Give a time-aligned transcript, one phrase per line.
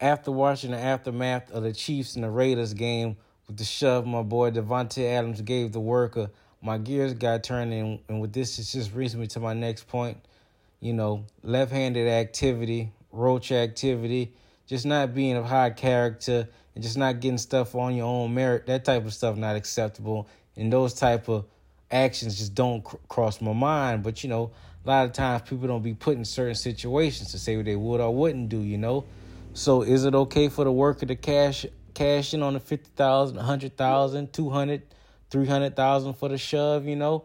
[0.00, 3.16] After watching the aftermath of the Chiefs and the Raiders game
[3.48, 6.30] with the shove my boy Davante Adams gave the worker,
[6.62, 9.88] my gears got turned and, and with this it just brings me to my next
[9.88, 10.18] point.
[10.78, 14.32] You know, left-handed activity, roach activity,
[14.68, 18.66] just not being of high character and just not getting stuff on your own merit.
[18.66, 20.28] That type of stuff not acceptable.
[20.56, 21.44] And those type of
[21.90, 24.04] actions just don't cr- cross my mind.
[24.04, 24.52] But you know,
[24.84, 27.74] a lot of times people don't be put in certain situations to say what they
[27.74, 28.60] would or wouldn't do.
[28.60, 29.04] You know,
[29.52, 34.32] so is it okay for the worker to cash cash in on the 50,000, 100,000,
[34.32, 34.82] 200,
[35.30, 37.24] 300,000 for the shove, you know?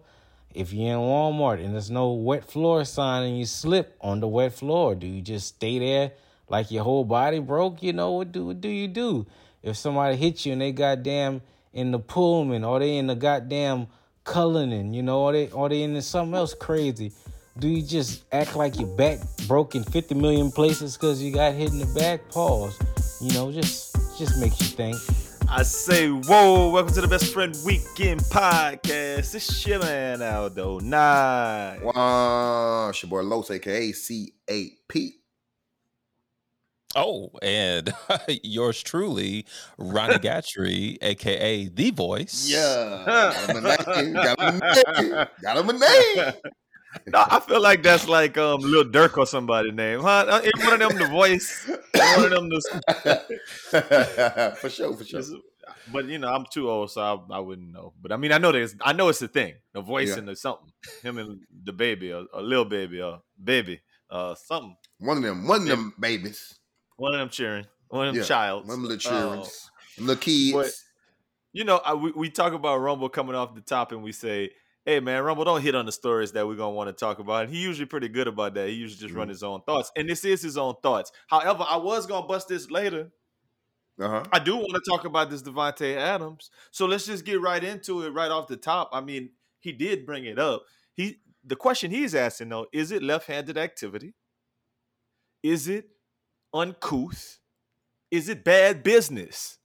[0.54, 4.28] If you're in Walmart and there's no wet floor sign and you slip on the
[4.28, 6.12] wet floor, do you just stay there
[6.50, 7.82] like your whole body broke?
[7.82, 9.26] You know, what do what do you do?
[9.62, 13.88] If somebody hits you and they goddamn in the Pullman or they in the goddamn
[14.24, 17.12] Cullinan, you know, or they or they in something else crazy.
[17.60, 21.54] Do you just act like your back broke in 50 million places because you got
[21.54, 22.28] hit in the back?
[22.30, 22.80] Pause.
[23.22, 24.96] You know, just just makes you think.
[25.48, 29.36] I say, whoa, welcome to the Best Friend Weekend Podcast.
[29.36, 31.84] It's your man Aldo Nine.
[31.84, 35.12] Wow, it's your boy Los, aka C8P.
[36.96, 37.94] Oh, and
[38.44, 39.46] yours truly,
[39.78, 42.50] Ronnie Gatry, aka The Voice.
[42.50, 43.04] Yeah.
[43.06, 44.14] Got him a name.
[44.14, 45.28] Got him a name.
[45.44, 46.34] Got him a name.
[47.08, 50.26] No, I feel like that's like um Lil Durk or somebody's name, huh?
[50.28, 52.58] Uh, Ain't one of them the voice, one of them the.
[54.60, 55.22] for sure, for sure.
[55.92, 57.94] But you know, I'm too old, so I, I wouldn't know.
[58.02, 60.20] But I mean, I know there's, I know it's a thing, the voice Yeah.
[60.20, 60.72] and the something.
[61.02, 64.78] Him and the baby, or, or little baby, or baby, uh, something.
[65.00, 66.56] One of them, one of them babies.
[66.96, 68.68] One of them cheering, one of them Yeah, childs.
[68.70, 69.18] One of the cheering.
[69.18, 69.48] Uh, children.
[70.00, 70.54] little kids.
[70.54, 70.72] but-
[71.56, 74.52] you know, I, we, we talk about Rumble coming off the top, and we say,
[74.86, 77.46] "Hey, man, Rumble, don't hit on the stories that we're gonna want to talk about."
[77.46, 78.70] And he usually pretty good about that.
[78.70, 79.32] He usually just run Mhm.
[79.32, 81.12] his own thoughts, and this is his own thoughts.
[81.28, 83.12] However, I was gonna bust this later.
[84.00, 84.24] uh-huh.
[84.32, 88.02] I do want to talk about this Davante Adams, so let's just get right into
[88.04, 88.90] it right off the top.
[88.92, 90.66] I mean, he did bring it up.
[90.96, 94.16] He the question he's asking though is it left-handed activity?
[95.44, 95.90] Is it
[96.54, 97.40] uncouth?
[98.12, 99.60] Is it bad business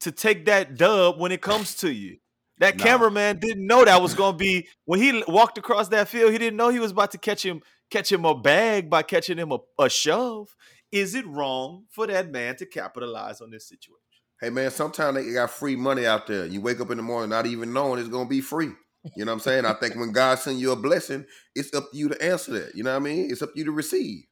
[0.00, 2.18] to take that dub when it comes to you?
[2.62, 2.84] That Nah.
[2.84, 6.30] cameraman didn't know that was going to be when he walked across that field.
[6.30, 9.36] He didn't know he was about to catch him catch him a bag by catching
[9.36, 10.54] him a, a shove.
[10.92, 13.98] Is it wrong for that man to capitalize on this situation?
[14.40, 16.46] Hey man, sometimes they got free money out there.
[16.46, 18.70] You wake up in the morning not even knowing it's gonna be free.
[19.16, 19.64] You know what I'm saying?
[19.64, 22.76] I think when God sends you a blessing, it's up to you to answer that.
[22.76, 23.28] You know what I mean?
[23.28, 24.22] It's up to you to receive.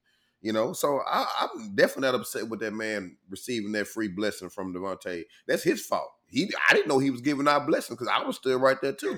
[0.40, 4.50] You know, so I, I'm definitely not upset with that man receiving that free blessing
[4.50, 5.24] from Davante.
[5.48, 6.12] That's his fault.
[6.30, 8.92] He, I didn't know he was giving out blessings because I was still right there
[8.92, 9.16] too.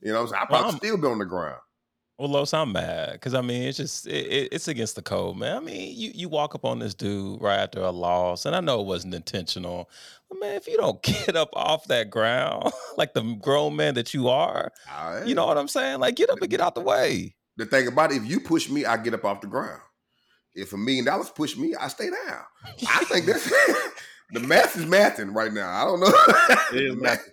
[0.00, 0.42] You know, what I'm saying?
[0.42, 1.60] I probably I'm- still be on the ground.
[2.18, 5.38] Well, Los, I'm mad because I mean it's just it, it, it's against the code,
[5.38, 5.56] man.
[5.56, 8.60] I mean, you you walk up on this dude right after a loss, and I
[8.60, 9.88] know it wasn't intentional,
[10.28, 14.12] but man, if you don't get up off that ground like the grown man that
[14.12, 15.26] you are, right.
[15.26, 16.00] you know what I'm saying?
[16.00, 17.36] Like get up and get out the way.
[17.56, 19.80] the thing about it, if you push me, I get up off the ground.
[20.54, 22.42] If a million dollars push me, I stay down.
[22.86, 23.50] I think that's
[24.32, 25.68] the math is mathing right now.
[25.70, 26.12] I don't know.
[26.72, 27.28] It is The math-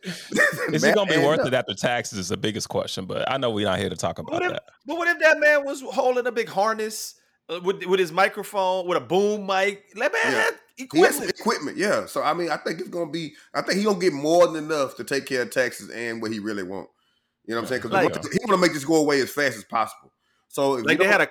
[0.73, 1.47] Is math it gonna be worth up.
[1.47, 2.17] it after taxes?
[2.19, 4.51] Is the biggest question, but I know we're not here to talk about What if,
[4.51, 4.63] that.
[4.85, 7.15] but what if that man was holding a big harness
[7.49, 9.83] uh, with with his microphone with a boom mic?
[9.95, 10.31] That man Yeah.
[10.31, 11.29] had He has equipment.
[11.39, 12.05] equipment, yeah.
[12.07, 13.33] So I mean, I think it's gonna be.
[13.53, 16.31] I think he gonna get more than enough to take care of taxes and what
[16.31, 16.89] he really want.
[17.45, 17.81] You know what I'm saying?
[17.83, 20.11] Because Like- he want to make this go away as fast as possible.
[20.49, 21.29] So if Like they had a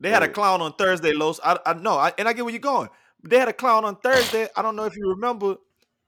[0.00, 1.40] they had a clown on Thursday, Los.
[1.44, 2.88] I I know, I, and I get where you're going.
[3.24, 4.48] They had a clown on Thursday.
[4.56, 5.56] I don't know if you remember.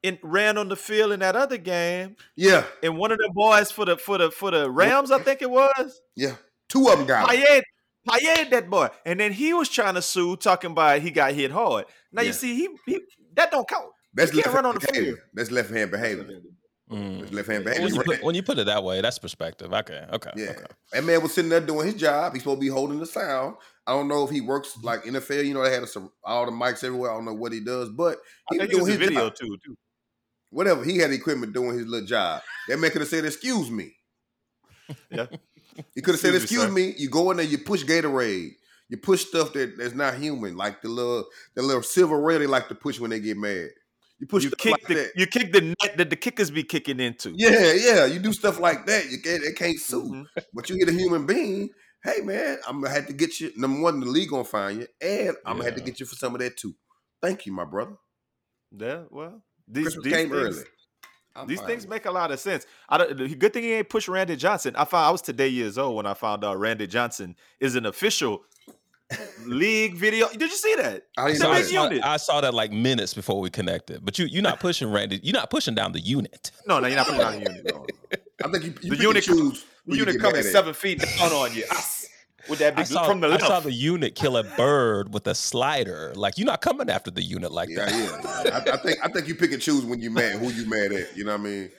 [0.05, 3.73] And ran on the field in that other game, yeah, and one of the boys
[3.73, 6.37] for the for the for the Rams, I think it was, yeah,
[6.69, 7.29] two of them got.
[7.29, 7.63] Payet,
[8.09, 11.51] Payet that boy, and then he was trying to sue, talking about he got hit
[11.51, 11.87] hard.
[12.13, 12.29] Now Yeah.
[12.29, 13.01] you see, he, he
[13.35, 13.87] that don't count.
[14.15, 15.05] That's left hand the behavior.
[15.15, 15.19] field.
[15.35, 16.43] That's left hand behavior.
[16.91, 17.33] Mm.
[17.33, 19.73] Left hand When you, put, when you put it that way, that's perspective.
[19.73, 20.51] Okay, okay, Yeah.
[20.51, 20.65] okay.
[20.93, 22.33] That man was sitting there doing his job.
[22.33, 23.57] He's supposed to be holding the sound.
[23.87, 25.45] I don't know if he works like NFL.
[25.45, 27.11] You know, they had some, all the mics everywhere.
[27.11, 28.19] I don't know what he does, but
[28.51, 29.35] I he was doing his video job.
[29.35, 29.59] too.
[29.65, 29.77] too.
[30.51, 30.83] Whatever.
[30.83, 32.43] He had equipment doing his little job.
[32.69, 33.95] That man could have said, "Excuse me."
[35.11, 35.27] Yeah.
[35.95, 37.85] He could have said, Excuse me, "Excuse sir." me." You go in there, you push
[37.85, 38.53] Gatorade.
[38.89, 42.47] You push stuff that, that's not human, like the little the little silver rail they
[42.47, 43.69] like to push when they get mad.
[44.19, 45.11] You push You kick like the that.
[45.17, 47.33] you kick the net that the kickers be kicking into.
[47.37, 48.05] Yeah, yeah.
[48.05, 49.11] You do stuff like that.
[49.11, 49.43] You can't.
[49.45, 50.03] It can't sue.
[50.03, 50.27] Mhm.
[50.53, 51.71] But you hit a human being.
[52.05, 53.53] Hey man, I'm gonna have to get you.
[53.57, 56.15] Number one, the league gonna find you, and I'm gonna have to get you for
[56.17, 56.75] some of that too.
[57.21, 57.97] Thank you, my brother.
[58.77, 60.65] Yeah, well, these, Christmas these came things, early.
[61.35, 62.67] I'm These things with make a lot of sense.
[62.89, 64.75] I don't, the good thing he ain't push Randy Johnson.
[64.77, 67.87] I found I was today years old when I found out Randy Johnson is an
[67.87, 68.43] official
[69.47, 70.29] league video.
[70.29, 71.05] Did you see that?
[71.17, 71.71] I didn't So know I big that.
[71.73, 72.05] saw, unit.
[72.05, 74.05] I saw that like minutes before we connected.
[74.05, 75.21] But you you're not pushing Randy.
[75.23, 76.51] You're not pushing down the unit.
[76.67, 77.71] No, no, you're not pushing down the unit.
[77.73, 77.87] No.
[78.45, 79.65] I think you, you The pick unit and choose.
[79.87, 81.87] The unit get coming seven feet down on you Ah,
[82.51, 83.47] with that I big saw, from the I left.
[83.47, 86.13] saw the unit kill a bird with a slider.
[86.15, 87.93] Like you're not coming after the unit like Yeah, that.
[87.93, 88.43] yeah.
[88.45, 88.73] yeah.
[88.73, 90.93] I, I think I think you pick and choose when you mad, who you mad
[90.93, 91.17] at.
[91.17, 91.71] You know what I mean?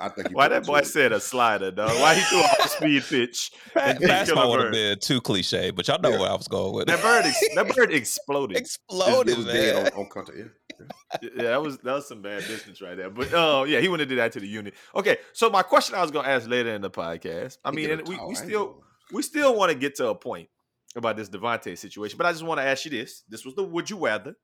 [0.00, 0.92] I think Why that boy choose.
[0.92, 1.88] said a slider, dog?
[2.00, 3.50] Why he threw a high speed pitch?
[3.74, 6.20] and didn't kill a Fastball would have been too cliche, but y'all know Yeah.
[6.20, 7.02] where I was going with That it.
[7.02, 8.56] bird, ex- that bird exploded.
[8.58, 9.54] It Exploded, was man.
[9.54, 10.38] dead on, on contact.
[10.38, 10.44] Yeah.
[11.22, 13.08] yeah, that was that was some bad distance right there.
[13.08, 14.74] But oh yeah, he wouldn't have did that to the unit.
[14.94, 17.56] Okay, so my question I was gonna ask later in the podcast.
[17.64, 18.82] I mean, and we, we still
[19.12, 20.50] we still want to get to a point
[20.94, 23.22] about this Davante situation, but I just want to ask you this.
[23.26, 24.34] This was the would you rather?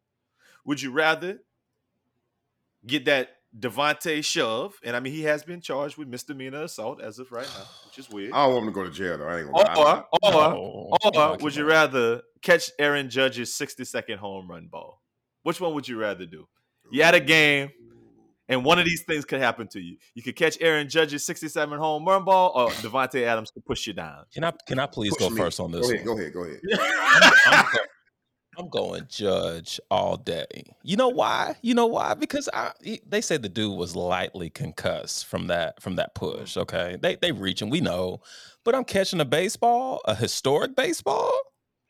[0.64, 1.40] Would you rather
[2.86, 3.28] get that
[3.58, 4.74] Davante shove?
[4.84, 7.98] And I mean he has been charged with misdemeanor assault as of right now, which
[7.98, 8.32] is weird.
[8.32, 9.26] I don't want him to go to jail though.
[9.28, 9.78] I ain't gonna.
[9.78, 10.04] Or lie.
[10.22, 11.68] or No, or no, would you on.
[11.68, 15.02] rather catch Aaron Judge's 60 second home run ball?
[15.42, 16.46] Which one would you rather do?
[16.90, 17.70] You had a game,
[18.48, 19.96] and one of these things could happen to you.
[20.14, 23.92] You could catch Aaron Judge's 67 home run ball, or Davante Adams could push you
[23.92, 24.24] down.
[24.32, 25.36] Can I can I please Push go me.
[25.40, 26.06] first on this Go ahead.
[26.06, 26.16] one?
[26.16, 26.32] Go ahead.
[26.32, 26.60] Go ahead.
[26.72, 27.78] I'm, I'm go-
[28.58, 30.74] I'm going judge all day.
[30.82, 31.56] You know why?
[31.62, 32.14] You know why?
[32.14, 32.72] Because I,
[33.06, 36.14] they said the dude was lightly concussed from that from that mm.
[36.14, 36.56] push.
[36.56, 37.70] Okay, they they reaching.
[37.70, 38.20] We know,
[38.64, 41.32] but I'm catching a baseball, a historic baseball,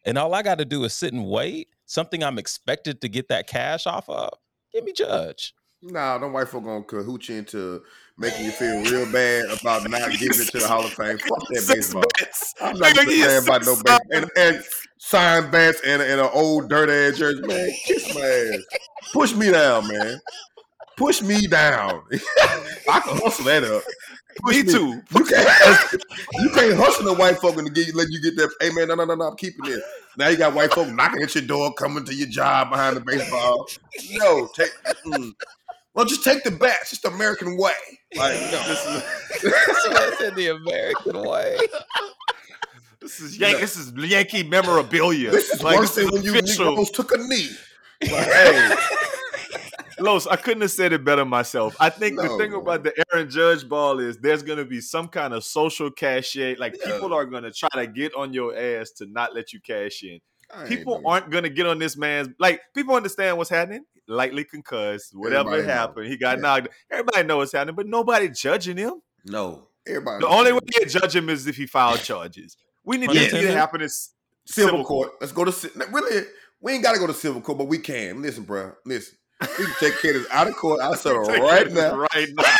[0.05, 1.69] and all I got to do is sit and wait.
[1.87, 4.31] Something I'm expected to get that cash off of.
[4.73, 5.55] Give me judge.
[5.83, 7.83] Nah, them white folk gonna cahooch you into
[8.19, 11.19] making you feel real bad about not giving it to the Hall of Fame.
[11.19, 12.05] Fuck that baseball.
[12.61, 13.99] I'm not Nigga, giving you a damn about no baseball.
[14.13, 14.65] And, and
[14.99, 17.43] signed bats and, and an old dirt ass jersey.
[17.43, 18.79] Man, kiss my ass.
[19.13, 20.21] Push me down, man.
[20.97, 22.03] Push me down.
[22.91, 23.83] I can hustle that up.
[24.43, 25.03] Push Me too.
[25.15, 25.93] You can't,
[26.41, 28.51] you can't hustle the white folk and get you let you get that.
[28.61, 29.83] Hey man, no, no, no, no, I'm keeping it.
[30.17, 33.01] Now you got white folk knocking at your door, coming to your job behind the
[33.01, 33.69] baseball.
[34.13, 34.71] No, take.
[35.07, 35.33] Mm.
[35.95, 36.93] Well, just take the bats.
[36.93, 37.73] It's the American way.
[38.17, 38.63] Like, no.
[38.67, 41.57] This is That's in the American way.
[43.01, 45.31] this is Yan- this is Yankee memorabilia.
[45.31, 46.71] This is Like, worse this than is when you official.
[46.71, 47.51] Negroes took a knee.
[48.11, 48.75] Like, hey,
[50.01, 51.77] Los, I couldn't have said it better myself.
[51.79, 55.07] I think the thing about the Aaron Judge ball is there's going to be some
[55.09, 56.57] kind of social cachet.
[56.57, 56.93] Like Yeah.
[56.93, 60.03] people are going to try to get on your ass to not let you cash
[60.03, 60.19] in.
[60.53, 63.85] I People aren't going to get on this man's like people understand what's happening.
[64.09, 65.73] Lightly concussed, whatever Everybody know.
[65.75, 66.43] happened, he got Yeah.
[66.43, 66.69] knocked.
[66.91, 68.95] Everybody knows what's happening, but nobody judging him.
[69.25, 70.21] No, everybody.
[70.21, 72.57] The only way you judge him is if he filed charges.
[72.85, 73.55] We need to see it Unintended?
[73.55, 74.11] happen in s-
[74.47, 75.13] civil court.
[75.21, 76.27] Let's go to ci- really.
[76.61, 78.23] We ain't got to go to civil court, but we can.
[78.23, 78.73] Listen, bro.
[78.85, 81.97] Listen, we can take care of this out of court, out of settle right now.
[81.97, 82.57] Right now.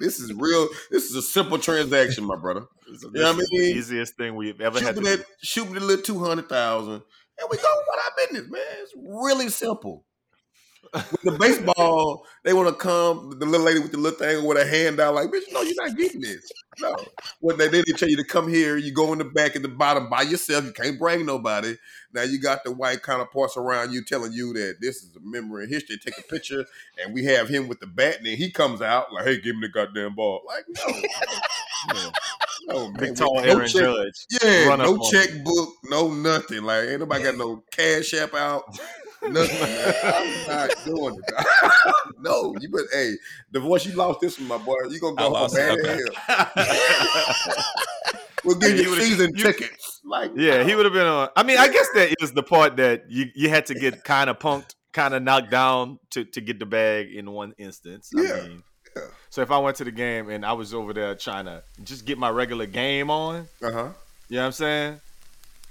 [0.00, 0.68] This is real.
[0.90, 2.62] This is a simple transaction, my brother.
[2.90, 3.76] This You know what I is the mean?
[3.76, 5.16] easiest thing we've ever had Shoot to me do.
[5.16, 8.62] that, shoot me the little two hundred thousand, and we go about our business, man.
[8.82, 10.04] It's really simple.
[10.94, 13.36] With the baseball, they want to come.
[13.38, 15.74] The little lady with the little thing with a hand out, like, bitch, no, you're
[15.84, 16.50] not getting this.
[16.80, 16.96] No.
[17.40, 19.68] When they, they tell you to come here, you go in the back at the
[19.68, 20.64] bottom by yourself.
[20.64, 21.76] You can't bring nobody.
[22.12, 25.64] Now you got the white counterparts around you telling you that this is a memory
[25.64, 25.96] in history.
[25.96, 26.64] Take a picture,
[27.02, 29.56] and we have him with the bat, and then he comes out like, "Hey, give
[29.56, 32.10] me the goddamn ball." Like, no, no,
[32.68, 33.00] no man.
[33.00, 34.26] Big tall No Aaron check- Judge.
[34.42, 36.62] yeah, run no checkbook, no nothing.
[36.62, 38.62] Like ain't nobody got no cash app out.
[39.32, 39.46] Man.
[40.04, 41.74] I'm not doing it.
[42.20, 43.14] no, you but hey,
[43.52, 43.86] divorce.
[43.86, 44.74] You lost this one, my boy.
[44.90, 46.02] You gonna go home lost mad it, okay.
[46.26, 46.48] hell.
[48.44, 50.00] We'll give you season you- tickets.
[50.04, 51.30] Like Yeah, he would have been on.
[51.34, 54.28] I mean, I guess that is the part that you you had to get kind
[54.28, 58.10] of punked, kind of knocked down to to get the bag in one instance.
[58.16, 58.62] I Yeah, mean,
[58.94, 59.02] yeah.
[59.30, 62.04] So if I went to the game and I was over there trying to just
[62.04, 63.88] get my regular game on, Uh huh.
[64.28, 65.00] you know what I'm saying?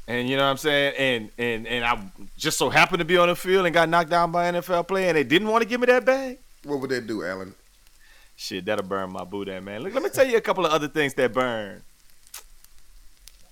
[0.08, 0.94] And you know what I'm saying?
[0.98, 2.00] And and and I
[2.38, 4.88] just so happened to be on the field and got knocked down by an NFL
[4.88, 6.40] player and they didn't want to give me that bag.
[6.64, 7.56] What would that do, Alan?
[8.36, 9.82] Shit, that'll burn my boudin, man.
[9.82, 11.82] Look, let me tell you a couple of other things that burn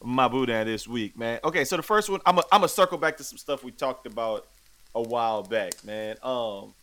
[0.03, 1.39] my boudin this week, man.
[1.43, 3.71] Okay, so the first one, I'm a, I'm gonna circle back to some stuff we
[3.71, 4.47] talked about
[4.95, 6.17] a while back, man.
[6.23, 6.73] Um,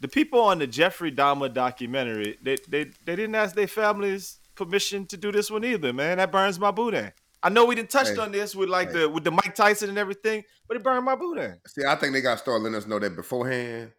[0.00, 5.06] the people on the Jeffrey Dahmer documentary, they they they didn't ask their families permission
[5.06, 6.18] to do this one either, man.
[6.18, 7.12] That burns my boudin.
[7.42, 9.00] I know we didn't touch Hey, on this with like hey.
[9.00, 11.58] the with the Mike Tyson and everything, but it burned my boot in.
[11.66, 13.92] See, I think they got to start letting us know that beforehand,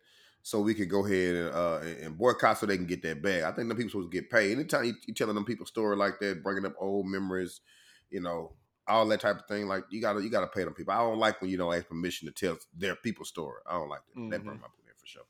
[0.44, 3.44] so we could go ahead and uh, and boycott so they can get that bag.
[3.44, 4.52] I think the people supposed to get paid.
[4.52, 7.62] Anytime you, you telling them people story like that, bringing up old memories,
[8.10, 8.54] you know,
[8.88, 10.94] all that type of thing, like you gotta you gotta pay them people.
[10.94, 13.62] I don't like when you don't ask permission to tell their people's story.
[13.68, 14.30] I don't like that.
[14.30, 14.46] That Mhm.
[14.46, 15.24] burned my boot in for sure.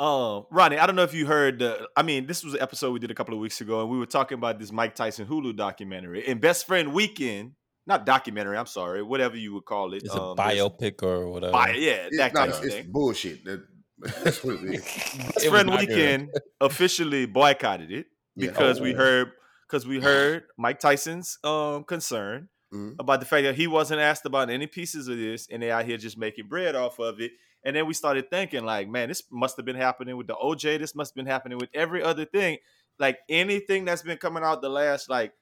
[0.00, 1.58] Um, Ronnie, I don't know if you heard.
[1.58, 3.90] The, I mean, this was an episode we did a couple of weeks ago, and
[3.90, 7.52] we were talking about this Mike Tyson Hulu documentary and Best Friend Weekend,
[7.86, 8.56] not documentary.
[8.56, 10.02] I'm sorry, whatever you would call it.
[10.04, 11.52] It's a um, there's- biopic or whatever.
[11.52, 12.40] Bi- yeah, It's that not.
[12.48, 12.86] kind of It's thing.
[12.92, 13.44] bullshit.
[13.44, 13.64] That,
[14.24, 14.80] that's what it is.
[14.82, 15.88] Best It was Friend not good.
[15.88, 16.28] Weekend
[16.60, 18.50] officially boycotted it Yeah.
[18.50, 18.98] because we Oh.
[18.98, 19.32] heard
[19.68, 22.94] because we heard Mike Tyson's um concern Mhm.
[23.00, 25.84] about the fact that he wasn't asked about any pieces of this, and they out
[25.86, 27.32] here just making bread off of it.
[27.68, 30.78] And then we started thinking, like, man, this must have been happening with the OJ.
[30.78, 32.56] This must have been happening with every other thing.
[32.98, 35.34] Like anything that's been coming out the last like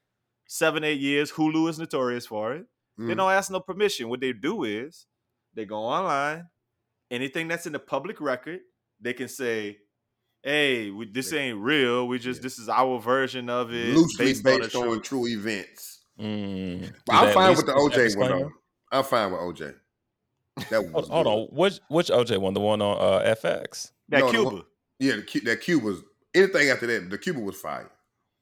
[0.45, 2.65] seven, eight years, Hulu is notorious for it.
[2.97, 3.15] They Mhm.
[3.15, 4.09] don't ask no permission.
[4.09, 5.05] What they do is
[5.53, 6.49] they go online.
[7.09, 8.59] Anything that's in the public record,
[8.99, 9.77] they can say,
[10.43, 12.09] "Hey, we, this ain't real.
[12.09, 12.43] We just Yeah.
[12.43, 16.03] this is our version of it, loosely based, on based on, true true events.
[16.19, 16.91] Mm.
[17.05, 18.51] But I'm fine with the OJ one though.
[18.91, 19.75] I'm fine with OJ.
[20.69, 21.55] That was Hold, hold on.
[21.55, 22.53] Which which OJ one?
[22.53, 23.91] The one on uh, FX?
[24.09, 24.49] That No, the Cuba.
[24.49, 24.63] one-
[24.99, 26.01] Yeah, the, that Cuba was
[26.33, 27.09] anything after that.
[27.09, 27.89] The Cuba was fire.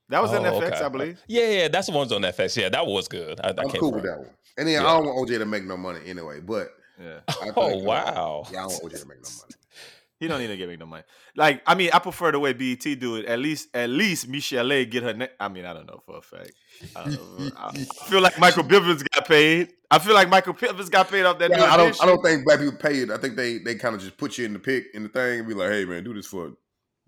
[0.08, 0.84] That was in Oh, FX, okay.
[0.84, 1.20] I believe.
[1.26, 2.56] Yeah, yeah, that's the ones on FX.
[2.56, 3.40] Yeah, that was good.
[3.42, 4.30] I, I I'm can't cool with that one.
[4.56, 4.86] And then Yeah.
[4.88, 6.40] I don't want OJ to make no money anyway.
[6.40, 6.68] But
[7.00, 7.18] Yeah.
[7.28, 8.46] I think, Oh uh, wow.
[8.52, 9.54] yeah, I don't want OJ to make no money.
[10.18, 11.02] He don't need to give me no money.
[11.36, 13.26] Like, I mean, I prefer the way BET do it.
[13.26, 15.12] At least, at least Michelle get her.
[15.12, 16.52] Ne- I mean, I don't know for a fact.
[16.94, 17.50] I, don't know.
[17.58, 17.72] I
[18.08, 19.74] feel like Michael Bivens got paid.
[19.90, 21.50] I feel like Michael Bivens got paid off that.
[21.50, 21.88] Yeah, new I don't.
[21.88, 22.02] edition.
[22.02, 23.10] I don't think black people pay it.
[23.10, 25.40] I think they they kind of just put you in the pick in the thing
[25.40, 26.52] and be like, hey man, do this for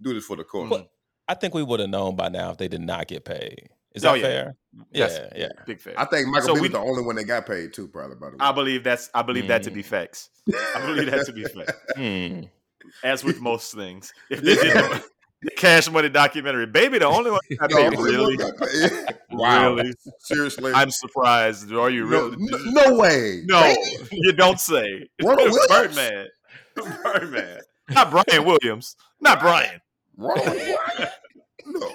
[0.02, 0.68] do this for the court.
[0.70, 0.90] But-
[1.30, 3.68] I think we would have known by now if they did not get paid.
[3.94, 4.22] Is Oh, that yeah.
[4.24, 4.56] fair?
[4.92, 5.18] Yes.
[5.34, 5.48] Yeah, yeah.
[5.66, 5.94] Big fan.
[5.98, 8.16] I think Michael So so the only one that got paid too, probably.
[8.16, 9.10] By the way, I believe that's.
[9.14, 9.86] I believe that to be Mm.
[9.86, 10.30] facts.
[10.76, 11.72] I believe that to be facts.
[11.96, 12.40] Hmm.
[13.04, 15.04] As with most things, if they did the,
[15.42, 17.86] the Cash Money documentary, baby, the only one that got The paid.
[17.86, 19.94] only one Really, got wow, really.
[20.20, 21.72] seriously, I'm surprised.
[21.72, 22.36] Are you no, really?
[22.38, 22.58] no,
[22.90, 23.42] no way.
[23.46, 24.08] No, Damn.
[24.12, 25.08] you don't say.
[25.22, 25.66] Ronald Williams?
[25.68, 26.26] Birdman.
[27.02, 27.60] Birdman.
[27.90, 28.96] Not Brian Williams.
[29.20, 29.80] Not Brian.
[30.16, 30.56] Ronald?
[31.66, 31.90] No,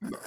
[0.00, 0.18] no.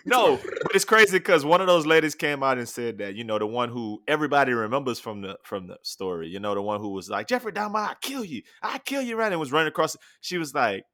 [0.04, 3.24] No, but it's crazy because one of those ladies came out and said that you
[3.24, 6.28] know the one who everybody remembers from the from the story.
[6.28, 9.16] You know the one who was like Jeffrey Dahmer, I kill you, I kill you,
[9.16, 9.30] right?
[9.30, 9.96] And was running across.
[10.20, 10.84] She was like,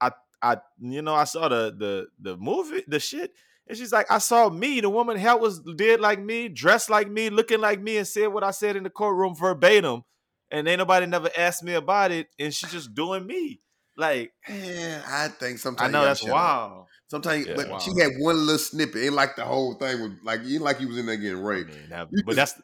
[0.00, 3.32] I I you know I saw the the the movie the shit.
[3.66, 7.10] And she's like, I saw me, the woman hell was did like me, dressed like
[7.10, 10.02] me, looking like me, and said what I said in the courtroom verbatim.
[10.50, 13.60] And ain't nobody never asked me about it, and she's just doing me.
[13.96, 16.34] Like, Yeah, I think sometimes I know that's shut up.
[16.34, 16.86] wild.
[17.08, 17.78] Sometimes, Yeah, but wow.
[17.78, 19.04] she had one little snippet.
[19.04, 21.40] Ain't like the whole thing was like you like he was in there getting I
[21.40, 21.70] raped.
[21.70, 22.54] mean, that- but that's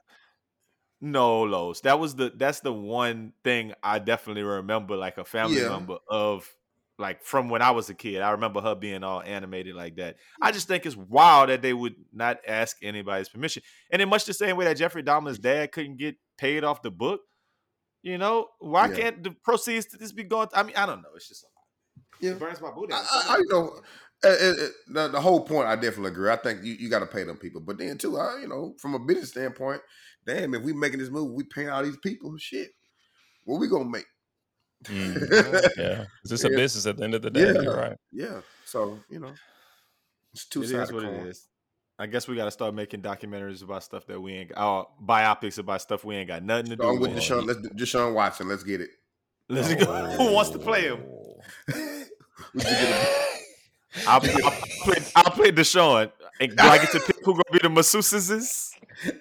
[1.00, 1.80] no Los.
[1.82, 5.70] That was the that's the one thing I definitely remember, like a family Yeah.
[5.70, 6.48] member of
[6.98, 8.20] like from when I was a kid.
[8.20, 10.16] I remember her being all animated like that.
[10.42, 13.62] I just think it's wild that they would not ask anybody's permission.
[13.90, 16.90] And in much the same way that Jeffrey Dahmer's dad couldn't get paid off the
[16.90, 17.22] book,
[18.02, 18.94] you know, why Yeah.
[18.96, 20.48] can't the proceeds to this be going?
[20.54, 21.10] I mean, I don't know.
[21.16, 21.44] It's just
[22.20, 22.32] Yeah.
[22.32, 22.92] it burns my booty.
[22.92, 23.80] I, I, I you know
[24.22, 25.66] uh, uh, uh, the, the whole point.
[25.66, 26.30] I definitely agree.
[26.30, 28.74] I think you, you got to pay them people, but then too, I, you know,
[28.78, 29.80] from a business standpoint,
[30.26, 32.36] damn, if we making this move, we paying all these people.
[32.38, 32.70] Shit,
[33.44, 34.06] what we gonna make?
[34.84, 35.60] Mm.
[35.76, 36.04] Yeah.
[36.24, 36.56] Is this a Yeah.
[36.56, 37.52] business at the end of the day?
[37.52, 37.60] Yeah.
[37.60, 37.96] You're right.
[38.12, 38.40] Yeah.
[38.66, 39.32] So you know,
[40.32, 40.90] it's two It sides.
[40.90, 41.48] is what it is.
[42.00, 44.88] I guess we got to start making documentaries about stuff that we ain't, got, or
[45.04, 47.22] biopics about stuff we ain't got nothing to do So I'm with with.
[47.22, 47.46] Deshaun.
[47.46, 48.48] Let's do- Deshaun Watson.
[48.48, 48.88] Let's get it.
[49.48, 49.84] Let's go.
[50.16, 51.04] Who wants to play him?
[52.54, 54.50] We should get a- I'll, I'll
[54.82, 54.96] play.
[55.14, 56.10] I'll play Deshaun.
[56.40, 58.70] And do I get to pick who gonna be the masseuses?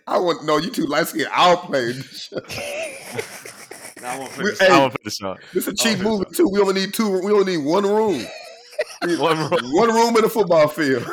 [0.07, 0.57] I want no.
[0.57, 1.27] You too light skinned.
[1.33, 1.93] I'll play.
[4.01, 4.51] No, I won't We- play.
[4.53, 4.59] Deshaun.
[4.61, 4.73] hey.
[4.73, 5.37] I won't play Deshaun.
[5.53, 6.47] This is a cheap Okay, movie too.
[6.47, 7.19] We only need two.
[7.21, 8.25] We only need one room.
[9.01, 9.71] One room.
[9.73, 11.03] One room in a football field.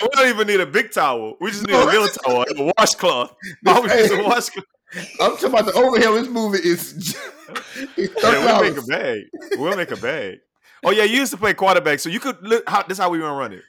[0.00, 1.36] We don't even need a big towel.
[1.40, 3.34] We just need a little towel a washcloth.
[3.66, 4.64] All we need a washcloth.
[5.20, 6.14] I'm talking about the overhead.
[6.14, 7.16] This movie is
[7.96, 9.22] Yeah, we'll make a bag.
[9.56, 10.38] We'll make a bag.
[10.84, 12.68] Oh yeah, you used to play quarterback, so you could look.
[12.68, 13.62] How, this is how we gonna run it.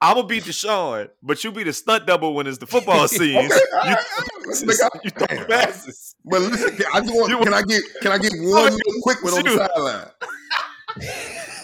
[0.00, 3.52] I'm gonna beat Deshaun, but you be the stunt double when it's the football scenes.
[3.52, 3.96] Okay, You,
[4.46, 6.16] Let's make you throw passes.
[6.24, 7.30] But listen, I just want.
[7.30, 7.82] You Can I get?
[8.00, 10.08] Can I get one little quick one on the sideline?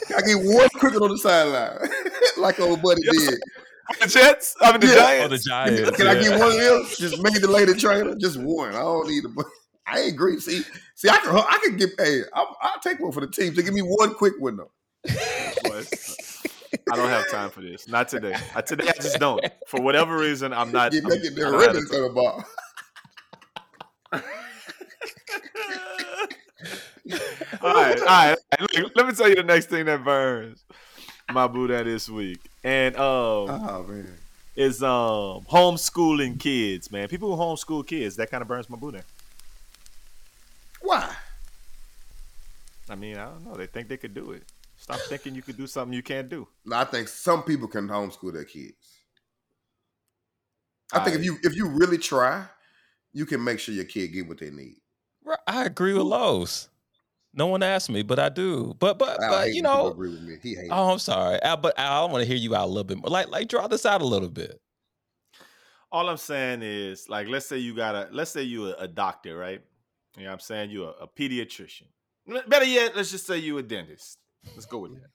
[0.06, 1.88] Can I get one quick one on the sideline,
[2.38, 3.40] like old buddy did?
[4.00, 5.20] The Jets, I mean the Yeah.
[5.24, 5.44] Oh, the Giants.
[5.80, 5.96] Giants.
[5.96, 6.86] Can I get one of them?
[6.98, 8.14] Just make the lady trainer.
[8.16, 8.70] Just one.
[8.70, 9.28] I don't need a.
[9.28, 9.44] bu-
[9.86, 10.38] I ain't agree.
[10.40, 10.62] See,
[10.94, 11.34] see, I can.
[11.34, 12.24] I can get paid.
[12.34, 13.54] I'll, I'll take one for the team.
[13.54, 14.70] So give me one quick one though.
[15.08, 17.88] I don't have time for this.
[17.88, 18.34] Not today.
[18.54, 19.42] Uh, today I just don't.
[19.66, 20.92] For whatever reason, I'm not.
[20.92, 22.44] Get I'm- making I the don't ribbons the the ball.
[27.62, 28.36] all right, all right.
[28.60, 30.64] Look, let me tell you the next thing that burns
[31.32, 34.06] my Buddha this week, and um, Oh man.
[34.56, 37.08] is um homeschooling kids, man.
[37.08, 39.02] People who homeschool kids, that kind of burns my Buddha.
[40.80, 41.14] Why?
[42.88, 43.54] I mean, I don't know.
[43.54, 44.44] They think they could do it.
[44.78, 46.48] Stop thinking you could do something you can't do.
[46.64, 48.76] No, I think some people can homeschool their kids.
[50.92, 52.46] I think if you if you really try,
[53.12, 54.76] you can make sure your kid get what they need.
[55.22, 56.68] Right, I agree with Los.
[57.34, 58.74] No one asked me, but I do.
[58.78, 60.38] But but I but you know, agree with me.
[60.42, 60.68] He hates.
[60.70, 62.98] oh, I'm sorry, Al, but Al, I want to hear you out a little bit
[62.98, 63.10] more.
[63.10, 64.60] Like like draw this out a little bit.
[65.92, 68.88] all I'm saying is, like, let's say you got a, let's say you a, a
[68.88, 69.60] doctor, right?
[70.16, 70.70] You know what I'm saying?
[70.70, 71.86] You a, a pediatrician.
[72.46, 74.18] Better yet, let's just say you're a dentist.
[74.54, 75.10] Let's go with that.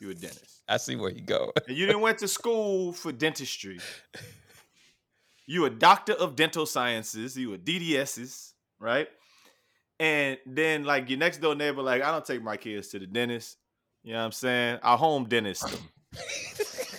[0.00, 0.62] You're a dentist.
[0.68, 1.52] I see where you go.
[1.68, 3.78] And you didn't went to school for dentistry.
[5.46, 7.36] You a doctor of dental sciences.
[7.36, 9.08] You a DDSs, right?
[10.04, 13.06] And then like your next door neighbor, like, I don't take my kids to the
[13.06, 13.56] dentist.
[14.02, 14.78] You know what I'm saying?
[14.82, 15.80] I home dentist them.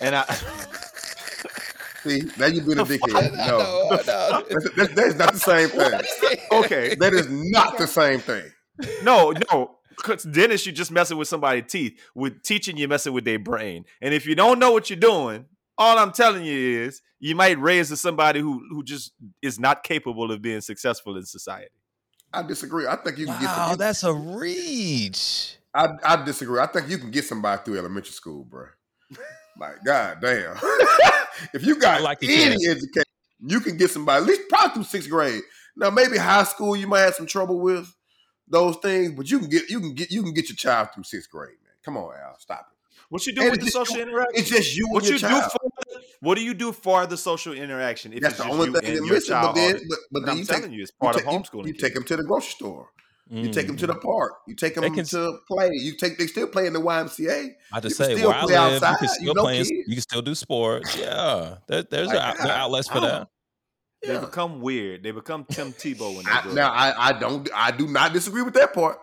[0.00, 0.24] and I
[2.02, 3.36] See, now you being a dickhead.
[3.46, 3.58] No,
[3.90, 4.44] no, no.
[4.48, 6.38] that's, that's, that's not the same thing.
[6.64, 6.96] okay.
[6.96, 8.44] That is not the same thing.
[9.04, 9.76] No, no.
[10.02, 12.00] Cause dentist, you're just messing with somebody's teeth.
[12.16, 13.84] With teaching, you messing with their brain.
[14.02, 15.46] And if you don't know what you're doing,
[15.78, 19.84] all I'm telling you is you might raise to somebody who who just is not
[19.84, 21.70] capable of being successful in society.
[22.36, 22.86] I disagree.
[22.86, 25.56] I think you can get Wow, that's a reach.
[25.74, 26.60] I, I disagree.
[26.60, 28.66] I think you can get somebody through elementary school, bro.
[29.58, 30.56] Like, god damn.
[31.54, 32.66] if you got I like any chance.
[32.66, 33.04] education,
[33.46, 35.42] you can get somebody at least probably through sixth grade.
[35.76, 37.92] Now, maybe high school you might have some trouble with
[38.48, 41.04] those things, but you can get you can get you can get your child through
[41.04, 41.72] sixth grade, man.
[41.84, 42.76] Come on, Al, stop it.
[43.08, 44.32] What you do And with the social you- interaction?
[44.40, 45.52] It's just you what and you your do child.
[45.52, 45.65] for
[46.20, 48.12] what do you do for the social interaction?
[48.12, 49.34] If That's it's the only you thing and they're your missing.
[49.34, 51.26] But then, but, but But then I'm you telling take, you, it's you part take,
[51.26, 51.66] of homeschooling.
[51.66, 51.82] You, kids.
[51.84, 52.88] take them to the grocery store.
[53.28, 54.02] You take them to the Mm.
[54.02, 54.34] park.
[54.46, 55.70] You take them can- to play.
[55.72, 56.16] You take.
[56.16, 57.48] They still play in the YMCA.
[57.72, 59.42] I just You say still where I play live, you outside, can you still know,
[59.42, 59.56] play.
[59.58, 59.70] kids.
[59.70, 60.96] You can still do sports.
[60.96, 63.28] Yeah, there, there's Like, out- there are I- outlets for I don't- that.
[64.02, 64.20] They Yeah.
[64.20, 65.02] become weird.
[65.02, 66.70] They become Tim Tebow when they I, grow now.
[66.70, 69.00] I, I don't I do not disagree with that part.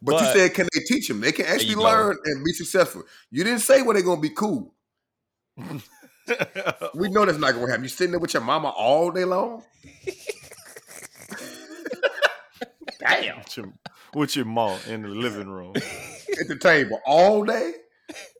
[0.00, 1.20] But, you said can they teach them?
[1.20, 1.82] They can actually you go.
[1.82, 3.02] learn and be successful.
[3.32, 4.72] You didn't say where they're gonna be cool.
[6.94, 7.82] We know that's not gonna happen.
[7.82, 9.62] You sitting there with your mama all day long.
[13.00, 13.38] Damn.
[13.38, 13.72] with your,
[14.14, 15.74] with your mom in the living room.
[16.40, 17.72] At the table all day.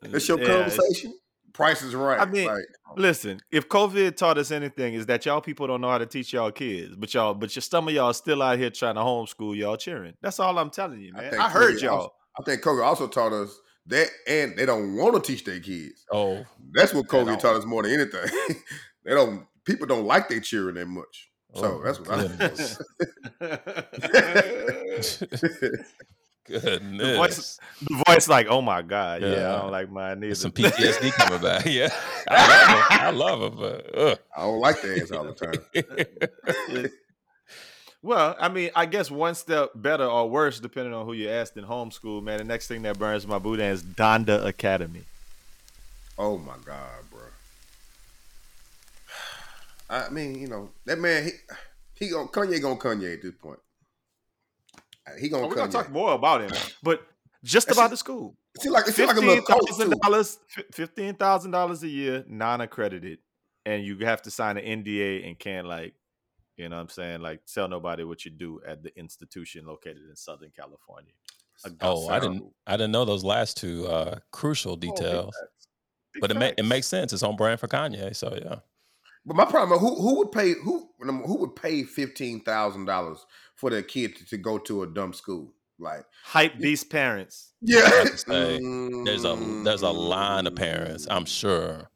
[0.02, 1.14] That's your Yeah, conversation.
[1.52, 2.18] Price is right.
[2.20, 2.64] I mean, Like,
[2.96, 6.32] Listen, if COVID taught us anything, is that y'all people don't know how to teach
[6.32, 9.56] y'all kids, but y'all, but your some of y'all still out here trying to homeschool
[9.56, 10.14] y'all cheering.
[10.20, 11.30] That's all I'm telling you, man.
[11.30, 11.94] think I, heard COVID y'all.
[11.96, 15.60] also- I think COVID also taught us that, and they don't want to teach their
[15.60, 16.04] kids.
[16.10, 18.26] Oh, That's what At COVID taught us more than anything.
[19.04, 19.46] they don't.
[19.64, 21.30] People don't like their cheering that much.
[21.54, 22.78] So Oh, that's what I goodness.
[26.46, 26.98] goodness.
[26.98, 29.54] The voice- the voice like, oh my god, yeah, Yeah.
[29.54, 30.26] I don't like mine neither.
[30.28, 31.64] There's some PTSD coming back.
[31.66, 31.88] Yeah,
[32.28, 32.90] I love it.
[32.90, 33.56] I love it,
[33.96, 35.54] but I don't like the ass all the time.
[38.04, 41.56] Well, I mean, I guess one step better or worse, depending on who you ask
[41.56, 42.36] in homeschool, man.
[42.36, 45.04] The next thing that burns my boot is Donda Academy.
[46.18, 47.20] Oh my god, bro.
[49.88, 51.24] I mean, you know that man.
[51.24, 51.30] He
[51.94, 53.58] he gonna Kanye gonna Kanye at this point.
[55.06, 56.50] Uh, He gonna Oh, we're gonna talk more about him,
[56.82, 57.06] but
[57.42, 58.36] just That's about the school.
[58.62, 60.38] It like like a little thousand dollars,
[60.72, 63.18] fifteen thousand dollars a year, non-accredited,
[63.64, 65.94] and you have to sign an NDA and can't like,
[66.56, 70.02] you know, what I'm saying, like, tell nobody what you do at the institution located
[70.08, 71.12] in Southern California.
[71.80, 72.52] Oh, I didn't.
[72.66, 75.34] I didn't know those last two uh, crucial Oh, big details.
[75.40, 75.68] facts.
[76.12, 77.12] Big but it, ma- it makes sense.
[77.12, 78.14] It's on brand for Kanye.
[78.14, 78.56] So yeah.
[79.24, 83.24] But my problem, who who would pay who who would pay fifteen thousand dollars
[83.56, 85.54] for their kid to, to go to a dumb school?
[85.78, 87.52] Like, hype beast parents.
[87.60, 88.60] yeah, say,
[89.04, 90.08] There's a there's a Mm.
[90.08, 91.06] line of parents.
[91.10, 91.90] I'm sure.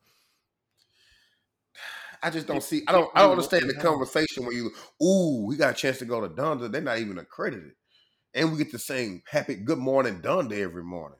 [2.23, 2.83] I just don't see.
[2.89, 3.11] I don't.
[3.15, 4.71] I don't understand the conversation when you.
[5.05, 6.71] Ooh, we got a chance to go to Donda.
[6.71, 7.73] They're not even accredited,
[8.35, 11.19] and we get to sing "Happy Good Morning Donda" every morning.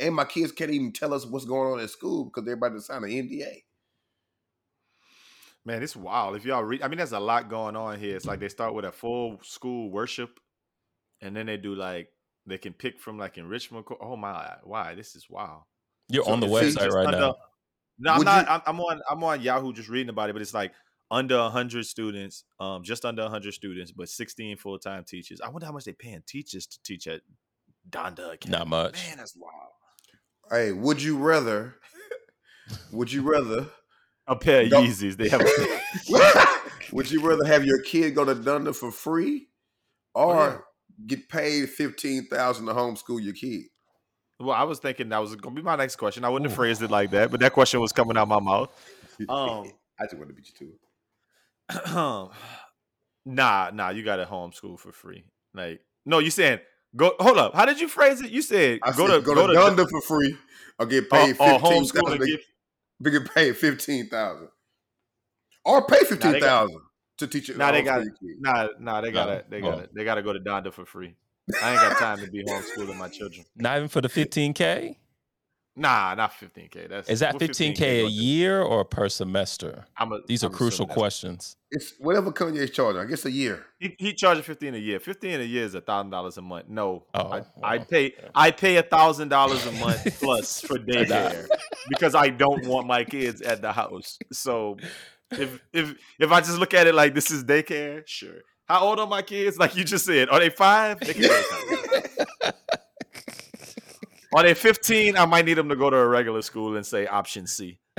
[0.00, 2.70] And my kids can't even tell us what's going on at school because they're about
[2.74, 3.62] to sign an NDA.
[5.64, 6.36] Man, it's wild.
[6.36, 8.16] If y'all read, I mean, there's a lot going on here.
[8.16, 10.38] It's like they start with a full school worship,
[11.22, 12.08] and then they do like
[12.46, 13.86] they can pick from like enrichment.
[13.86, 14.94] co- Oh my, why?
[14.94, 15.62] This is wild.
[16.10, 17.36] You're So on the website right under- now.
[17.98, 18.44] No, I'm Would not.
[18.46, 19.00] you- I'm, I'm on.
[19.10, 20.72] I'm on Yahoo just reading about it, but it's like
[21.10, 25.40] under hundred students, um, just under hundred students, but 16 full time teachers.
[25.40, 27.20] I wonder how much they paying teachers to teach at
[27.88, 28.50] Donda Academy.
[28.58, 29.06] Not much.
[29.08, 29.70] Man, that's wild.
[30.50, 31.76] Hey, would you rather
[32.92, 33.66] Would you rather?
[34.26, 35.16] A pair of Go- Yeezys.
[35.18, 35.42] They have.
[35.42, 36.46] A,
[36.92, 39.48] would you rather have your kid go to Donda for free,
[40.14, 40.58] or Oh, yeah.
[41.06, 43.64] get paid fifteen thousand to homeschool your kid?
[44.40, 46.24] Well, I was thinking that was gonna be my next question.
[46.24, 48.70] I wouldn't have phrased it like that, but that question was coming out my mouth.
[49.28, 52.30] Um, I just want to beat you to it.
[53.24, 55.22] nah, nah, you got to homeschool for free.
[55.54, 56.58] Like, no, you saying
[56.96, 57.14] go?
[57.20, 57.54] Hold up.
[57.54, 58.32] How did you phrase it?
[58.32, 60.36] You said I go said to go, to, Donda for free,
[60.80, 62.40] or get paid or fifteen homeschool get
[62.98, 64.48] We get paid fifteen thousand,
[65.64, 66.80] or pay fifteen thousand
[67.18, 67.56] to teach it.
[67.56, 68.36] Nah, they got kid.
[68.40, 69.50] Nah, nah, they got it.
[69.50, 69.70] they oh.
[69.70, 71.14] gotta, they gotta go to Donda for free.
[71.62, 73.44] I ain't got time to be homeschooling my children.
[73.56, 74.96] Not even for the 15K?
[75.76, 76.88] Nah, not 15k.
[76.88, 79.84] That's Is that 15K go a year or per semester?
[79.98, 81.56] I'm a, These are I'm crucial questions.
[81.72, 83.02] It's whatever Kanye's charging.
[83.02, 83.66] I guess a year.
[83.80, 85.00] He, he charging 15 a year.
[85.00, 86.68] 15 a year is a thousand dollars a month.
[86.68, 90.78] No, Oh, I, I well, pay I pay a thousand dollars a month plus for
[90.78, 91.48] daycare
[91.88, 94.16] because I don't want my kids at the house.
[94.32, 94.76] So
[95.32, 98.42] if if if I just look at it like this is daycare, sure.
[98.66, 99.58] How old are my kids?
[99.58, 100.98] Like you just said, are they five?
[101.00, 102.54] They can go to college.
[104.34, 105.16] Are they 15?
[105.16, 107.78] I might need them to go to a regular school and say option C.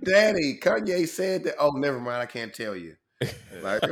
[0.00, 1.54] Daddy, Kanye said that.
[1.58, 2.22] Oh, never mind.
[2.22, 2.94] I can't tell you.
[3.62, 3.82] Like,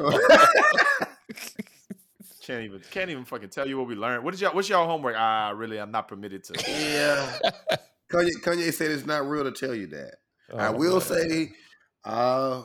[2.43, 4.23] Can't even can't even fucking tell you what we learned.
[4.23, 5.17] What is y'all what's y'all homework?
[5.19, 6.55] Ah, really, I'm not permitted to.
[6.71, 7.39] yeah.
[8.09, 10.15] Kanye, Kanye said it's not real to tell you that.
[10.57, 11.01] I Oh, will man.
[11.01, 11.53] say,
[12.05, 12.63] uh,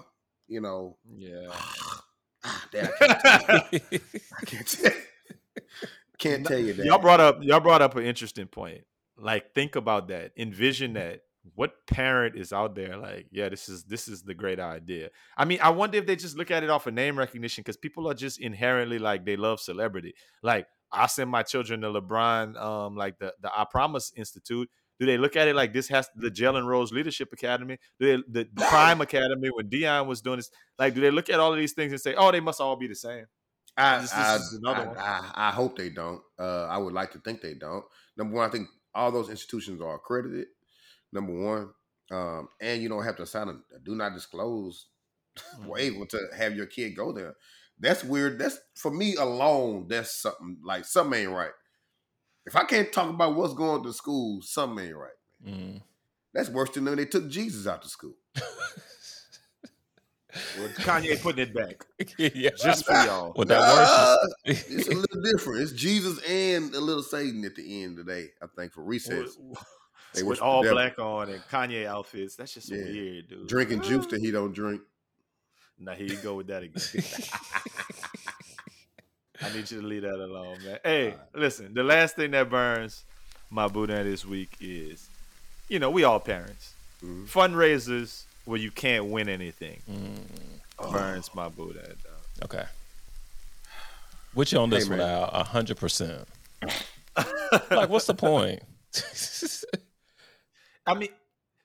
[0.47, 1.47] you know, Yeah.
[2.43, 3.99] ah, Dad, I can't tell you.
[4.41, 4.91] I can't tell,
[6.17, 6.85] can't tell you that.
[6.85, 8.81] Y'all brought up y'all brought up an interesting point.
[9.17, 10.31] Like think about that.
[10.37, 11.21] Envision that.
[11.55, 15.09] What parent is out there like, yeah, this is this is the great idea.
[15.35, 17.77] I mean, I wonder if they just look at it off of name recognition because
[17.77, 20.13] people are just inherently like they love celebrity.
[20.43, 24.69] Like I send my children to LeBron, um, like the the I Promise Institute.
[25.01, 28.47] Do they look at it like this has the Jalen Rose Leadership Academy, they, the,
[28.55, 30.51] Prime Academy when Deion was doing this?
[30.77, 32.75] Like, do they look at all of these things and say, "Oh, they must all
[32.75, 33.25] be the same"?
[33.75, 34.97] I, This- I, is another I, one.
[34.99, 36.21] I, I hope they don't.
[36.37, 37.83] Uh, I would like to think they don't.
[38.15, 40.45] Number one, I think all those institutions are accredited.
[41.11, 41.69] Number one,
[42.11, 44.85] um, and you don't have to sign a, a do not disclose
[45.57, 45.67] Mm-hmm.
[45.67, 47.35] waiver to have your kid go there.
[47.79, 48.37] That's weird.
[48.37, 49.87] That's for me alone.
[49.89, 51.51] That's something like something ain't right.
[52.45, 55.11] If I can't talk about what's going to school, something ain't right.
[55.47, 55.81] Mm.
[56.33, 58.15] That's worse than when they took Jesus out to school.
[60.57, 61.85] Well, Kanye putting it back
[62.17, 62.51] yeah.
[62.55, 63.33] just for y'all.
[63.35, 64.63] Well, that Nah, works.
[64.69, 65.61] it's a little different.
[65.61, 68.27] It's Jesus and a little Satan at the end of the day.
[68.41, 69.37] I think for recess,
[70.13, 70.77] they with all the devil.
[70.83, 72.37] black on and Kanye outfits.
[72.37, 72.77] That's just Yeah.
[72.77, 73.47] weird, dude.
[73.49, 74.79] drinking juice that he don't drink.
[75.77, 76.81] Now here you go with that again.
[79.43, 80.79] I need you to leave that alone, man.
[80.83, 81.73] Hey, listen.
[81.73, 83.03] The last thing that burns
[83.49, 85.09] my Buddha this week is,
[85.67, 86.73] you know, we all parents.
[87.03, 87.27] Mhm.
[87.27, 91.87] Fundraisers where you can't win anything Mm, burns my Buddha.
[92.03, 92.43] dog.
[92.43, 92.65] okay.
[94.33, 95.09] With you on this Hey, one, man.
[95.33, 96.27] Al, hundred percent.
[97.69, 98.61] Like, what's the point?
[100.87, 101.09] I mean,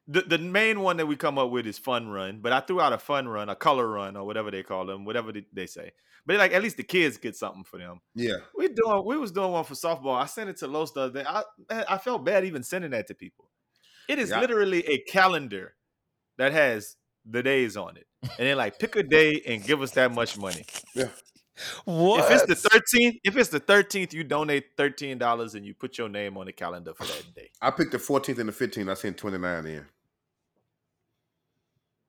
[0.09, 2.81] the the main one that we come up with is fun run, but I threw
[2.81, 5.67] out a fun run, a color run, or whatever they call them, whatever they- they
[5.67, 5.93] say.
[6.27, 8.01] But like, at least the kids get something for them.
[8.15, 10.21] Yeah, We doing, we was doing one for softball.
[10.21, 11.29] I sent it to Los the other day.
[11.29, 11.43] I
[11.89, 13.49] I felt bad even sending that to people.
[14.09, 14.41] It is Yeah.
[14.41, 15.75] literally a calendar
[16.39, 19.93] that has the days on it, and then like pick a day and give us
[19.93, 20.65] that much money.
[20.95, 21.09] yeah.
[21.85, 22.25] what?
[22.31, 25.97] If it's the thirteenth, if it's the thirteenth, you donate thirteen dollars and you put
[25.99, 27.51] your name on the calendar for that day.
[27.63, 28.91] I picked the 14th and the 15th.
[28.91, 29.87] I sent 29 in.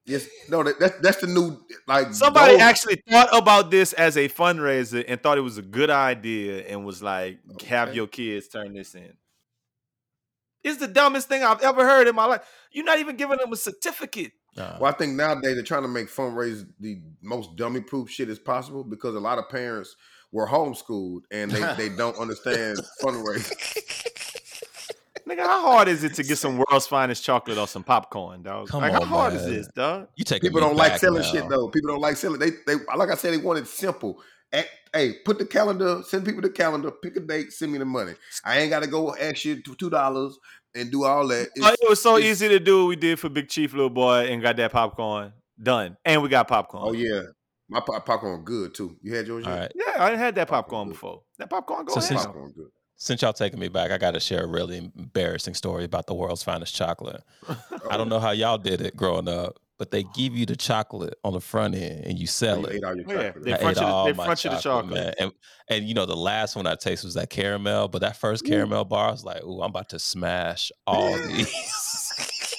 [0.07, 4.15] Yes, no, that, that's that's the new like Somebody those- actually thought about this as
[4.15, 8.47] a fundraiser and thought it was a good idea and was like, have your kids
[8.47, 9.13] turn this in.
[10.63, 12.41] It's the dumbest thing I've ever heard in my life.
[12.71, 14.31] You're not even giving them a certificate.
[14.55, 14.77] Nah.
[14.79, 18.39] Well, I think nowadays they're trying to make fundraise the most dummy proof shit as
[18.39, 19.95] possible because a lot of parents
[20.31, 23.53] were homeschooled and they, they don't understand fundraising.
[25.27, 28.69] Nigga, how hard is it to get some world's finest chocolate or some popcorn, dog?
[28.69, 30.07] Come like, how on, hard is this, dog?
[30.15, 31.67] You take People don't like selling shit though.
[31.69, 32.39] People don't like selling.
[32.39, 34.21] They they like I said, they want it simple.
[34.53, 37.83] Act, hey, put the calendar, send people the calendar, pick a date, send me the
[37.85, 38.13] money.
[38.45, 40.37] I ain't gotta go ask you t- two dollars
[40.73, 41.49] and do all that.
[41.59, 43.89] Oh, It's- it was so easy to do what we did for Big Chief, little
[43.89, 45.97] boy, and got that popcorn done.
[46.05, 46.83] And we got popcorn.
[46.87, 47.23] oh yeah,
[47.67, 48.95] my pop- popcorn good too.
[49.01, 49.45] You had yours?
[49.45, 49.59] All yet?
[49.59, 49.71] right.
[49.75, 51.23] Yeah, I had that popcorn Popcorn before.
[51.39, 52.07] That popcorn go So ahead.
[52.07, 55.53] since- popcorn good since y'all taking me back, I got to share a really embarrassing
[55.53, 57.23] story about the world's finest chocolate.
[57.89, 61.13] I don't know how y'all did it growing up, but they give you the chocolate
[61.23, 62.83] on the front end and you sell it.
[62.83, 63.31] Oh, yeah.
[63.35, 65.15] They front, you the, they front you the chocolate.
[65.19, 65.31] And,
[65.69, 68.83] and, you know, the last one I tasted was that caramel, but that first caramel
[68.83, 71.53] bar, I was like, ooh, I'm about to smash all these.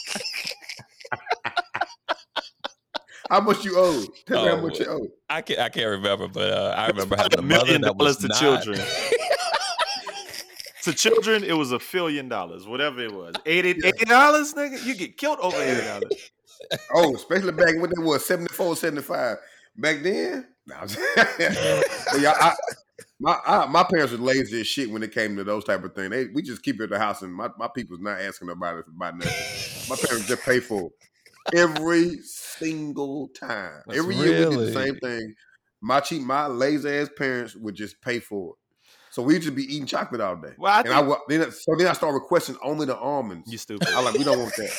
[3.28, 4.06] How much you owe?
[4.26, 5.06] Tell oh, me how oh, much you owe.
[5.28, 5.60] I can't.
[5.60, 8.80] I can't remember, but uh, I remember having a mother that was to not, children
[10.90, 13.34] to children, it was a billion dollars, whatever it was.
[13.46, 13.74] 80
[14.06, 14.84] dollars, nigga.
[14.84, 16.30] You get killed over eighty dollars.
[16.92, 19.36] Oh, especially back when they was 74, 75.
[19.76, 21.04] Back then, nah, I'm saying-
[22.12, 22.52] but yeah, I,
[23.20, 25.94] my I, my parents were lazy as shit when it came to those type of
[25.94, 26.10] things.
[26.10, 28.78] They we just keep it at the house, and my, my people's not asking about
[28.78, 29.88] it about nothing.
[29.88, 33.82] My parents just pay for it every single time.
[33.86, 35.34] That's every year we did the same thing.
[35.80, 38.56] My cheap, my lazy ass parents would just pay for it.
[39.18, 40.52] So we just be eating chocolate all day.
[40.56, 43.50] Well, I and I wa- then so then I start requesting only the almonds.
[43.50, 43.88] You stupid.
[43.88, 44.70] I like we don't want that.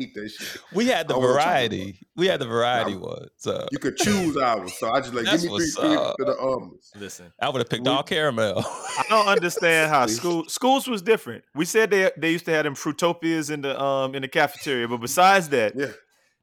[0.00, 0.62] Eat that shit.
[0.72, 1.98] We had the I want chocolate variety.
[2.14, 3.00] We had the variety Nah.
[3.00, 3.28] one.
[3.36, 4.72] So You could choose ours.
[4.78, 5.74] So I just like That's give me three, what's
[6.16, 6.92] three for the almonds.
[6.94, 8.60] Listen, I would have picked We- all caramel.
[8.64, 11.42] I don't understand how school schools was different.
[11.56, 14.86] We said they they used to have them fruitopias in the um in the cafeteria,
[14.86, 15.88] but besides that, Yeah.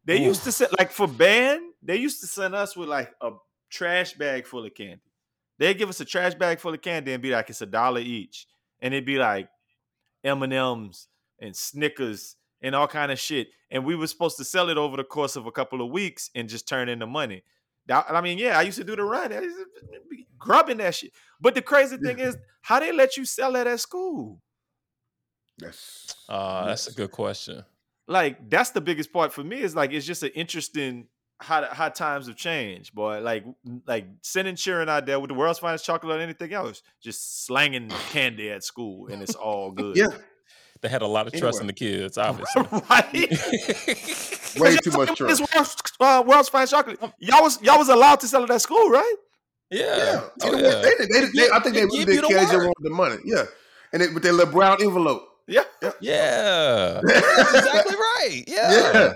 [0.04, 0.25] they Oof.
[0.28, 3.32] used to send like for band, they used to send us with like a
[3.69, 4.99] trash bag full of candy.
[5.60, 8.00] They'd give us a trash bag full of candy and be like, it's a dollar
[8.00, 8.48] each.
[8.82, 9.50] And it'd be like
[10.24, 11.08] M&M's
[11.39, 13.50] and Snickers and all kind of shit.
[13.69, 16.32] And we were supposed to sell it over the course of a couple of weeks
[16.34, 17.43] and just turn in the money.
[17.89, 19.34] I mean, yeah, I used to do the run.
[19.34, 21.12] I used to be grubbing that shit.
[21.41, 24.41] But the crazy thing is, how they let you sell that at school?
[25.58, 27.65] That's Uh, that's a good question.
[28.08, 31.08] like that's the biggest part for me is like it's just an interesting
[31.39, 33.19] how how times have changed, boy.
[33.21, 33.45] Like
[33.88, 37.89] like sending Sharon out there with the world's finest chocolate or anything else, just slanging
[38.12, 39.95] candy at school and it's all good.
[39.95, 40.08] yeah,
[40.82, 42.63] They had a lot of trust in the kids, obviously.
[42.89, 43.13] right.
[44.60, 45.39] way too much about trust.
[45.39, 46.99] This world's, uh, world's finest chocolate.
[47.19, 49.15] Y'all was y'all was allowed to sell it at school, right?
[49.71, 49.95] yeah.
[49.97, 50.82] Yeah, Oh, See, yeah.
[50.82, 52.45] they, they, they, they- I think they They really give you did the care.
[52.45, 53.17] They just the money.
[53.23, 53.43] Yeah,
[53.93, 55.25] and it, with their little brown envelope.
[55.47, 55.63] Yeah.
[55.99, 57.02] Yeah.
[57.04, 58.43] That's exactly right.
[58.47, 58.71] Yeah.
[58.71, 59.13] Yeah,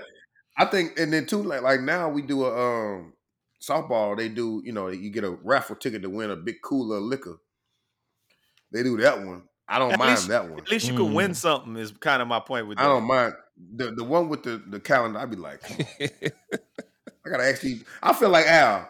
[0.58, 2.52] I think, and then too, like like now we do a
[2.96, 3.14] um
[3.62, 4.16] softball.
[4.18, 7.38] They do, you know, you get a raffle ticket to win a big cooler liquor.
[8.72, 9.44] They do that one.
[9.68, 10.60] I don't At mind least- that one.
[10.60, 11.14] At least you could Mm.
[11.14, 11.76] win something.
[11.78, 12.84] Is kind of my point with that.
[12.86, 13.34] I don't mind
[13.76, 15.20] the the one with the the calendar.
[15.20, 15.62] I'd be like.
[17.26, 17.82] I gotta actually.
[18.02, 18.90] I feel like Al.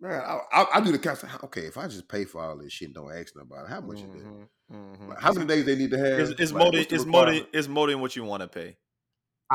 [0.00, 1.28] Man, I, I, I do the calendar.
[1.44, 3.98] Okay, if I just pay for all this shit, and don't ask nobody how much
[3.98, 4.24] is it?
[4.24, 5.08] Mhm, mhm.
[5.08, 6.20] Like, how many days they need to have?
[6.20, 8.48] It's, it's Like, more than it's more than it's more than what you want to
[8.48, 8.76] pay.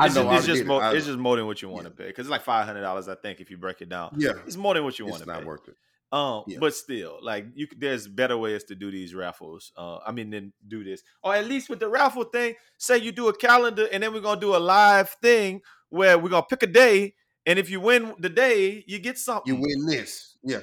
[0.00, 0.24] I It's know.
[0.24, 0.68] just, it's just get it.
[0.68, 1.96] more I it's just more than what you want to Yeah.
[1.96, 4.14] pay because it's like five hundred dollars, I think, if you break it down.
[4.18, 4.32] yeah.
[4.46, 5.32] It's more than what you want to pay.
[5.32, 5.76] It's not worth it.
[6.12, 6.58] Um, Yeah.
[6.58, 9.70] but still, like you, there's better ways to do these raffles.
[9.76, 12.54] Uh, I mean, then do this, or at least with the raffle thing.
[12.78, 16.30] Say you do a calendar, and then we're gonna do a live thing where we're
[16.30, 17.14] gonna pick a day,
[17.46, 19.54] and if you win the day, you get something.
[19.54, 20.36] You win this.
[20.42, 20.60] Yeah.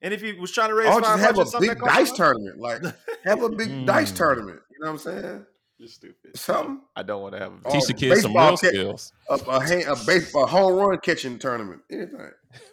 [0.00, 2.12] And if you was trying to raise Or five just have a something big dice
[2.12, 2.58] tournament.
[2.60, 2.82] Like
[3.24, 4.16] have a big dice Mm.
[4.16, 4.60] tournament.
[4.70, 5.46] You know what I'm saying?
[5.78, 6.36] You're stupid.
[6.36, 6.80] Something.
[6.96, 7.52] I don't want to have.
[7.52, 9.12] A Oh, Teach the kids some baseball real ca- skills.
[9.30, 11.82] A, a, hand, a, base, a home run catching tournament.
[11.90, 12.30] Anything.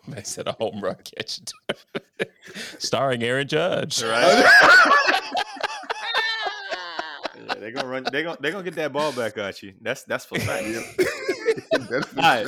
[0.07, 1.39] They said a home run catch.
[2.79, 4.01] Starring Aaron Judge.
[4.01, 4.43] Right?
[7.37, 8.05] yeah, they're gonna run.
[8.11, 9.73] They're gonna they're gonna get that ball back at you.
[9.81, 10.65] That's that's for fact.
[11.89, 12.47] That's Alright.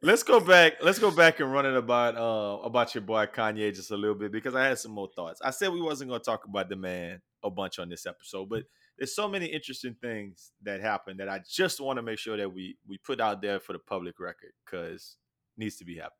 [0.00, 0.74] Let's go back.
[0.82, 4.14] Let's go back and run it about uh about your boy Kanye just a little
[4.14, 5.40] bit because I had some more thoughts.
[5.42, 8.62] I said we wasn't gonna talk about the man a bunch on this episode, but
[9.02, 12.54] there's so many interesting things that happened that I just want to make sure that
[12.54, 15.16] we we put out there for the public record because
[15.56, 16.12] needs to be happening.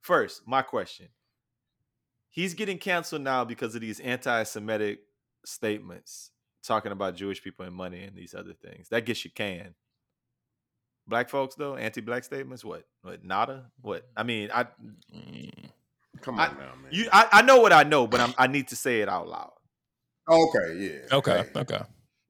[0.00, 1.06] First, my question:
[2.30, 4.98] He's getting canceled now because of these anti-Semitic
[5.46, 6.32] statements
[6.64, 8.88] talking about Jewish people and money and these other things.
[8.88, 9.74] That gets you canned.
[11.06, 12.82] Black folks though, anti-black statements, what?
[13.02, 13.22] What?
[13.24, 13.66] Nada?
[13.80, 14.08] What?
[14.16, 14.66] I mean, I.
[16.20, 16.90] Come I- on now, man.
[16.90, 19.28] you I, I know what I know, but I'm, I need to say it out
[19.28, 19.52] loud.
[20.28, 21.16] okay, yeah.
[21.16, 21.44] Okay.
[21.54, 21.80] Hey, Okay.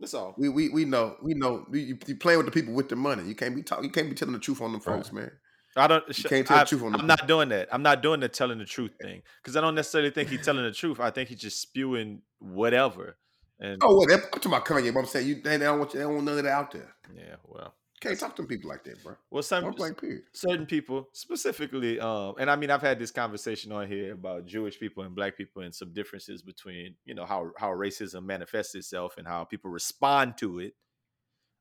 [0.00, 0.34] That's all.
[0.36, 3.24] We, we we know we know you, you playing with the people with the money.
[3.24, 3.84] You can't be talking.
[3.84, 5.30] You can't be telling the truth on them folks, man.
[5.76, 6.04] I don't.
[6.16, 7.68] You can't tell the truth on the I'm not doing that.
[7.72, 10.64] I'm not doing the telling the truth thing because I don't necessarily think he's telling
[10.64, 11.00] the truth.
[11.00, 13.16] I think he's just spewing whatever.
[13.60, 16.00] And Oh, well, I'm talking about Kanye, but I'm saying you they don't want you,
[16.00, 16.94] they don't want none of that out there.
[17.16, 19.14] yeah, well, Can't talk to people like that, bro.
[19.30, 20.22] well, some Point blank period.
[20.32, 24.78] certain people specifically um and i mean i've had this conversation on here about jewish
[24.78, 29.14] people and black people and some differences between you know how how racism manifests itself
[29.18, 30.74] and how people respond to it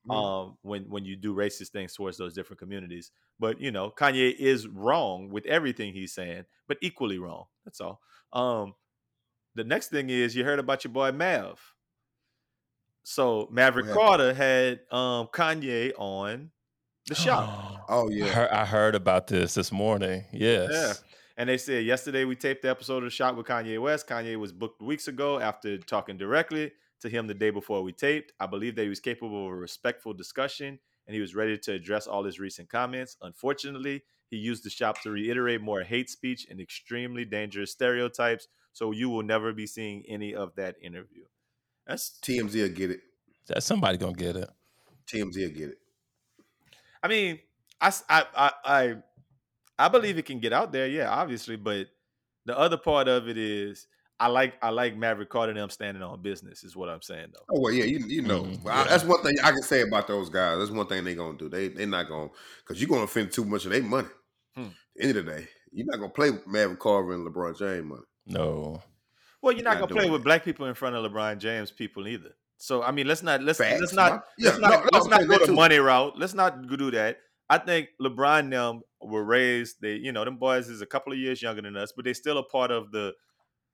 [0.06, 0.16] Mhm.
[0.16, 4.36] um when when you do racist things towards those different communities but you know kanye
[4.38, 8.02] is wrong with everything he's saying but equally wrong that's all
[8.34, 8.74] um
[9.56, 11.73] the next thing is you heard about your boy mav
[13.04, 14.02] so maverick happened?
[14.06, 16.52] carter had um kanye on
[17.08, 17.48] the show
[17.90, 18.26] Oh I yeah.
[18.28, 20.24] heard, I heard about this this morning.
[20.32, 20.70] Yes.
[20.72, 20.94] Yeah.
[21.36, 24.08] And they said yesterday we taped the episode of the shop with Kanye West.
[24.08, 28.32] Kanye was booked weeks ago after talking directly to him the day before we taped.
[28.40, 31.74] I believe that he was capable of a respectful discussion and he was ready to
[31.74, 33.18] address all his recent comments.
[33.22, 38.48] Unfortunately, he used the shop to reiterate more hate speech and extremely dangerous stereotypes.
[38.72, 41.24] So you will never be seeing any of that interview.
[41.88, 43.02] That's TMZ will get it.
[43.48, 44.50] That somebody gonna get it.
[45.08, 45.78] TMZ will get it.
[47.02, 47.40] I mean,
[47.82, 48.96] I, I, I,
[49.78, 51.58] I believe it can get out there, yeah, obviously.
[51.58, 51.88] But
[52.46, 53.88] the other part of it is,
[54.20, 56.64] I like, I like Maverick Carter and them standing on business.
[56.64, 57.44] Is what I'm saying, though.
[57.54, 60.08] Oh well, yeah, you you know Mhm, I- that's one thing I can say about
[60.08, 60.60] those guys.
[60.60, 61.50] That's one thing they're gonna do.
[61.50, 62.30] They they not gonna
[62.66, 64.08] because you're gonna offend too much of their money.
[64.56, 64.62] Hmm.
[64.62, 67.58] At the end of the day, you're not gonna play with Maverick Carter and LeBron
[67.58, 68.04] James money.
[68.28, 68.82] No.
[69.44, 70.24] Well, you're not Not gonna play with it.
[70.24, 72.32] black people in front of LeBron James people either.
[72.58, 75.28] So I mean, let's not let's let's Facts, not yeah, let's not, no, let's not
[75.28, 75.54] go the too.
[75.54, 76.18] money route.
[76.18, 77.18] Let's not go do that.
[77.50, 79.82] I think LeBron and them were raised.
[79.82, 82.14] They you know them boys is a couple of years younger than us, but they
[82.14, 83.14] still a part of the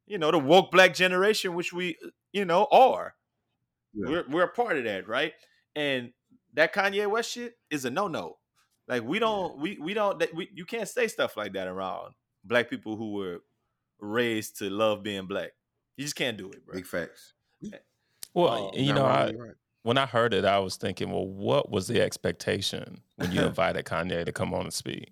[0.08, 1.98] you know the woke black generation, which we
[2.34, 3.14] you know are.
[3.94, 4.10] Yeah.
[4.10, 5.34] We're we're a part of that, right?
[5.76, 6.12] And
[6.56, 8.38] that Kanye West shit is a no no.
[8.88, 12.16] Like we don't we we don't that- we you can't say stuff like that around
[12.44, 13.42] black people who were
[14.00, 15.52] raised to love being black.
[16.00, 16.76] You just can't do it, bro.
[16.76, 17.34] Big facts.
[18.34, 19.56] Well, Oh, you know, wrong, I, right.
[19.84, 23.84] when I heard it, I was thinking, well, what was the expectation when you invited
[23.84, 25.12] Kanye to come on and speak?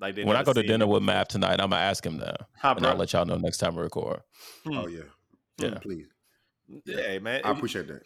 [0.00, 1.16] Like they When I go to dinner him with before.
[1.16, 3.74] Mav tonight, I'm gonna ask him that, Huh, and I'll let y'all know next time
[3.74, 4.20] we record.
[4.64, 4.78] Hmm.
[4.78, 5.02] Oh yeah,
[5.58, 5.78] Yeah.
[5.78, 6.06] please.
[6.84, 7.40] Yeah, man.
[7.44, 8.02] I appreciate that.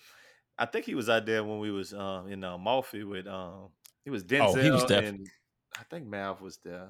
[0.59, 3.68] I think he was out there when we was um in uh, Malfi with um
[4.02, 4.57] he was Denzel.
[4.57, 5.28] Oh, he was def- and
[5.78, 6.88] I think Mav was there.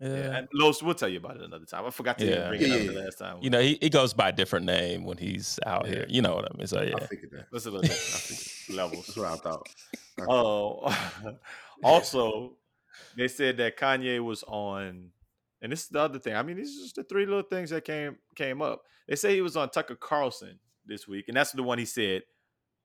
[0.00, 0.08] Yeah.
[0.08, 1.86] Yeah, and Los, we'll tell you about it another time.
[1.86, 2.48] I forgot to Yeah.
[2.48, 3.38] bring Yeah, it up yeah, the last time.
[3.40, 5.92] You know, he, he goes by a different name when he's out Yeah.
[5.94, 6.06] here.
[6.08, 6.66] You know what I mean?
[6.66, 7.06] So I yeah.
[7.06, 7.46] figured that.
[7.50, 7.84] That's a little.
[7.90, 9.06] I think, levels.
[9.06, 9.68] That's what I thought.
[10.18, 11.36] I Oh,
[11.82, 12.56] also,
[13.16, 15.10] they said that Kanye was on,
[15.62, 16.34] and this is the other thing.
[16.36, 18.82] I mean, these are just the three little things that came came up.
[19.08, 22.22] They say he was on Tucker Carlson this week, and that's the one he said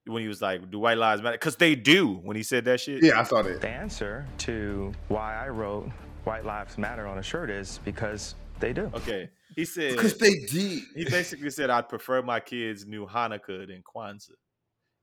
[0.06, 2.14] when he was like, "Do white lives matter?" Because they do.
[2.16, 3.04] When he said that shit.
[3.04, 3.60] yeah, I saw that.
[3.62, 5.90] The answer to why I wrote
[6.24, 8.92] White Lives Matter on a shirt is because they do.
[8.94, 9.30] Okay.
[9.56, 10.84] He said Because they did.
[10.96, 14.32] he basically said I'd prefer my kids knew Hanukkah than Kwanzaa.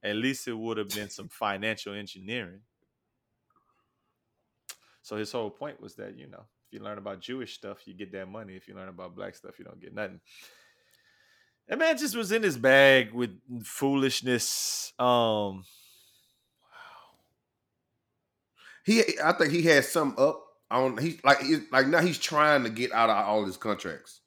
[0.03, 2.61] At least it would have been some financial engineering.
[5.03, 7.95] So his whole point was that, you know, if you learn about Jewish stuff, you
[7.95, 8.55] get that money.
[8.55, 10.21] If you learn about black stuff, you don't get nothing.
[11.69, 14.93] That man just was in his bag with foolishness.
[14.99, 15.65] Um,
[18.85, 20.99] He, I think he had some up on.
[20.99, 24.21] He's like, he's like now he's trying to get out of all his contracts.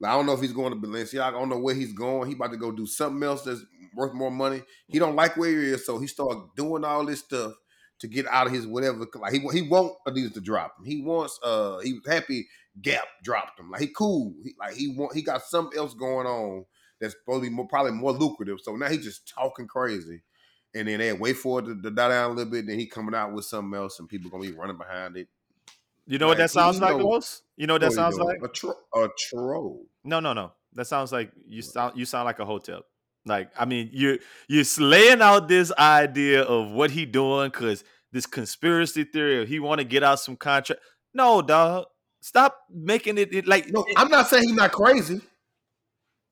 [0.00, 1.22] Like, I don't know if he's going to Balenciaga.
[1.22, 2.28] I don't know where he's going.
[2.28, 3.62] He about to go do something else that's
[3.94, 4.62] worth more money.
[4.88, 7.52] He don't like where he is, so he started doing all this stuff
[8.00, 9.06] to get out of his whatever.
[9.14, 10.84] Like he he want Adidas to drop him.
[10.84, 11.38] He wants.
[11.42, 12.46] Uh, he was happy
[12.82, 13.70] Gap dropped him.
[13.70, 14.34] Like he cool.
[14.42, 15.14] He, like he want.
[15.14, 16.64] He got something else going on
[17.00, 18.58] that's be more probably more lucrative.
[18.62, 20.22] So now he's just talking crazy.
[20.74, 22.66] And then they wait for it to, to die down a little bit.
[22.66, 25.28] Then he coming out with something else, and people gonna be running behind it.
[26.06, 27.42] You know what that sounds like, know- Los?
[27.56, 28.28] You know what that oh, he sounds doing?
[28.28, 28.38] like?
[28.42, 29.86] a, tro- a troll.
[30.02, 30.52] No, no, no.
[30.74, 32.82] That sounds like you sound you sound like a hotel.
[33.26, 38.26] Like I mean, you're you're laying out this idea of what he doing because this
[38.26, 40.82] conspiracy theory of he want to get out some contract.
[41.14, 41.86] No, dog.
[42.20, 45.20] Stop making it, it like No, I'm not saying he's not crazy.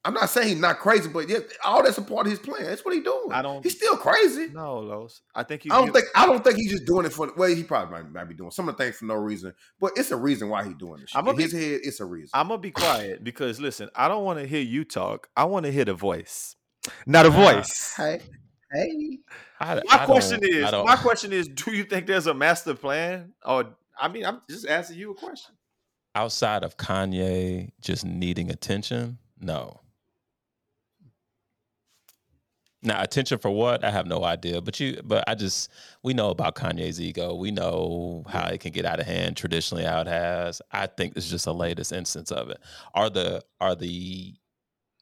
[0.05, 2.65] I'm not saying he's not crazy, but yeah, all that's a part of his plan.
[2.65, 3.29] That's what he's doing.
[3.31, 4.49] I don't- He's still crazy.
[4.49, 5.23] no, Los.
[5.33, 5.73] I think you.
[5.73, 6.07] I don't you- think.
[6.17, 7.33] I don't think he's just doing it for.
[7.37, 9.93] Well, he probably might, might be doing some of the things for no reason, but
[9.95, 11.11] it's a reason why he's doing this.
[11.11, 11.19] Shit.
[11.19, 12.31] I'ma In be- his head, it's a reason.
[12.35, 15.29] I'm gonna be quiet because listen, I don't want to hear you talk.
[15.37, 16.57] I want to hear the voice,
[17.07, 17.95] not a voice.
[17.97, 18.21] hey,
[18.73, 19.19] hey.
[19.61, 23.35] I, My I question is, my question is, do you think there's a master plan?
[23.47, 25.55] Or I mean, I'm just asking you a question.
[26.17, 29.79] outside of Kanye just needing attention, no.
[32.85, 33.85] Now, attention for what?
[33.85, 34.61] I have no idea.
[34.61, 35.71] But you, but I just
[36.03, 37.35] we know about Kanye's ego.
[37.35, 40.61] We know how it can get out of hand traditionally, how it has.
[40.73, 42.59] I think it's just the latest instance of it.
[42.95, 44.35] Are the are the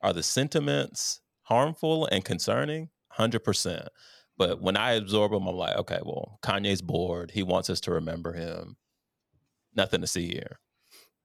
[0.02, 2.90] are the sentiments harmful and concerning?
[3.08, 3.88] Hundred percent.
[4.36, 7.30] But when I absorb them, I'm like, okay, well, Kanye's bored.
[7.30, 8.76] He wants us to remember him.
[9.74, 10.58] Nothing to see here.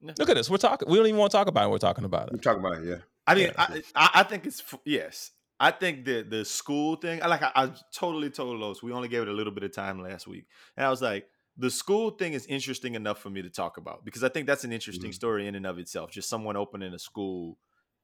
[0.01, 0.13] Yeah.
[0.19, 0.49] Look at this.
[0.49, 0.89] We're talking.
[0.89, 1.71] We don't even want to talk about it.
[1.71, 2.33] We're talking about it.
[2.33, 2.85] We're talking about it.
[2.85, 2.95] Yeah.
[3.27, 3.53] I mean, Yeah.
[3.57, 5.31] I, I I think it's yes.
[5.59, 7.21] I think that the school thing.
[7.23, 7.41] I like.
[7.41, 8.83] I, I totally told Los.
[8.83, 10.45] We only gave it a little bit of time last week,
[10.75, 14.03] and I was like, the school thing is interesting enough for me to talk about
[14.03, 15.15] because I think that's an interesting Mhm.
[15.15, 16.11] story in and of itself.
[16.11, 17.57] Just someone opening a school,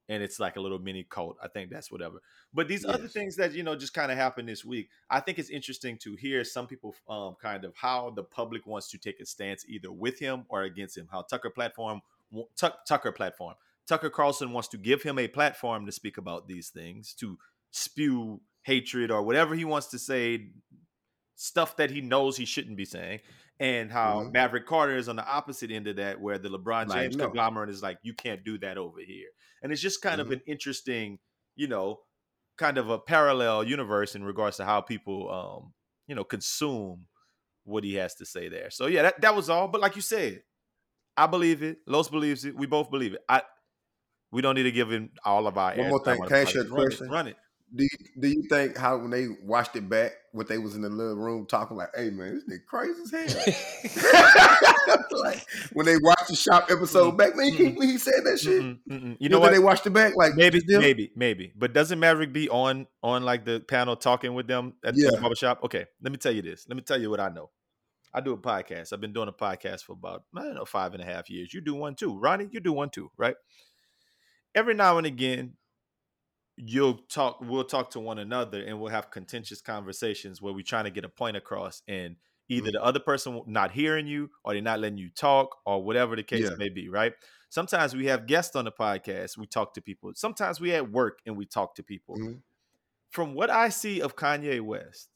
[0.07, 1.35] and it's like a little mini cult.
[1.43, 2.21] I think that's whatever.
[2.53, 5.37] But these other things that you know just kind of happened this week, I think
[5.37, 9.19] it's interesting to hear some people um kind of how the public wants to take
[9.19, 11.09] a stance either with him or against him.
[11.11, 12.01] How Tucker platform
[12.55, 13.55] Tuck, Tucker platform
[13.91, 17.37] Tucker Carlson wants to give him a platform to speak about these things, to
[17.71, 20.51] spew hatred or whatever he wants to say,
[21.35, 23.19] stuff that he knows he shouldn't be saying,
[23.59, 24.31] and how Mhm.
[24.31, 27.25] Maverick Carter is on the opposite end of that, where the LeBron Like, James no.
[27.25, 29.27] conglomerate is like, you can't do that over here,
[29.61, 30.33] and it's just kind of Mhm.
[30.33, 31.19] an interesting,
[31.57, 31.99] you know,
[32.57, 35.73] kind of a parallel universe in regards to how people, um,
[36.07, 37.07] you know, consume
[37.65, 38.69] what he has to say there.
[38.69, 39.67] So yeah, that, that was all.
[39.67, 40.43] But like you said,
[41.17, 41.79] I believe it.
[41.87, 42.55] Los believes it.
[42.55, 43.21] We both believe it.
[43.27, 43.43] I
[44.31, 46.27] we don't need to give him all of our One more airtime thing.
[46.27, 46.63] Can I ask you a.
[46.65, 47.09] Run it, question?
[47.09, 47.35] Run it.
[47.73, 50.81] Do you, do you think how when they watched it back, what they was in
[50.81, 55.95] the little room talking like, "Hey man, this nigga crazy as hell." like when they
[56.01, 57.17] watched the shop episode mm-hmm.
[57.17, 57.75] back, man, you can't mm-hmm.
[57.75, 58.61] believe he said that shit.
[58.61, 59.11] Mm-mm, mm-mm.
[59.11, 59.53] You You know know what?
[59.53, 60.81] they watched it back, like maybe, them?
[60.81, 61.53] maybe, maybe.
[61.55, 65.11] But doesn't Maverick be on on like the panel talking with them at Yeah.
[65.11, 65.61] the barber shop?
[65.63, 66.65] Okay, let me tell you this.
[66.67, 67.51] Let me tell you what I know.
[68.13, 68.91] I do a podcast.
[68.91, 71.53] I've been doing a podcast for about I don't know five and a half years.
[71.53, 72.49] You do one too, Ronnie.
[72.51, 73.35] You do one too, right?
[74.53, 75.53] Every now and again,
[76.57, 77.39] you'll talk.
[77.41, 81.05] We'll talk to one another, and we'll have contentious conversations where we're trying to get
[81.05, 82.17] a point across, and
[82.49, 82.73] either Mhm.
[82.73, 86.23] the other person not hearing you, or they're not letting you talk, or whatever the
[86.23, 86.55] case Yeah.
[86.57, 87.13] may be, right?
[87.49, 89.37] Sometimes we have guests on the podcast.
[89.37, 90.11] We talk to people.
[90.15, 92.17] Sometimes we at work and we talk to people.
[92.17, 92.41] Mhm.
[93.09, 95.09] From what I see of Kanye West,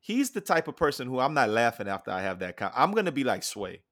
[0.00, 2.56] he's the type of person who I'm not laughing after I have that.
[2.58, 3.84] Con- I'm gonna be like Sway.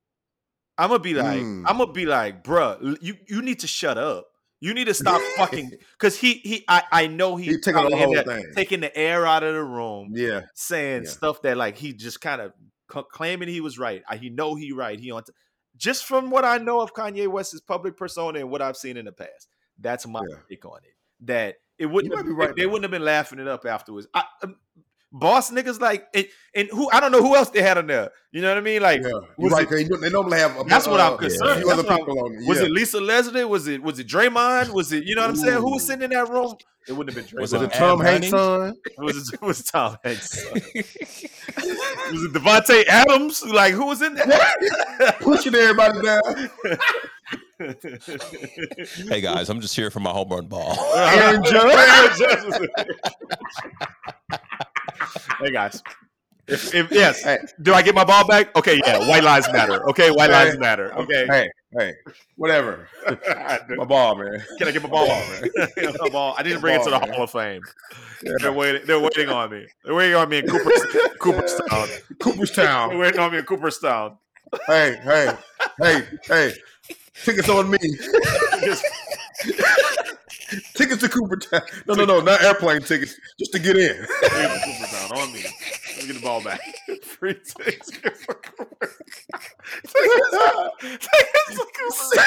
[0.83, 1.64] I'm gonna be like, Mm.
[1.66, 4.26] I'm gonna be like, bruh, you you need to shut up.
[4.61, 7.97] You need to stop fucking because he he I I know he He taking the
[7.97, 8.53] whole there thing.
[8.55, 11.09] taking the air out of the room Yeah, saying Yeah.
[11.11, 12.53] stuff that like he just kind of
[12.93, 14.03] c- claiming he was right.
[14.09, 14.99] I, he know he right.
[14.99, 15.33] He on t-
[15.76, 19.05] just from what I know of Kanye West's public persona and what I've seen in
[19.07, 19.49] the past.
[19.78, 20.37] That's my Yeah.
[20.49, 20.95] take on it.
[21.26, 22.68] That it wouldn't have, be right, they though.
[22.68, 24.07] wouldn't have been laughing it up afterwards.
[24.14, 24.57] I, um,
[25.12, 28.10] boss niggas like and, and who I don't know who else they had on there.
[28.32, 28.82] You know what I mean?
[28.82, 29.10] Like yeah.
[29.38, 29.70] Right?
[29.70, 30.58] it- 'cause they normally have.
[30.58, 31.50] A, that's what uh, I'm concerned.
[31.50, 32.32] A few other people on.
[32.34, 32.48] it.
[32.48, 32.64] was yeah.
[32.66, 33.44] it Lisa Leslie?
[33.44, 34.70] Was it was it Draymond?
[34.72, 35.58] Was it you know what I'm saying?
[35.60, 36.54] Who was sitting in that room?
[36.88, 37.40] It wouldn't have been Draymond.
[37.42, 38.70] Was Was it a Tom Hanks' Bunny?
[38.72, 38.76] son?
[38.86, 40.42] It was, it was Tom Hanks.
[40.42, 40.52] son.
[40.74, 43.44] was it Davante Adams?
[43.44, 44.54] Like who was in there?
[45.20, 46.50] Pushing everybody down.
[49.08, 50.76] hey guys, I'm just here for my home run ball.
[50.96, 52.20] Aaron Judge.
[54.89, 55.49] Aaron Judge was in there.
[55.49, 55.83] hey guys.
[56.49, 57.39] If, if yes, Hey.
[57.62, 58.55] do I get my ball back?
[58.57, 58.99] Okay, yeah.
[59.09, 59.89] White lives matter.
[59.91, 60.45] Okay, white Hey.
[60.47, 60.93] lives matter.
[60.95, 61.93] Okay, Hey, hey,
[62.37, 62.89] whatever.
[63.76, 64.45] My ball, man.
[64.59, 65.07] Can I get my ball?
[66.01, 66.35] my ball.
[66.37, 67.09] I need to bring it to the man.
[67.11, 67.62] Hall of Fame.
[68.41, 68.83] They're waiting.
[68.87, 69.66] They're waiting on me.
[69.85, 70.70] They're waiting on me in Cooper,
[71.18, 71.89] Cooperstown.
[71.89, 72.99] They're Cooperstown.
[72.99, 74.18] waiting on me in Cooperstown.
[74.66, 75.37] Hey, hey,
[75.80, 76.53] hey, hey.
[77.24, 77.78] Tickets on me.
[80.74, 81.62] tickets to Cooperstown.
[81.86, 83.14] No, no, no, not airplane tickets.
[83.38, 83.94] Just to get in.
[84.05, 85.42] Cooperstown on me.
[85.96, 86.61] Let me get the ball back.
[87.05, 88.90] Free tickets for Cooper.
[89.84, 90.30] Tickets
[91.50, 92.26] to Cooper.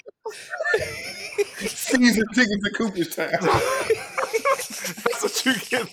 [1.68, 3.30] Season tickets to Cooperstown.
[5.04, 5.88] That's what you get.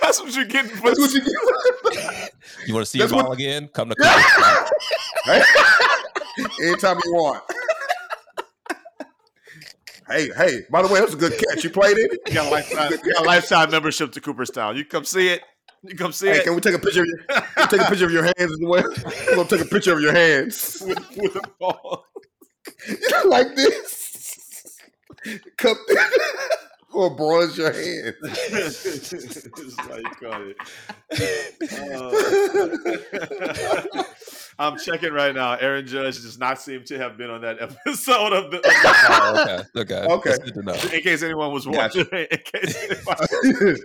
[0.00, 2.32] That's what you're getting for That's what you get.
[2.66, 3.68] You want to see That's your what- ball again?
[3.68, 4.66] Come to Cooperstown.
[6.62, 7.42] Anytime you want.
[10.10, 11.64] Hey, hey, by the way, that was a good catch.
[11.64, 12.10] You played it?
[12.26, 14.76] You got a lifetime, got a lifetime membership to Cooperstown.
[14.76, 15.42] You come see it.
[15.82, 16.32] You come see it.
[16.32, 17.18] Hey, it can we take a picture of your
[17.68, 18.84] take a picture of your hands as well?
[19.28, 20.82] We're gonna take a picture of your hands.
[20.84, 22.04] with, with the ball.
[22.88, 22.96] You
[23.26, 24.78] like this.
[25.56, 25.76] Cup
[26.98, 28.16] or bronze your hands.
[28.50, 30.56] That's how you call it.
[33.94, 34.02] Uh,
[34.60, 35.52] I'm checking right now.
[35.54, 38.56] Aaron Judge does not seem to have been on that episode of the.
[38.56, 38.68] Of the
[39.20, 40.34] Oh, okay, okay, Okay.
[40.44, 40.72] Good to know.
[40.92, 41.98] in case anyone was Gotcha.
[42.00, 43.80] watching, in case anybody,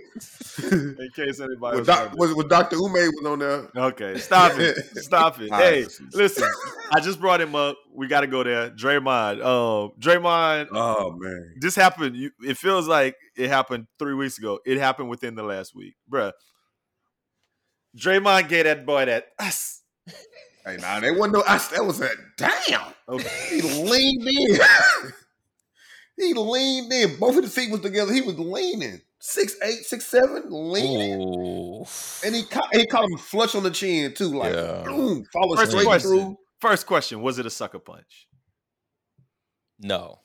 [0.98, 2.76] in case anybody was, was, doc, was, was Dr.
[2.76, 3.68] Ume was on there?
[3.76, 5.52] Okay, stop it, stop it.
[5.54, 6.48] Hey, listen,
[6.90, 7.76] I just brought him up.
[7.92, 8.70] We got to go there.
[8.70, 11.54] Draymond, um, Draymond, Oh man.
[11.60, 12.16] this happened.
[12.16, 13.03] You, it feels like
[13.36, 14.60] it happened three weeks ago.
[14.64, 16.32] It happened within the last week, bruh.
[17.96, 19.26] Draymond gave that boy that.
[19.38, 19.82] us.
[20.66, 22.80] Hey, nah, they wasn't no I, that was a damn.
[23.06, 23.28] Okay.
[23.50, 24.58] He leaned in.
[26.16, 27.18] he leaned in.
[27.18, 28.14] Both of the feet was together.
[28.14, 29.02] He was leaning.
[29.20, 31.20] Six eight, six seven, leaning.
[31.20, 31.84] Ooh.
[32.24, 34.84] And he caught, he caught him flush on the chin too, like Yeah.
[34.86, 36.10] boom, follow First straight question.
[36.10, 36.36] through.
[36.62, 38.26] First question: Was it a sucker punch?
[39.78, 40.20] No,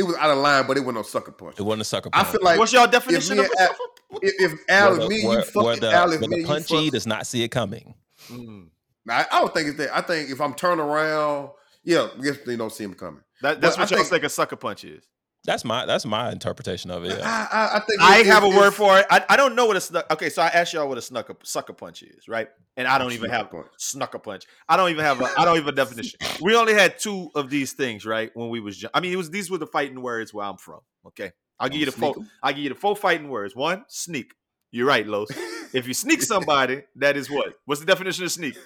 [0.00, 1.58] It was out of line, but it wasn't no sucker punch.
[1.58, 2.26] it wasn't a sucker punch.
[2.26, 3.78] I feel like What's your definition me of a and Al- sucker
[4.10, 4.20] punch?
[4.24, 6.40] if, if Al where and the, me, where, you fuck where the, Al and me,
[6.40, 6.92] the punchy fuck.
[6.92, 7.94] does not see it coming.
[8.28, 8.68] Mm.
[9.04, 9.96] Nah, I I don't think it's that.
[9.96, 11.50] I think if I'm turning around,
[11.84, 13.22] yeah, I guess they don't see him coming.
[13.42, 15.04] That, that's But I what y'all think- think a sucker punch is.
[15.44, 17.18] That's my that's my interpretation of it.
[17.18, 17.24] Yeah.
[17.24, 19.06] I, I, I think I it- have a word for it.
[19.10, 20.06] I, I don't know what a snuck.
[20.10, 22.48] Okay, so I asked y'all what a snucker sucker punch is, right?
[22.76, 23.66] And I don't even Snucker have punch.
[23.78, 24.44] snucker punch.
[24.68, 25.24] I don't even have a.
[25.38, 26.18] I don't even have a definition.
[26.42, 28.30] We only had two of these things, right?
[28.34, 28.90] When we was, young.
[28.94, 30.80] I mean, it was these were the fighting words where I'm from.
[31.06, 32.22] Okay, I'll give you the Sneak full.
[32.22, 32.30] 'em.
[32.42, 33.56] I'll give you the full fighting words.
[33.56, 34.34] One, sneak.
[34.72, 35.30] You're right, Los.
[35.72, 37.54] If you sneak somebody, that is what?
[37.64, 38.56] What's the definition of sneak?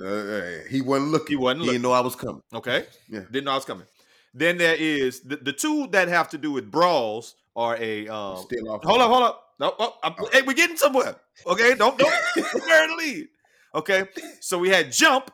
[0.00, 1.28] Uh, he wasn't looking.
[1.28, 2.42] He wasn't He didn't know I was coming.
[2.54, 2.84] Okay.
[3.08, 3.20] Yeah.
[3.30, 3.86] Didn't know I was coming.
[4.34, 8.38] Then there is the, the two that have to do with brawls are a um
[8.38, 8.84] Still off.
[8.84, 9.44] hold up, hold up.
[9.60, 11.16] No, oh, I'm- hey, we're getting somewhere.
[11.46, 13.28] Okay, don't don't prepare to lead.
[13.74, 14.06] Okay.
[14.40, 15.30] So we had jump.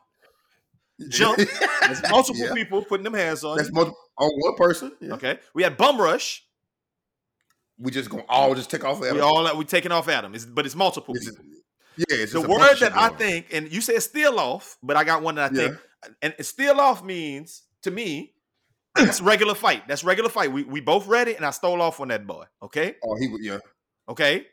[1.09, 1.37] Jump.
[1.83, 2.55] There's multiple Yeah.
[2.55, 3.57] people putting them hands on.
[3.57, 4.93] That's multiple, on one person.
[5.01, 5.15] Yeah.
[5.15, 5.39] Okay.
[5.55, 6.45] We had bum rush.
[7.79, 9.01] We just gonna all just take off.
[9.01, 10.35] We all we taking off Adam.
[10.35, 11.31] It's, but it's multiple It's
[11.97, 15.23] yeah, it's the word that I think, and you said steal off, but I got
[15.23, 15.69] one that I Yeah.
[15.69, 15.79] think,
[16.23, 18.34] and steal off means to me,
[18.95, 19.87] that's regular fight.
[19.89, 20.53] That's regular fight.
[20.53, 22.45] We we both read it, and I stole off on that boy.
[22.63, 23.43] Okay, Oh, he would.
[23.45, 23.59] Yeah.
[24.09, 24.47] okay,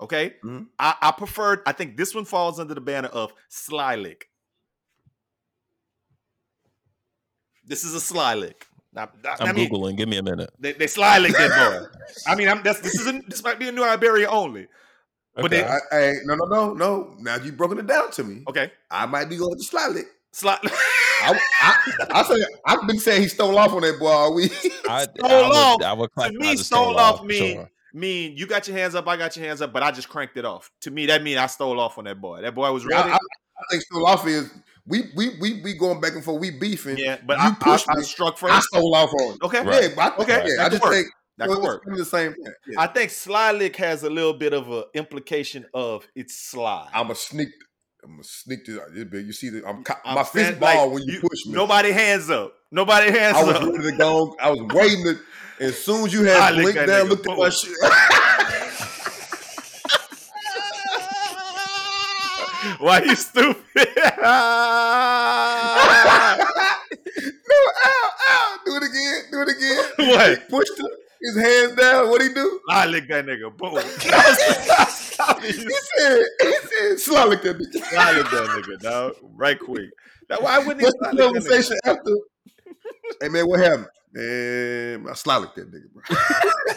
[0.00, 0.34] okay.
[0.44, 0.66] Mhm.
[0.78, 1.60] I, I preferred.
[1.66, 4.28] I think this one falls under the banner of sly lick.
[7.64, 8.66] This is a sly lick.
[8.92, 9.96] Now, I, I'm I mean, googling.
[9.96, 10.50] Give me a minute.
[10.58, 11.86] they, they sly lick that boy.
[12.26, 14.68] I mean, I'm that's this is a, this might be a new Iberia only.
[15.34, 15.62] But Okay.
[15.62, 15.78] they- I,
[16.10, 17.14] I, no, no, no, no.
[17.18, 18.44] Now you've broken it down to me.
[18.48, 20.02] Okay, I might be going to slightly.
[20.34, 20.58] Sly.
[21.22, 24.52] I, I, I say I've been saying he stole off on that boy all week.
[24.88, 25.82] I, Stole I would, off.
[25.82, 27.70] I would to me, the stole off for mean sure.
[27.94, 30.36] mean you got your hands up, I got your hands up, but I just cranked
[30.36, 30.70] it off.
[30.82, 32.42] To me, that mean I stole off on that boy.
[32.42, 33.10] That boy was I, ready.
[33.10, 34.50] I, I think stole off is
[34.86, 36.40] we we we we going back and forth.
[36.40, 36.98] We beefing.
[36.98, 38.02] yeah, but you I, I, pushed I me.
[38.02, 38.52] struck first.
[38.52, 39.38] I stole off on.
[39.42, 39.82] Okay, Right.
[39.84, 40.92] Yeah, but I, Okay, yeah, I just work.
[40.92, 41.06] think
[41.38, 41.82] that could work.
[41.86, 42.52] the same thing.
[42.68, 42.80] Yeah.
[42.80, 46.88] I think sly lick has a little bit of an implication of it's sly.
[46.92, 47.48] I'm a sneak.
[48.04, 51.20] I'm gonna sneak to You see, the, I'm, I'm my fist ball like, when you,
[51.20, 51.54] push me.
[51.54, 52.52] Nobody hands up.
[52.70, 53.42] Nobody hands up.
[53.42, 53.62] I was up.
[53.62, 54.36] ready to go.
[54.40, 55.04] I was waiting.
[55.04, 55.18] To,
[55.60, 57.72] as soon as you I had licked blinked down, looked at my shit.
[62.80, 63.62] Why you stupid?
[63.76, 63.82] no,
[64.24, 65.76] ow,
[68.28, 68.56] ow.
[68.66, 69.22] Do it again.
[69.30, 69.84] Do it again.
[70.10, 70.30] What?
[70.30, 70.88] He pushed him,
[71.24, 72.10] his hands down.
[72.10, 72.60] What he do?
[72.70, 73.56] I licked that nigga.
[73.56, 73.74] Boom.
[75.44, 77.82] He said, he said, slow like that bitch.
[77.96, 79.14] I licked that nigga, dog.
[79.22, 79.90] Right quick.
[80.28, 81.48] Now, why wouldn't he What's slide the lick nigga?
[81.48, 82.10] conversation after?
[83.20, 83.86] Hey man, what happened?
[84.12, 86.02] Man, I slow like that nigga, bro.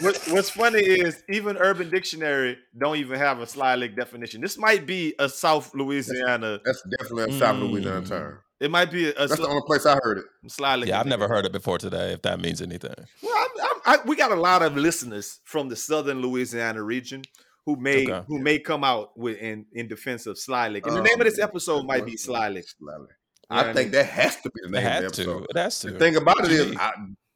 [0.00, 4.40] what, what's funny is even Urban Dictionary don't even have a slide lick definition.
[4.40, 6.60] This might be a South Louisiana.
[6.64, 7.70] That's definitely a South Mm.
[7.70, 8.38] Louisiana term.
[8.60, 10.24] It might be a, a That's sli- the only place I heard it.
[10.48, 10.88] slide lick.
[10.88, 12.12] Yeah, I've never heard it before today.
[12.12, 12.94] If that means anything.
[13.22, 17.22] Well, I'm, I'm, I, we got a lot of listeners from the Southern Louisiana region
[17.66, 18.24] who may Okay.
[18.26, 20.86] who may come out with in, in defense of slide lick.
[20.86, 22.64] And the name of this Um, episode might be slide lick.
[22.68, 23.10] Sly Lick.
[23.50, 25.38] You I what think that has to be the It name of the episode.
[25.40, 25.46] to.
[25.50, 25.90] It has to.
[25.92, 26.92] The thing about it is, I,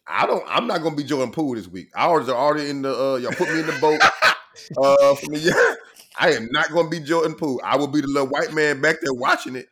[0.06, 0.44] I don't.
[0.48, 1.88] I'm not gonna be Jordan Poole this week.
[1.94, 2.90] I are already in the.
[2.94, 4.00] Uh, y'all put me in the boat.
[4.82, 5.76] uh, for the
[6.18, 7.60] I am not gonna be Jordan Poole.
[7.64, 9.68] I will be the little white man back there watching it,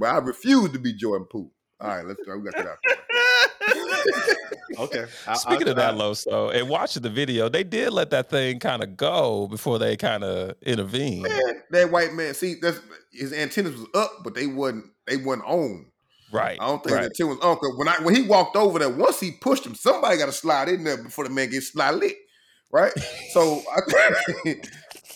[0.00, 1.52] but I refuse to be Jordan Poole.
[1.80, 2.36] All right, let's go.
[2.36, 2.78] We got that out.
[2.84, 4.78] there.
[4.78, 5.04] okay.
[5.26, 8.10] I- Speaking I- of that, I- low so and watching the video, they did let
[8.10, 11.22] that thing kind of go before they kind of intervened.
[11.22, 12.34] Man, that white man.
[12.34, 12.80] See, that's
[13.12, 14.86] his antennas was up, but they wasn't.
[15.06, 15.86] They wasn't on.
[16.32, 16.58] Right.
[16.60, 17.02] I don't think right.
[17.02, 17.56] the antenna was on.
[17.56, 20.32] Cause when I when he walked over there, once he pushed him, somebody got to
[20.32, 22.16] slide in there before the man gets slide lit,
[22.72, 22.92] right?
[23.32, 24.54] so I,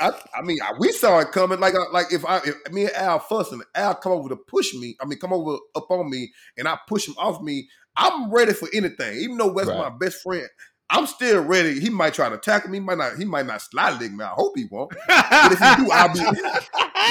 [0.01, 1.61] I, I mean, I, we saw it coming.
[1.61, 4.75] Like, uh, like if I, if me and Al fussing, Al come over to push
[4.75, 4.97] me.
[5.01, 7.69] I mean, come over up on me, and I push him off me.
[7.97, 9.79] I'm ready for anything, even though Wes Right.
[9.79, 10.49] my best friend.
[10.91, 11.81] I'm still ready.
[11.81, 12.79] He might try to tackle me.
[12.79, 13.17] He might not.
[13.17, 14.23] He might not slide lick me.
[14.25, 14.91] I hope he won't.
[15.09, 16.21] But if he do, I'll be.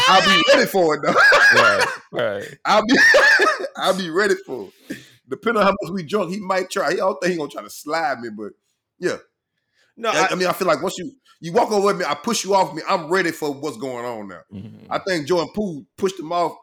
[0.08, 1.14] I'll be ready for it though.
[1.62, 1.86] right.
[2.12, 2.58] Right.
[2.66, 2.96] I'll be
[3.78, 4.98] I'll be ready for it.
[5.28, 6.92] Depending on how much we drunk, he might try.
[6.92, 8.52] He don't think he gonna try to slide me, but
[9.00, 9.18] yeah.
[9.98, 11.12] no, I, I, I mean, I feel like once you
[11.44, 12.82] you walk over with me, I push you off me.
[12.88, 14.42] I'm ready for what's going on now.
[14.52, 14.88] Mhm.
[14.90, 16.58] I think Jordan Poole pushed him off.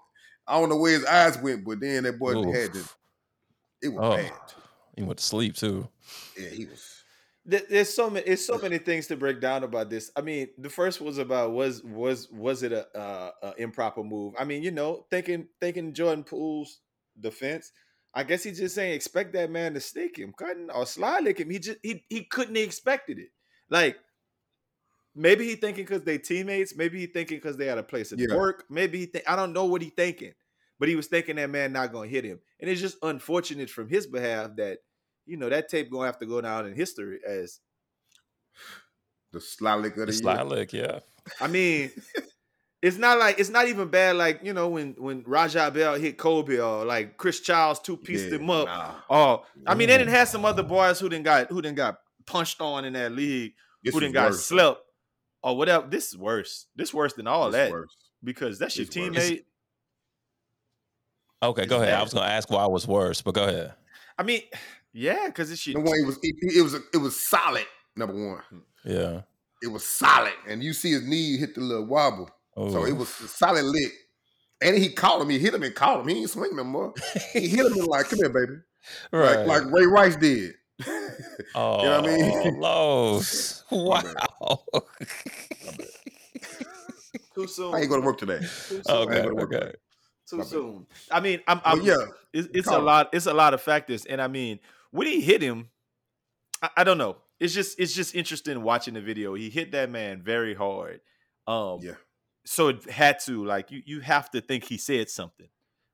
[0.46, 2.54] I don't know where his eyes went, but then that boy Oof.
[2.54, 2.84] had to.
[3.82, 4.16] It was Oh.
[4.16, 4.32] bad.
[4.96, 5.88] He went to sleep too.
[6.36, 6.96] Yeah, he was.
[7.44, 10.68] There's so many there's so many things to break down about this i mean the
[10.68, 14.70] first was about was was was it a, uh, a improper move i mean you
[14.70, 16.80] know thinking thinking jordan poole's
[17.18, 17.72] defense
[18.14, 21.40] i guess he just saying expect that man to stick him cutting or slide lick
[21.40, 23.30] him he just he, he couldn't have expected it
[23.70, 23.96] like
[25.14, 28.18] maybe he thinking because they teammates maybe he thinking because they had a place at
[28.18, 28.34] Yeah.
[28.34, 30.32] work maybe he think i don't know what he thinking
[30.78, 33.88] but he was thinking that man not gonna hit him and it's just unfortunate from
[33.88, 34.78] his behalf that
[35.26, 37.60] you know that tape gonna have to go down in history as
[39.32, 40.20] The sly lick of the, The year.
[40.22, 41.00] slide lick, yeah.
[41.40, 41.90] I mean,
[42.82, 44.16] it's not like it's not even bad.
[44.16, 48.30] Like you know when when Raja Bell hit Kobe or like Chris Childs two pieced
[48.30, 48.66] Yeah, him up.
[48.66, 48.94] nah.
[49.08, 51.98] Oh, I mean, they didn't have some other boys who didn't got who didn't got
[52.26, 53.52] punched on in that league,
[53.84, 54.44] This who was didn't got worse.
[54.46, 54.80] slept
[55.42, 55.86] Oh, or whatever.
[55.88, 56.66] This is worse.
[56.76, 57.96] This worse than all This that worse.
[58.22, 59.08] because that's your It's worse.
[59.08, 59.44] teammate.
[61.42, 61.94] Okay, go It's ahead.
[61.98, 63.72] I was gonna ask why it was worse, but go ahead.
[64.18, 64.42] I mean,
[64.92, 67.66] yeah, because it's your The one it was it, it was it was solid.
[67.96, 68.42] Number one.
[68.50, 68.58] Hmm.
[68.84, 69.22] Yeah.
[69.62, 72.30] it was solid, and you see his knee hit the little wobble.
[72.56, 73.90] So it was a solid lick.
[74.62, 75.30] And he called him.
[75.30, 76.08] He hit him and called him.
[76.08, 76.92] He ain't swing no more.
[77.32, 78.60] He hit him and like, come here, baby.
[79.12, 79.46] right.
[79.46, 80.54] Like like Ray Rice did.
[81.54, 82.56] oh, you know what I mean?
[82.56, 83.64] Oh, Los.
[83.70, 84.02] My
[84.40, 84.56] bad.
[85.64, 85.74] Wow.
[87.34, 87.74] Too soon.
[87.74, 88.40] I ain't going to work today.
[88.40, 88.82] Too soon.
[88.88, 89.18] okay.
[89.20, 89.72] I gonna work Okay.
[90.28, 90.50] Too My bad.
[90.50, 90.86] soon.
[91.10, 91.96] I mean, I'm, I'm yeah,
[92.32, 93.10] it's, it's a lot.
[93.12, 94.60] It's a lot of factors, and I mean,
[94.90, 95.70] when he hit him,
[96.62, 97.16] I, I don't know.
[97.40, 99.34] It's just it's just interesting watching the video.
[99.34, 101.00] He hit that man very hard.
[101.46, 101.94] Um, yeah.
[102.44, 105.48] so it had to like you you have to think he said something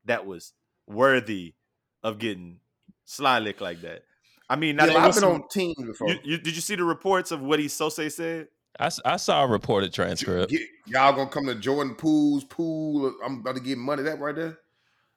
[0.05, 0.53] that was
[0.87, 1.55] worthy
[2.03, 2.61] of getting
[3.05, 4.03] sly lick like that.
[4.49, 6.09] I mean, now yeah I've been some- on teams before.
[6.09, 8.49] you, you, did you see the reports of what he Sose said?
[8.79, 10.51] I saw a reported transcript.
[10.53, 13.15] Get- y'all gonna come to Jordan Poole's pool.
[13.25, 14.03] I'm about to get money.
[14.03, 14.59] That right there.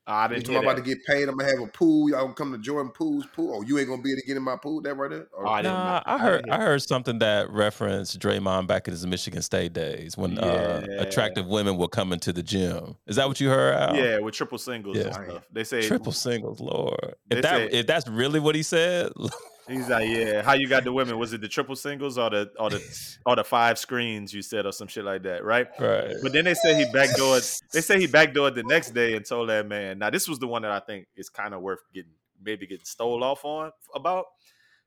[0.10, 1.30] I You didn't talking hear about to get paid?
[1.30, 2.10] I'm gonna have a pool.
[2.10, 3.54] Y'all gonna come to Jordan Poole's pool?
[3.56, 4.82] Oh, you ain't gonna be able to get in my pool?
[4.82, 5.28] That right there?
[5.34, 6.02] Or- Oh, I Nah.
[6.06, 9.74] I I heard didn't I heard something that referenced Draymond back in his Michigan State
[9.74, 12.96] days when uh, attractive women were coming to the gym.
[13.08, 13.76] Is that what you heard?
[13.76, 13.96] Al?
[13.96, 15.12] Yeah, with triple singles and Yeah.
[15.24, 15.44] stuff.
[15.52, 17.14] They say triple singles, Lord.
[17.30, 19.12] If that say- if that's really what he said,
[19.70, 20.42] He's like, yeah.
[20.42, 21.18] How you got the women?
[21.20, 24.66] Was it the triple singles or the or the or the five screens you said
[24.66, 25.68] or some shit like that, right?
[25.80, 26.16] right?
[26.22, 27.62] But then they say he backdoored.
[27.72, 30.00] They say he backdoored the next day and told that man.
[30.00, 32.12] Now this was the one that I think is kind of worth getting
[32.44, 34.26] maybe getting stole off on about.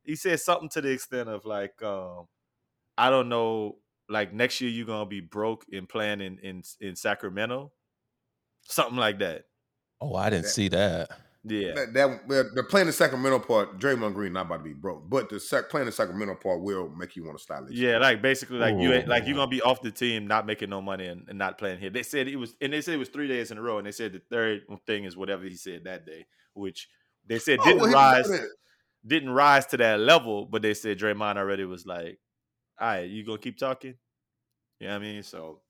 [0.04, 2.26] He said something to the extent of like, um,
[2.98, 3.76] I don't know,
[4.08, 7.70] like next year you're gonna be broke and playing in in in Sacramento,
[8.62, 9.44] something like that.
[10.00, 11.10] Oh, I didn't That- see that.
[11.44, 14.74] Yeah, That, that well, the playing the Sacramento part, Draymond Green not about to be
[14.74, 17.72] broke, but the sac, playing the Sacramento part will make you want to style it.
[17.72, 20.70] Yeah, like basically, like you ain't like you're gonna be off the team, not making
[20.70, 21.90] no money, and, and not playing here.
[21.90, 23.86] They said it was, and they said it was three days in a row, and
[23.86, 26.88] they said the third thing is whatever he said that day, which
[27.26, 28.30] they said Oh, didn't well, rise,
[29.04, 32.20] didn't rise to that level, but they said Draymond already was like,
[32.80, 33.94] "All right, you gonna keep talking?"
[34.78, 35.22] You know what I mean?
[35.24, 35.60] So,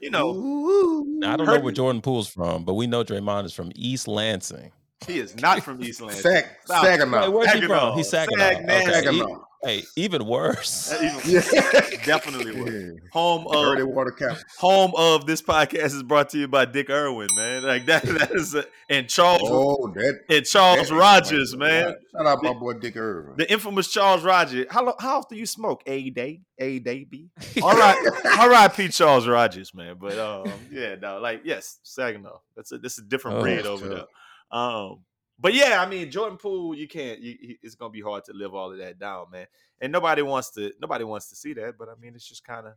[0.00, 1.72] you know, Now, I don't know Heard where.
[1.72, 4.72] Jordan Poole's from, but we know Draymond is from East Lansing.
[5.06, 6.22] he is not from East Lansing.
[6.22, 6.82] Sag, Stop.
[6.84, 7.30] Wait, Saginaw.
[7.30, 7.96] where's he from?
[7.96, 8.38] He's Saginaw.
[8.38, 8.64] Sag Okay.
[8.66, 8.92] nasty.
[8.92, 9.44] Saginaw.
[9.62, 10.92] Hey, even worse.
[10.94, 11.40] Even- Yeah.
[12.04, 12.72] Definitely was.
[12.72, 12.90] Yeah.
[13.12, 14.38] Home Early of water cap.
[14.56, 17.64] home of this podcast is brought to you by Dick Irwin, man.
[17.64, 20.20] Like that, that is a, and Charles Oh, that.
[20.30, 21.94] and Charles that- Rogers, man.
[22.16, 23.34] Shout out my boy Dick Irvin.
[23.36, 24.66] The infamous Charles Rogers.
[24.70, 25.82] How lo- how often you smoke?
[25.86, 27.28] A day, a day, B.
[27.62, 28.88] All right, all right, P.
[28.88, 29.96] Charles Rogers, man.
[30.00, 32.38] But um, yeah, no, like yes, Saginaw.
[32.56, 34.06] That's a this is a different Oh, breed over tough.
[34.52, 34.60] there.
[34.60, 35.04] Um,
[35.38, 37.20] but yeah, I mean Jordan Poole, you can't.
[37.20, 39.46] You, it's gonna be hard to live all of that down, man.
[39.80, 40.72] And nobody wants to.
[40.80, 41.78] Nobody wants to see that.
[41.78, 42.74] But I mean, it's just kind of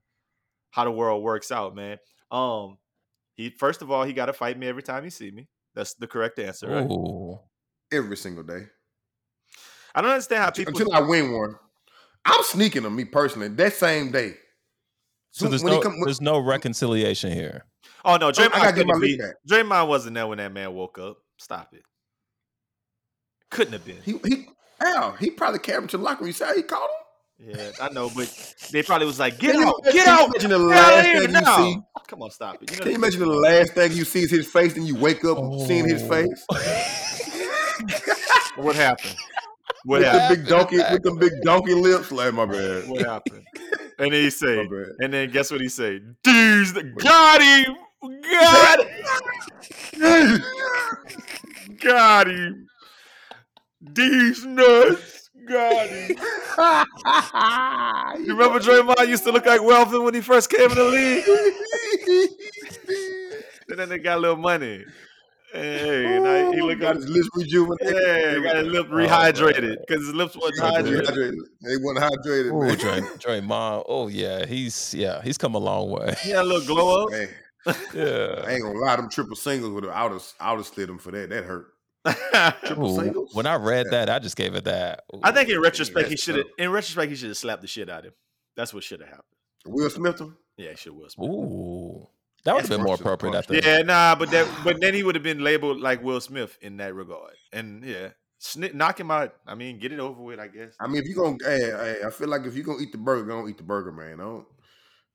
[0.72, 1.97] how the world works out, man.
[2.30, 2.78] Um,
[3.34, 5.47] he first of all, he got to fight me every time he see me.
[5.74, 6.86] That's the correct answer, right?
[6.89, 7.39] Ooh.
[7.91, 8.66] Every single day.
[9.95, 10.74] I don't understand how people.
[10.80, 11.55] Until I win one.
[12.24, 14.36] I'm sneaking them, me personally, that same day.
[15.32, 17.66] So there's When he no come- when- there's no reconciliation here.
[18.05, 19.22] Oh no, I Draymond gotta get my couldn't be.
[19.49, 21.18] Draymond wasn't there when that man woke up.
[21.38, 21.84] Stop it.
[23.52, 23.97] Couldn't have been.
[24.04, 24.47] He he
[24.84, 26.28] Al, he probably carried him to the locker room.
[26.28, 26.97] You see how he called him?
[27.56, 30.06] Yeah, I know, but they probably was like, "Get Can you out, imagine- get can
[30.06, 31.78] you out, imagine the get out last of here thing you now." see?
[32.08, 32.72] Come on, stop it.
[32.72, 34.95] You know Can you imagine the last thing you see is his face, and you
[34.95, 35.66] wake up Oh.
[35.66, 36.10] seeing his oh.
[36.10, 36.45] face
[38.56, 39.16] what happened?
[39.86, 40.32] What with happened?
[40.32, 42.12] the big donkey with the big donkey lips?
[42.12, 43.43] Like my bad, What happened?
[43.99, 44.68] And then he my say,
[44.99, 45.99] and then guess what he say?
[46.24, 47.76] These got him,
[48.24, 48.80] got
[49.93, 50.41] him,
[51.80, 52.68] got him.
[53.82, 56.18] These nuts got him.
[58.26, 62.30] You remember Draymond used to look like Welvin when he first came in the league?
[63.70, 64.84] And then they got a little money.
[65.54, 67.96] Hey, now he oh, look got like his lips rejuvenated.
[67.96, 71.06] yeah, got his lip oh, rehydrated because his lips wasn't hydrated.
[71.06, 71.38] Rehydrated.
[71.62, 72.78] They wasn't hydrated, Ooh, man.
[72.78, 73.02] Dray,
[73.40, 73.86] Draymond.
[73.88, 76.16] Oh yeah, he's yeah, he's come a long way.
[76.22, 77.12] He had a little glow up.
[77.12, 77.30] Man,
[77.94, 78.44] Yeah.
[78.46, 80.04] I ain't gonna lie, them triple singles would have I
[80.52, 81.30] would have slid them for that.
[81.30, 81.68] That hurt.
[82.06, 83.34] Triple Ooh, singles?
[83.34, 85.04] when I read that, I just gave it that.
[85.22, 86.47] I think in retrospect he should have.
[86.58, 88.14] In retrospect, he should have slapped the shit out of him.
[88.56, 89.26] That's what should have happened.
[89.66, 90.38] Will Smith them?
[90.58, 91.16] Yeah, he should was.
[91.20, 92.08] Ooh,
[92.43, 93.32] that would have been more appropriate.
[93.32, 93.66] I punch think.
[93.66, 96.78] Yeah, nah, but that, but then he would have been labeled like Will Smith in
[96.78, 97.34] that regard.
[97.54, 99.36] And yeah, sni knock him out.
[99.45, 100.39] I mean, get it over with.
[100.39, 100.74] I guess.
[100.80, 102.97] I mean, if you gonna, hey, hey, I feel like if you gonna eat the
[102.97, 104.18] burger, don't eat the burger, man.
[104.18, 104.45] Don't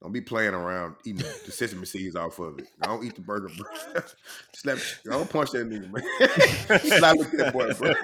[0.03, 2.67] don't be playing around eating the sesame seeds off of it.
[2.83, 4.03] I Don't eat the burger, bro.
[4.55, 6.81] Slap, don't punch that nigga, man.
[6.99, 7.95] slide lick that boy, bro.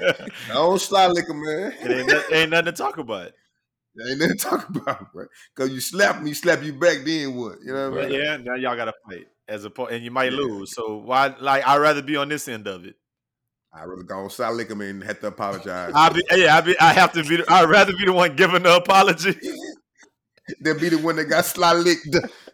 [0.49, 1.73] Don't slide lick him, man.
[1.83, 3.33] It ain't, no- ain't nothing to talk about.
[3.95, 5.27] There ain't nothing to talk about, bro.
[5.55, 7.59] Cause you slap me, slap you back, then what?
[7.63, 8.21] You know what I mean?
[8.21, 10.39] yeah, now y'all got to fight as a po- and you might Yeah.
[10.39, 10.75] lose.
[10.75, 11.35] So why?
[11.39, 12.95] Like, I'd rather be on this end of it.
[13.75, 15.93] I really go on slide lick him and have to apologize.
[15.95, 17.43] I be, yeah, I be, I have to be.
[17.49, 19.35] I'd rather be the one giving the apology.
[20.61, 22.09] They'll be the one that got sly licked.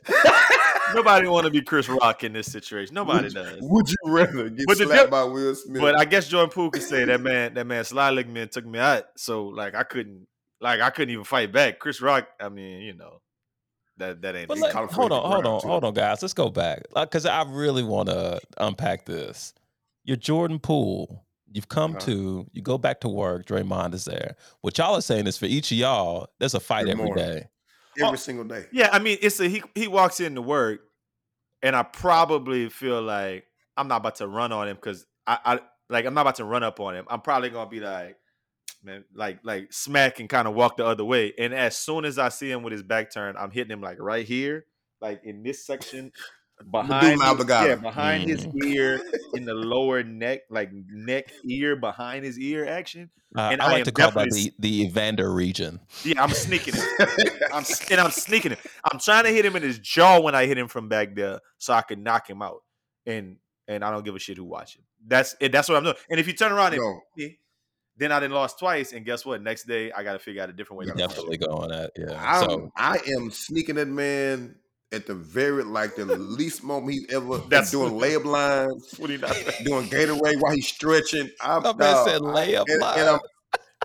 [0.95, 2.95] Nobody want to be Chris Rock in this situation.
[2.95, 3.59] Nobody would, does.
[3.61, 5.81] Would you rather get But the slapped dip- by Will Smith?
[5.83, 8.51] But I guess Jordan Poole could say that man, that man sly licked me and
[8.51, 9.05] took me out.
[9.17, 10.27] So like I couldn't,
[10.61, 11.79] like I couldn't even fight back.
[11.79, 13.21] Chris Rock, I mean, you know,
[13.99, 14.49] that that ain't.
[14.49, 14.63] But it.
[14.63, 15.69] let- caught him hold on, hold on, too.
[15.69, 16.23] hold on, guys.
[16.23, 19.53] Let's go back because I really want to unpack this.
[20.05, 21.25] You're Jordan Poole.
[21.53, 22.07] You've come Uh-huh.
[22.07, 22.47] to.
[22.53, 23.47] You go back to work.
[23.47, 24.37] Draymond is there.
[24.63, 27.25] What y'all are saying is for each of y'all, there's a fight Every every morning.
[27.25, 27.49] day.
[28.01, 28.67] Oh, every Oh, single day.
[28.73, 29.63] Yeah, I mean, it's a he.
[29.75, 30.81] He walks into work,
[31.63, 33.45] and I probably feel like
[33.77, 36.45] I'm not about to run on him because I, I like I'm not about to
[36.45, 37.07] run up on him.
[37.09, 38.17] I'm probably gonna be like,
[38.83, 41.33] man, like like smack and kind of walk the other way.
[41.39, 43.99] And as soon as I see him with his back turned, I'm hitting him like
[44.01, 44.67] right here,
[45.01, 46.13] like in this section
[46.71, 49.01] behind, his, yeah, behind his ear,
[49.35, 53.11] in the lower neck, like neck ear behind his ear action.
[53.37, 55.81] Uh, And I I like am to call that definitely the, the Evander region.
[56.05, 56.85] Yeah, I'm sneaking him.
[57.53, 58.59] I'm and I'm sneaking him.
[58.91, 61.41] I'm trying to hit him in his jaw when I hit him from back there,
[61.59, 62.63] so I can knock him out.
[63.07, 63.37] And
[63.67, 64.83] and I don't give a shit who watching.
[65.07, 65.53] That's it.
[65.53, 65.97] That's what I'm doing.
[66.11, 67.39] And if you turn around No, hit me,
[67.99, 68.93] then I done lost twice.
[68.93, 69.43] And guess what?
[69.43, 70.87] Next day I got to figure out a different way.
[70.87, 71.51] You to punch definitely him.
[71.51, 72.19] going at yeah.
[72.19, 74.57] I'm, so I am sneaking it, man
[74.93, 79.09] at the very like the least moment he ever That's- That's doing layup lines, What
[79.09, 79.37] do not?
[79.65, 81.31] doing Gatorade while he's stretching.
[81.41, 82.99] I'm, that man dog, said layup and, line.
[82.99, 83.19] and I'm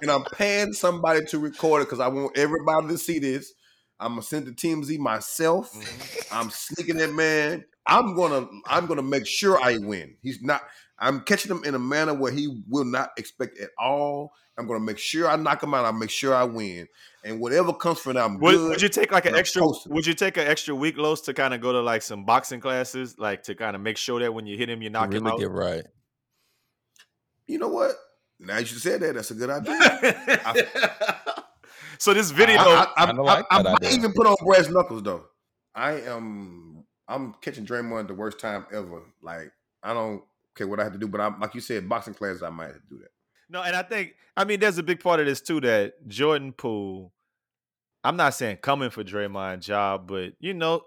[0.01, 3.53] and I'm paying somebody to record it because I want everybody to see this.
[3.99, 5.71] I'm gonna send it to TMZ myself.
[5.71, 6.35] Mm-hmm.
[6.37, 7.63] I'm sneaking that man.
[7.85, 10.15] I'm gonna I'm gonna make sure I win.
[10.21, 10.61] He's not.
[10.99, 14.31] I'm catching him in a manner where he will not expect at all.
[14.57, 15.85] I'm gonna make sure I knock him out.
[15.85, 16.87] I make sure I win,
[17.23, 18.69] and whatever comes from that, I'm Would, good.
[18.69, 19.61] would you take like an extra?
[19.61, 19.93] posting.
[19.93, 22.59] Would you take an extra week, Los, to kind of go to like some boxing
[22.59, 25.23] classes, like to kind of make sure that when you hit him, you knock him
[25.23, 25.39] really out?
[25.39, 25.83] get right.
[27.47, 27.95] you know what?
[28.39, 29.15] Now you said that.
[29.15, 30.65] That's a good idea.
[31.97, 33.97] so this video, I, I, Kinda I, like I, I might idea.
[33.97, 35.25] even put on brass knuckles though.
[35.75, 36.83] I am.
[37.07, 39.03] I'm catching Draymond at the worst time ever.
[39.21, 39.51] Like
[39.81, 40.23] I don't
[40.55, 42.43] care what I have to do, but I'm like you said, boxing classes.
[42.43, 43.11] I might have to do that.
[43.49, 46.53] No, and I think I mean there's a big part of this too that Jordan
[46.53, 47.11] Poole.
[48.03, 50.81] I'm not saying coming for Draymond job, but you know,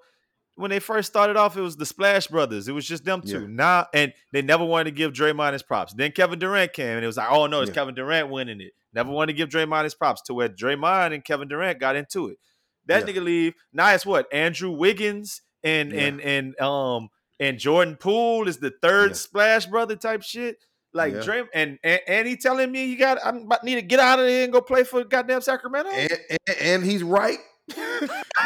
[0.57, 2.69] when they first started off, it was the Splash Brothers.
[2.69, 3.43] It was just them two.
[3.43, 3.47] Yeah.
[3.49, 5.95] Now, and they never wanted to give Draymond his props.
[5.95, 7.75] Then Kevin Durant came, and it was like, oh no, it's Yeah.
[7.75, 8.73] Kevin Durant winning it.
[8.93, 10.23] Never wanted to give Draymond his props.
[10.23, 12.39] To where Draymond and Kevin Durant got into it.
[12.87, 13.15] That Yeah.
[13.15, 13.55] nigga leave.
[13.73, 17.09] Now it's what Andrew Wiggins and and and um
[17.41, 19.17] and Jordan Poole is the third.
[19.17, 20.59] Splash Brother type shit.
[20.97, 21.21] Like Yeah.
[21.21, 24.19] Dray and, and and he telling me you got I'm about need to get out
[24.19, 25.91] of here and go play for goddamn Sacramento.
[25.91, 27.39] And and, and he's right.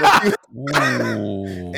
[0.01, 1.73] But you- Ooh.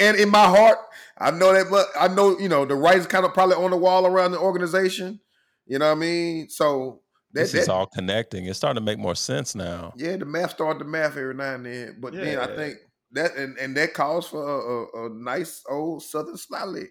[0.00, 0.78] and in my heart,
[1.18, 1.66] I know that.
[1.70, 4.32] But I know you know the right is kind of probably on the wall around
[4.32, 5.20] the organization.
[5.66, 6.48] You know what I mean?
[6.48, 7.00] So
[7.32, 8.46] that, this is that- all connecting.
[8.46, 9.92] It's starting to make more sense now.
[9.96, 11.96] yeah, the math started to math every now and then.
[12.00, 12.76] But then I think
[13.12, 16.86] that and, and that calls for a, a, a nice old Southern slide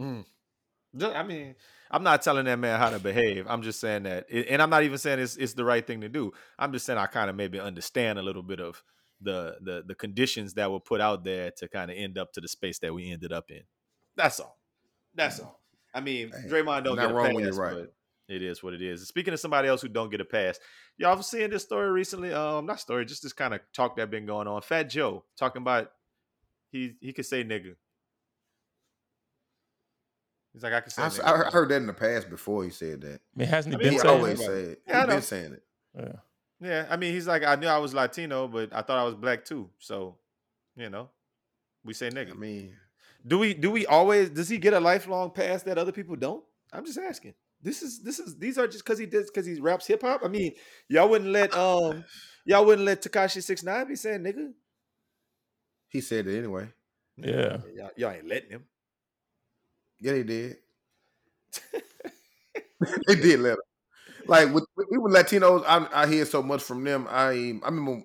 [0.00, 0.24] Mm.
[1.02, 1.54] I mean,
[1.90, 3.46] I'm not telling that man how to behave.
[3.48, 6.08] I'm just saying that, and I'm not even saying it's it's the right thing to
[6.08, 6.32] do.
[6.58, 8.82] I'm just saying I kind of maybe understand a little bit of
[9.20, 12.40] the the the conditions that were put out there to kind of end up to
[12.40, 13.62] the space that we ended up in.
[14.16, 14.58] That's all.
[15.14, 15.60] That's all.
[15.94, 17.74] I mean, Hey, Draymond don't get a wrong pass, when you're right.
[17.74, 17.94] but
[18.28, 19.06] it is what it is.
[19.06, 20.58] Speaking of somebody else who don't get a pass,
[20.98, 22.32] y'all seeing this story recently?
[22.32, 24.60] Um, not story, just this kind of talk that been going on.
[24.62, 25.92] Fat Joe talking about
[26.70, 27.76] he he could say nigga.
[30.56, 31.02] He's like I can say.
[31.02, 31.46] I, nigga.
[31.48, 33.20] I heard that in the past before he said that.
[33.20, 34.44] I mean, hasn't he I mean, been He saying always it?
[34.46, 34.82] say it.
[34.88, 35.12] Yeah, I He know.
[35.12, 35.62] been saying it.
[35.94, 36.12] Yeah.
[36.58, 39.14] Yeah, I mean, he's like, I knew I was Latino, but I thought I was
[39.14, 39.68] black too.
[39.78, 40.16] So,
[40.74, 41.10] you know,
[41.84, 42.30] we say nigga.
[42.30, 42.74] I mean,
[43.26, 46.42] do we do we always does he get a lifelong pass that other people don't?
[46.72, 47.34] I'm just asking.
[47.60, 50.22] This is this is these are just because he does because he raps hip hop.
[50.24, 50.52] I mean,
[50.88, 52.02] y'all wouldn't let um
[52.46, 54.52] y'all wouldn't let Tekashi Six Nine be saying nigga.
[55.88, 56.68] he said it anyway.
[57.18, 57.58] Yeah.
[57.74, 58.64] y'all, y'all ain't letting him.
[60.00, 60.56] Yeah, they did.
[63.06, 63.58] they did let him.
[64.26, 67.06] Like with, with, we were Latinos, I, I hear so much from them.
[67.08, 67.30] I
[67.62, 68.02] I remember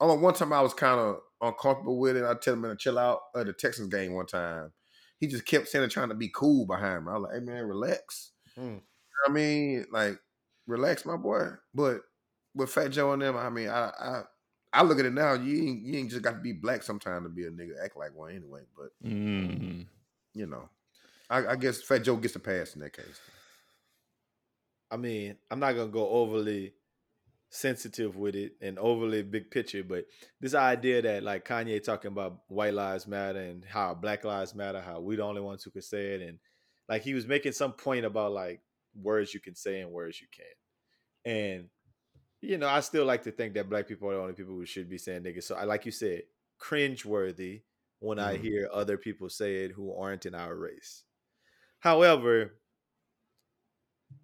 [0.00, 2.24] on one time I was kind of uncomfortable with it.
[2.24, 4.72] I tell him to chill out at the Texans game one time.
[5.18, 7.12] He just kept saying trying to be cool behind me.
[7.12, 8.32] I was like, hey man, relax.
[8.58, 8.62] Mm.
[8.62, 8.80] You know
[9.26, 10.18] what I mean, like,
[10.66, 11.48] relax, my boy.
[11.74, 12.02] But
[12.54, 14.22] with Fat Joe and them, I mean, I I,
[14.72, 15.34] I look at it now.
[15.34, 17.96] You ain't, you ain't just got to be black sometimes to be a nigga, act
[17.96, 18.62] like one anyway.
[18.76, 19.86] But Mm.
[20.34, 20.68] you know,
[21.30, 23.20] I, I guess Fat Joe gets a pass in that case.
[24.90, 26.74] I mean, I'm not gonna go overly
[27.50, 30.06] sensitive with it and overly big picture, but
[30.40, 34.80] this idea that like Kanye talking about white lives matter and how black lives matter,
[34.80, 36.38] how we the only ones who can say it, and
[36.88, 38.62] like he was making some point about like
[38.94, 40.48] words you can say and words you can't.
[41.24, 41.70] And
[42.42, 44.66] you know, I still like to think that black people are the only people who
[44.66, 45.44] should be saying niggas.
[45.44, 46.24] So I like you said,
[46.60, 47.62] cringeworthy
[48.00, 48.42] when I Mhm.
[48.42, 51.04] hear other people say it who aren't in our race.
[51.80, 52.54] However,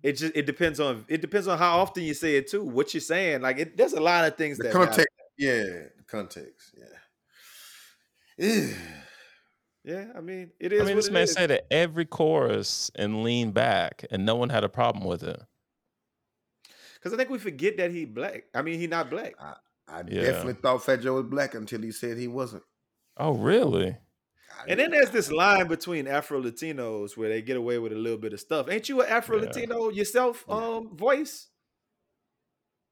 [0.02, 2.62] it just it depends on it depends on how often you say it too.
[2.64, 4.86] What you're saying, like it, there's a lot of things The that matter.
[4.86, 5.64] context, yeah,
[6.06, 8.46] context, yeah.
[8.46, 8.74] Ew.
[9.84, 10.80] Yeah, I mean, it is.
[10.80, 14.64] I mean, this man said it every chorus and lean back, and no one had
[14.64, 15.38] a problem with it.
[16.94, 18.44] Because I think we forget that he black.
[18.54, 19.34] I mean, he not black.
[19.38, 20.22] I Yeah.
[20.22, 22.62] definitely thought Fat Joe was black until he said he wasn't.
[23.18, 23.98] Oh, really?
[24.60, 27.96] I And then there's this line between Afro Latinos where they get away with a
[27.96, 28.68] little bit of stuff.
[28.70, 29.46] Ain't you an Afro Yeah.
[29.46, 30.44] Latino yourself?
[30.48, 31.48] Um, voice.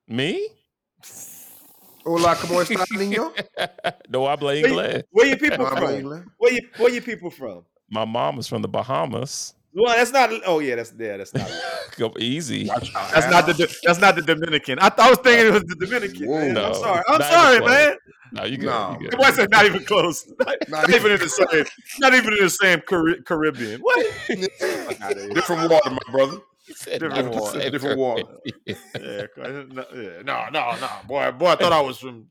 [0.08, 0.48] Me?
[2.04, 3.32] Hola, como está, niño?
[4.08, 6.24] no habla Where you, where you people from?
[6.38, 7.64] Where you where you people from?
[7.88, 9.54] My mom is from the Bahamas.
[9.74, 10.30] Well, that's not.
[10.46, 11.50] Oh yeah, that's yeah, that's not.
[11.98, 12.64] Go easy.
[12.64, 13.76] That's not the.
[13.84, 14.78] That's not the Dominican.
[14.78, 16.26] I, thought I was thinking it was the Dominican.
[16.26, 16.38] Whoa.
[16.40, 16.54] man.
[16.54, 17.02] No, I'm sorry.
[17.08, 17.96] I'm sorry, man.
[18.32, 18.66] No, you good.
[18.66, 19.20] No, you The good.
[19.20, 20.26] boy said not even close.
[20.38, 21.64] Not, not even- even in the same.
[22.00, 23.80] Not even in the same Cari- Caribbean.
[23.80, 24.06] What?
[24.06, 25.28] Fuck outta here.
[25.30, 26.38] Different water, my brother.
[26.66, 28.22] Different water, different water.
[28.66, 31.46] Yeah, no, yeah, no, no, no, boy, boy.
[31.48, 32.26] I thought I was from.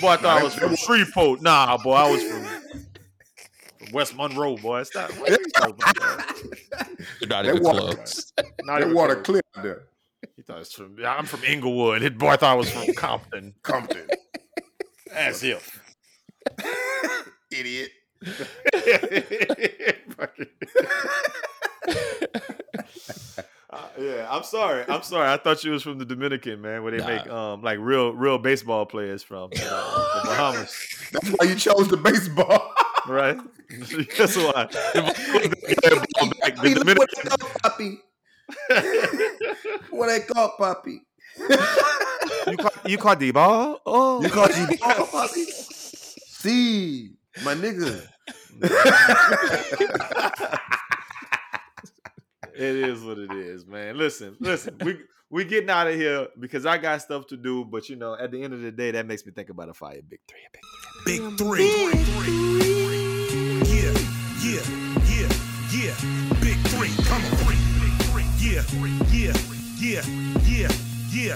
[0.00, 1.40] Boy, I thought I was from Shreveport.
[1.42, 2.86] Nah, boy, I was from, from
[3.92, 4.56] West Monroe.
[4.56, 5.10] Boy, it's not.
[5.18, 6.96] What are you talking about, man?
[7.20, 8.32] You're not That even water- close.
[8.38, 9.24] Not That even water close.
[9.54, 9.82] clear there.
[10.36, 10.96] He thought it's from.
[10.98, 12.02] Yeah, I'm from Inglewood.
[12.02, 13.54] His boy thought I was from Compton.
[13.62, 14.06] Compton.
[15.12, 15.80] As if.
[17.50, 17.90] Idiot.
[23.68, 24.84] Uh, yeah, I'm sorry.
[24.88, 25.28] I'm sorry.
[25.28, 27.06] I thought you was from the Dominican, man, where they Nah.
[27.08, 31.88] make um like real real baseball players from uh, the Bahamas, That's why you chose
[31.88, 32.72] the baseball.
[33.08, 33.38] Right?
[34.18, 34.68] That's why.
[34.94, 37.98] The, back, Hey, the what Dominican, they call Poppy.
[39.90, 41.00] What they call Poppy?
[42.46, 43.80] you caught you caught the ball.
[43.86, 45.44] Oh, You call you ball, Poppy?
[45.44, 47.10] See,
[47.44, 48.06] my nigga.
[52.54, 53.98] It is what it is, man.
[53.98, 54.76] Listen, listen.
[54.82, 54.98] We
[55.28, 57.64] we getting out of here because I got stuff to do.
[57.64, 59.74] But you know, at the end of the day, that makes me think about a
[59.74, 60.40] fire big three.
[60.46, 60.62] A big
[61.04, 61.66] Big three.
[61.66, 62.85] Yeah,
[64.46, 64.62] yeah,
[65.10, 65.28] yeah,
[65.74, 65.94] yeah.
[66.40, 66.90] Big three.
[67.04, 67.30] Come on.
[67.42, 67.56] Three,
[68.06, 68.26] three.
[68.38, 68.62] Yeah,
[69.10, 69.32] yeah,
[69.76, 70.02] yeah,
[70.44, 70.68] yeah,
[71.10, 71.34] yeah.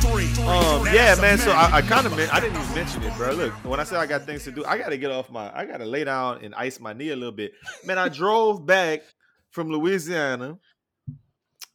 [0.00, 0.28] Three.
[0.46, 1.36] Um, yeah, man.
[1.36, 2.14] So I, I kind of.
[2.14, 3.32] I didn't even mention it, bro.
[3.32, 5.54] Look, when I said I got things to do, I got to get off my.
[5.54, 7.52] I got to lay down and ice my knee a little bit.
[7.84, 9.02] Man, I drove back
[9.50, 10.58] from Louisiana,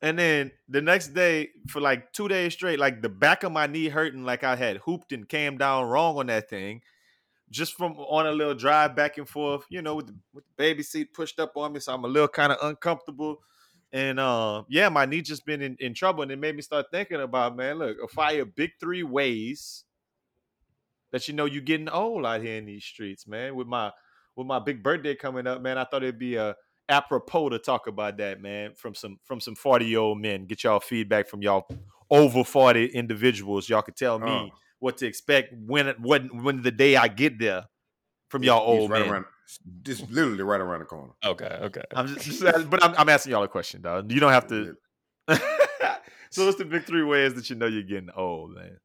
[0.02, 3.68] and then the next day for like two days straight, like the back of my
[3.68, 6.82] knee hurting, like I had hooped and came down wrong on that thing,
[7.54, 9.66] just from on a little drive back and forth.
[9.70, 12.08] You know, with the, with the baby seat pushed up on me, so I'm a
[12.08, 13.42] little kind of uncomfortable.
[13.94, 16.88] And uh, yeah, my knee just been in, in trouble, and it made me start
[16.92, 17.78] thinking about man.
[17.78, 19.86] Look, a fire big three ways
[21.12, 23.56] that you know you're getting old out here in these streets, man.
[23.56, 23.92] With my
[24.36, 26.56] with my big birthday coming up, man, I thought it'd be a
[26.90, 28.74] apropos to talk about that, man.
[28.74, 31.68] From some from some forty year old men, get y'all feedback from y'all
[32.10, 33.70] over forty individuals.
[33.70, 34.50] Y'all could tell me Oh.
[34.84, 37.64] What to expect when it when when the day I get there
[38.30, 39.10] from y'all old right men.
[39.10, 39.26] around.
[39.84, 41.14] Just literally right around the corner.
[41.24, 41.84] Okay, okay.
[41.96, 44.12] I'm just, just- but I'm, I'm asking y'all a question, dog.
[44.12, 44.76] You don't have to.
[46.32, 48.78] so what's the big three ways that you know you're getting old, man?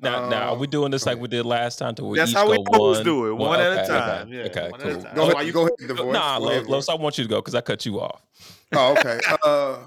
[0.00, 1.22] Now, now, are we Um, doing this like ahead.
[1.22, 1.94] we did last time?
[1.96, 4.28] To That's each how we go always one, do it, one at a time.
[4.28, 5.02] Okay, Yeah, okay, one at a cool.
[5.02, 5.14] time.
[5.14, 6.12] Go That's ahead, why you- go ahead, the voice.
[6.12, 6.66] Nah, Go Lo- ahead.
[6.68, 8.22] Los, I want you to go because I cut you off.
[8.72, 9.18] Oh, okay.
[9.44, 9.78] Uh,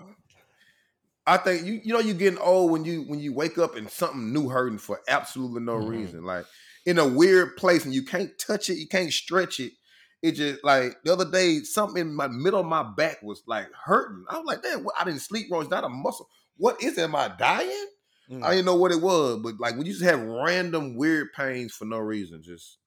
[1.32, 3.90] I think you you know you're getting old when you when you wake up and
[3.90, 5.90] something new hurting for absolutely no Mhm.
[5.90, 6.46] reason, like
[6.86, 9.74] in a weird place and you can't touch it, you can't stretch it.
[10.22, 13.68] It just like the other day, something in my middle of my back was like
[13.86, 14.24] hurting.
[14.30, 15.62] I was like, damn, what- I didn't sleep wrong.
[15.62, 16.28] It's not a muscle.
[16.58, 17.02] What is it?
[17.04, 17.88] Am I dying?
[18.30, 18.44] Mm.
[18.44, 21.74] I didn't know what it was, but like when you just have random weird pains
[21.74, 22.78] for no reason, just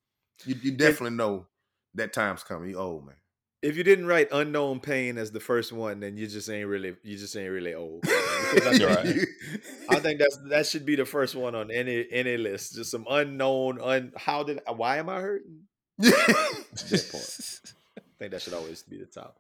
[0.45, 1.47] you, you definitely know
[1.95, 2.70] that time's coming.
[2.70, 3.16] You old man.
[3.65, 6.97] If you didn't write unknown pain as the first one, then you just ain't really
[7.03, 8.05] you just ain't really old.
[8.07, 9.27] I, think, right.
[9.91, 12.75] I think that's that should be the first one on any any list.
[12.75, 13.81] Just some unknown.
[13.81, 15.61] Un, how did why am I hurting?
[15.99, 17.61] That part.
[17.97, 19.39] I think that should always be the top.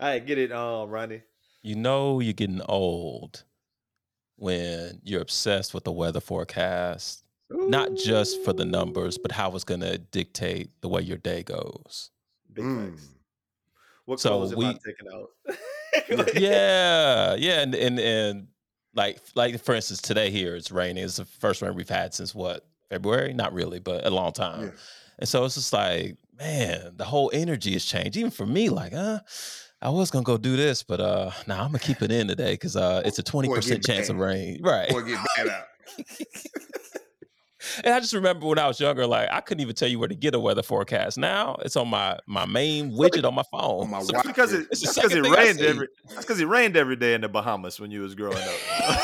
[0.00, 1.22] All right, get it, um, Ronnie.
[1.62, 3.42] You know you're getting old
[4.36, 9.64] when you're obsessed with the weather forecast, not just for the numbers, but how it's
[9.64, 12.10] going to dictate the way your day goes.
[12.52, 12.90] Big Mm.
[12.92, 13.08] facts.
[14.08, 16.34] What So clothes am I we- taking out?
[16.40, 18.46] yeah, yeah, and and and
[18.94, 21.04] like like for instance, today here it's raining.
[21.04, 23.34] It's the first rain we've had since what February?
[23.34, 24.62] Not really, but a long time.
[24.62, 24.70] Yeah.
[25.18, 28.16] And so it's just like, man, the whole energy has changed.
[28.16, 29.20] Even for me, like, uh,
[29.82, 32.52] I was gonna go do this, but uh, nah, I'm gonna keep it in today
[32.54, 34.88] because uh, it's a twenty percent chance of rain, right?
[34.88, 35.64] Boy, get bad out.
[37.84, 40.08] And I just remember when I was younger, like I couldn't even tell you where
[40.08, 41.18] to get a weather forecast.
[41.18, 43.82] Now it's on my my main widget on my phone.
[43.84, 44.12] On my So.
[44.12, 45.88] That's because it, It's because it rained every.
[46.08, 49.00] That's because it rained every day in the Bahamas when you was growing up.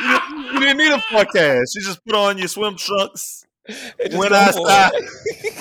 [0.00, 1.74] you, didn't, you didn't need a forecast.
[1.74, 3.46] You just put on your swim trunks,
[4.12, 4.92] went outside.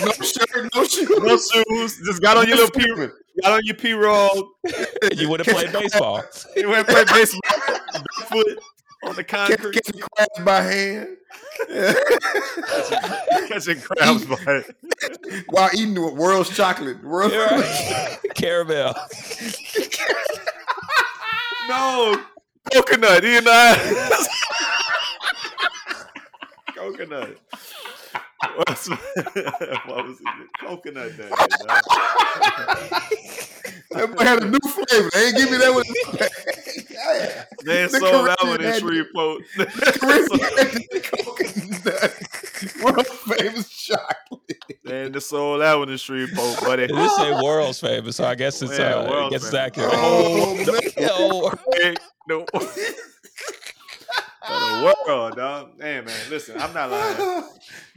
[0.03, 1.09] No shirt, no shoes.
[1.09, 2.85] no shoes, just got on your little p,
[3.41, 4.51] got on your p roll.
[5.15, 6.23] you would have played baseball.
[6.55, 7.41] You went to play baseball,
[8.31, 8.59] barefoot
[9.05, 11.07] on the Catch, concrete, catching crabs by hand.
[13.47, 15.45] catching crabs by it.
[15.49, 17.03] While eating the world's chocolate.
[17.03, 18.19] World Yeah, right.
[18.35, 18.93] Caramel.
[21.69, 22.21] No,
[22.73, 23.23] coconut.
[23.23, 23.75] You know,
[26.75, 27.37] coconut.
[28.55, 28.87] What's,
[29.85, 30.49] what was it?
[30.59, 31.29] Coconut day.
[33.91, 35.09] That boy had a new flavor.
[35.13, 35.83] They ain't give me that one.
[37.65, 39.43] they The sold that one in had- Shreveport.
[39.55, 42.83] Caribbean had the coconut.
[42.83, 44.59] World famous chocolate.
[44.83, 46.87] Man, they sold that one in Shreveport, buddy.
[46.87, 49.89] This say world's famous, so I guess it's Yeah, uh, I guess it's accurate.
[49.93, 50.65] Oh, man.
[50.97, 51.95] Yo, Hey,
[52.27, 52.45] no.
[52.51, 52.61] For
[54.47, 55.77] the world, dog.
[55.77, 57.27] Man, man, listen, I'm not lying.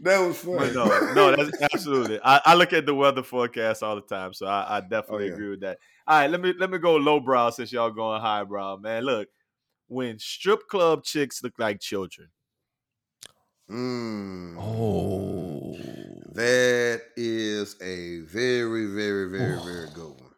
[0.00, 2.20] That was But no, no, that's absolutely.
[2.22, 5.28] I, I look at the weather forecast all the time, so I, I definitely Oh,
[5.28, 5.34] yeah.
[5.34, 5.78] agree with that.
[6.06, 9.04] All right, let me let me go lowbrow since y'all going highbrow, man.
[9.04, 9.28] Look,
[9.88, 12.30] when strip club chicks look like children,
[13.68, 14.56] Mm.
[14.58, 15.76] oh,
[16.34, 20.34] That is a very, very, very, very good one.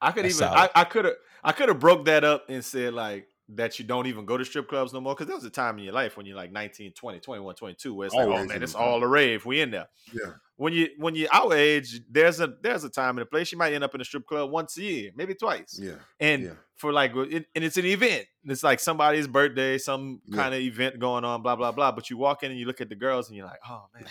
[0.00, 0.70] I could That's even solid.
[0.74, 4.06] I could have I could have broke that up and said like that you don't
[4.08, 6.16] even go to strip clubs no more because there was a time in your life
[6.16, 9.00] when you're like 19 20 21 22 where it's like oh man it's the all
[9.02, 10.32] a rave we in there Yeah.
[10.56, 13.58] when you when you're our age there's a there's a time and a place you
[13.58, 15.92] might end up in a strip club once a year maybe twice Yeah.
[16.18, 16.50] and Yeah.
[16.74, 20.36] for like it, and it's an event it's like somebody's birthday some Yeah.
[20.42, 22.80] kind of event going on blah blah blah but you walk in and you look
[22.80, 24.04] at the girls and you're like oh man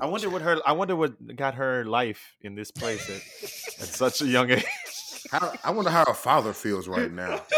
[0.00, 3.16] I wonder what her I wonder what got her life in this place at,
[3.82, 4.64] at such a young age
[5.30, 7.40] How, I wonder how her father feels right now.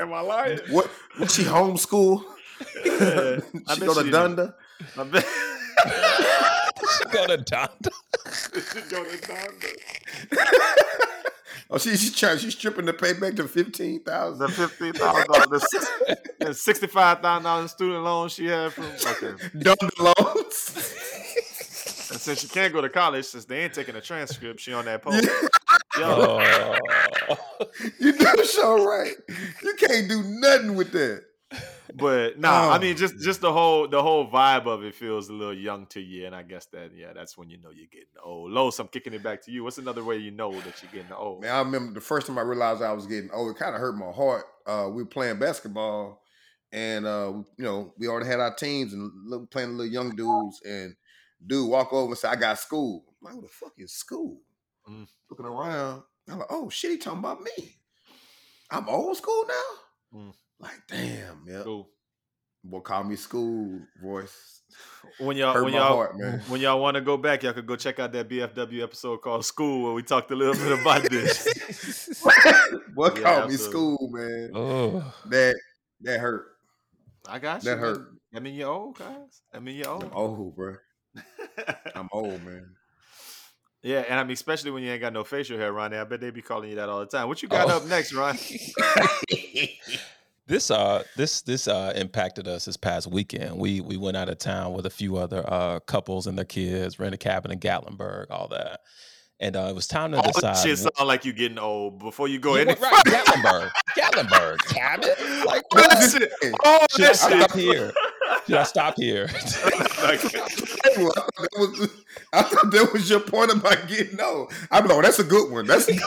[0.00, 0.58] Am I lying?
[0.70, 0.90] What?
[1.20, 2.24] Was she homeschool?
[2.84, 4.36] Yeah, I she bet go she to didn't.
[4.36, 4.54] Donda?
[4.98, 5.24] I bet.
[6.98, 7.76] she got a dot.
[7.82, 7.90] Go
[9.04, 9.72] to Donda.
[11.70, 12.38] Oh, she, she's trying.
[12.38, 14.48] She's stripping to pay back to fifteen the thousand.
[14.50, 15.64] fifteen thousand dollars,
[16.38, 18.84] the sixty five thousand dollars student loan she had from.
[18.84, 20.94] Okay, Donda loans.
[22.22, 25.02] Since she can't go to college, since they ain't taking a transcript, she on that
[25.02, 25.24] post.
[25.98, 26.38] Yo,
[27.28, 27.36] Oh.
[27.98, 29.14] you do so right.
[29.62, 31.24] You can't do nothing with that.
[31.94, 32.80] but nah, I Oh.
[32.80, 36.00] mean, just just the whole the whole vibe of it feels a little young to
[36.00, 38.50] you, and I guess that yeah, that's when you know you're getting old.
[38.52, 39.62] Los, I'm kicking it back to you.
[39.64, 41.42] What's another way you know that you're getting old?
[41.42, 43.50] Man, I remember the first time I realized I was getting old.
[43.54, 44.44] It kind of hurt my heart.
[44.66, 46.22] Uh, we were playing basketball,
[46.72, 50.62] and uh, you know we already had our teams and playing little young dudes.
[50.64, 50.96] And
[51.46, 54.40] dude walk over and say, "I got school." I'm like, "What the fuck is school?"
[54.88, 55.06] Mm.
[55.30, 57.76] Looking around, I'm like, "Oh shit, he talking about me?
[58.70, 60.32] I'm old school now." Mm.
[60.60, 61.62] Like, damn, yeah.
[61.64, 61.88] Cool.
[62.64, 64.60] Boy, call me school voice.
[65.18, 66.40] When y'all Hurt when y'all heart, man.
[66.46, 69.44] when y'all want to go back, y'all could go check out that BFW episode called
[69.44, 72.20] School where we talked a little bit about this.
[72.94, 74.50] what Yeah, call me school, man.
[74.54, 75.12] oh.
[75.26, 75.56] That
[76.02, 76.46] that hurt.
[77.28, 77.70] I got you.
[77.70, 77.98] That hurt.
[77.98, 78.18] man.
[78.34, 79.42] I mean, you're old, guys.
[79.52, 80.38] I mean, you're I'm old.
[80.38, 80.76] old, bro.
[81.94, 82.70] I'm old, man.
[83.82, 85.96] yeah, and I mean, especially when you ain't got no facial hair, Ronnie.
[85.96, 87.28] I bet they be calling you that all the time.
[87.28, 87.76] What you got Oh.
[87.78, 88.36] up next, Ron?
[90.48, 93.56] This uh this this uh impacted us this past weekend.
[93.56, 96.98] We we went out of town with a few other uh couples and their kids,
[96.98, 98.80] rented a cabin in Gatlinburg, all that.
[99.38, 100.54] And uh, it was time to All decide.
[100.56, 102.68] this shit what- sound like you getting old before you go Yeah, in.
[102.68, 105.10] what- right, Gatlinburg, Gatlinburg, cabin.
[105.46, 105.90] Like, All what?
[105.90, 106.32] that shit.
[106.64, 107.60] All Should I that stop shit.
[107.60, 107.92] here?
[108.46, 109.28] Should I stop here?
[109.32, 111.90] I, thought that was,
[112.32, 114.52] I thought that was your point about getting old.
[114.70, 115.66] I'm like, oh, that's a good one.
[115.66, 116.02] That's a good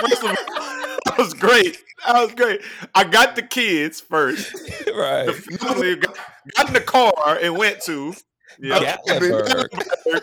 [0.00, 0.34] first of all,
[1.04, 1.78] that was great.
[2.06, 2.62] That was great.
[2.94, 4.52] I got the kids first.
[4.94, 5.26] right.
[5.26, 6.16] The family got,
[6.56, 8.14] got in the car and went to.
[8.58, 8.96] Yeah.
[9.06, 9.68] Gatlinburg.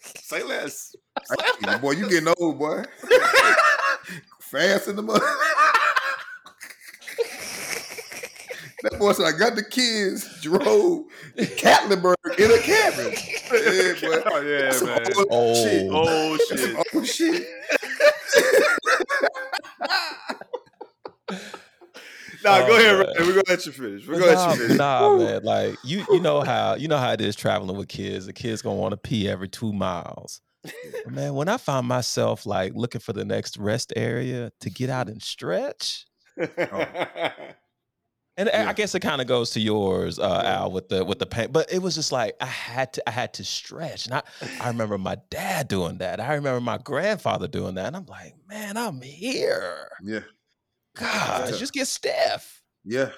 [0.00, 0.94] Say less.
[1.60, 1.80] one.
[1.80, 2.84] boy, you getting old, boy.
[4.40, 5.20] Fast in the mud.
[8.82, 11.04] That boy said, I got the kids, drove
[11.36, 13.14] to Gatlinburg in a cabin.
[13.50, 14.22] Yeah, boy.
[14.26, 15.06] Oh, yeah, That's man.
[15.16, 15.54] old oh.
[15.54, 15.86] shit.
[15.90, 16.04] Oh.
[16.06, 16.86] Oh That's some shit.
[16.94, 17.46] old shit.
[22.42, 23.06] Nah, go Oh, ahead, man.
[23.06, 23.26] Ryan.
[23.26, 24.06] We're gonna let you finish.
[24.08, 24.78] We're gonna nah, let you finish.
[24.78, 25.42] nah, man.
[25.42, 28.24] Like you, you know how you know how it is traveling with kids.
[28.26, 30.40] The kids gonna want to pee every two miles.
[31.04, 34.88] But man, when I find myself like looking for the next rest area to get
[34.90, 36.06] out and stretch,
[36.38, 36.84] oh,
[38.40, 38.68] and I- Yeah.
[38.70, 41.48] I guess it kind of goes to yours, uh, Al, with the with the pain.
[41.52, 44.06] But it was just like I had to, I had to stretch.
[44.06, 44.22] And I,
[44.60, 46.20] I remember my dad doing that.
[46.20, 47.86] I remember my grandfather doing that.
[47.86, 49.88] And I'm like, man, I'm here.
[50.02, 50.20] Yeah,
[50.96, 51.56] God, Yeah.
[51.56, 52.62] just get stiff.
[52.84, 53.10] yeah.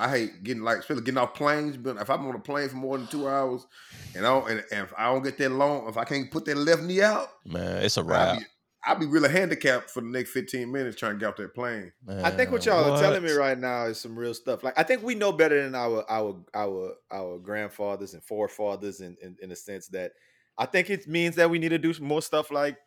[0.00, 1.76] I hate getting like, especially getting off planes.
[1.76, 3.66] But if I'm on a plane for more than two hours,
[4.14, 6.44] and I don't, and, and if I don't get that long, if I can't put
[6.44, 8.38] that left knee out, Man, it's a I'll wrap.
[8.38, 8.44] be,
[8.84, 11.92] I'll be really handicapped for the next 15 minutes trying to get off that plane.
[12.08, 14.62] I think what y'all are telling me right now is some real stuff.
[14.62, 19.16] Like I think we know better than our our our our grandfathers and forefathers in
[19.20, 20.12] in, in the sense that
[20.56, 22.78] I think it means that we need to do some more stuff like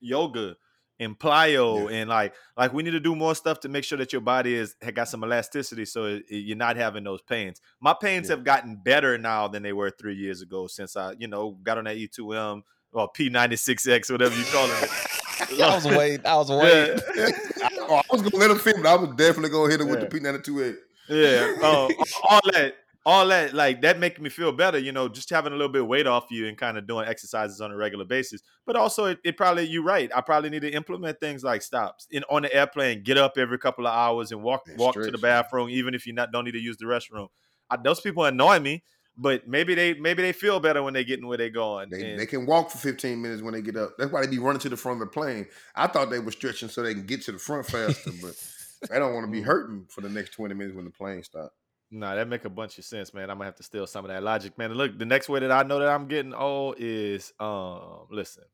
[0.00, 0.56] yoga
[1.00, 4.12] and plyo and like like we need to do more stuff to make sure that
[4.12, 7.60] your body is had got some elasticity so it, it- you're not having those pains.
[7.80, 8.36] My pains Yeah.
[8.36, 11.78] have gotten better now than they were three years ago since I you know got
[11.78, 12.62] on that E2M
[12.92, 14.90] or P96X whatever you call it.
[15.40, 16.26] I was waiting.
[16.26, 16.98] I was waiting.
[17.16, 17.28] Yeah.
[17.84, 19.94] Oh, I was gonna let him fit, but I was definitely gonna hit him Yeah.
[19.94, 20.76] with the P928.
[21.08, 21.88] Yeah, uh,
[22.28, 22.74] all that,
[23.04, 24.78] all that, like that making me feel better.
[24.78, 27.06] You know, just having a little bit of weight off you and kind of doing
[27.06, 28.40] exercises on a regular basis.
[28.64, 30.10] But also, it, it probably you're right.
[30.14, 33.02] I probably need to implement things like stops in on the airplane.
[33.02, 36.06] Get up every couple of hours and walk And walk to the bathroom, even if
[36.06, 37.28] you not don't need to use the restroom.
[37.68, 38.84] I, those people annoy me,
[39.16, 41.90] but maybe they maybe they feel better when they getting where they're going.
[41.90, 43.92] They, And- they can walk for 15 minutes when they get up.
[43.98, 45.46] That's why they be running to the front of the plane.
[45.74, 48.34] I thought they were stretching so they can get to the front faster, but
[48.90, 51.54] they don't want to be hurting for the next 20 minutes when the plane stops.
[51.94, 53.28] Nah, that make a bunch of sense, man.
[53.28, 54.70] I'm gonna have to steal some of that logic, man.
[54.70, 58.44] And look, the next way that I know that I'm getting old is um listen.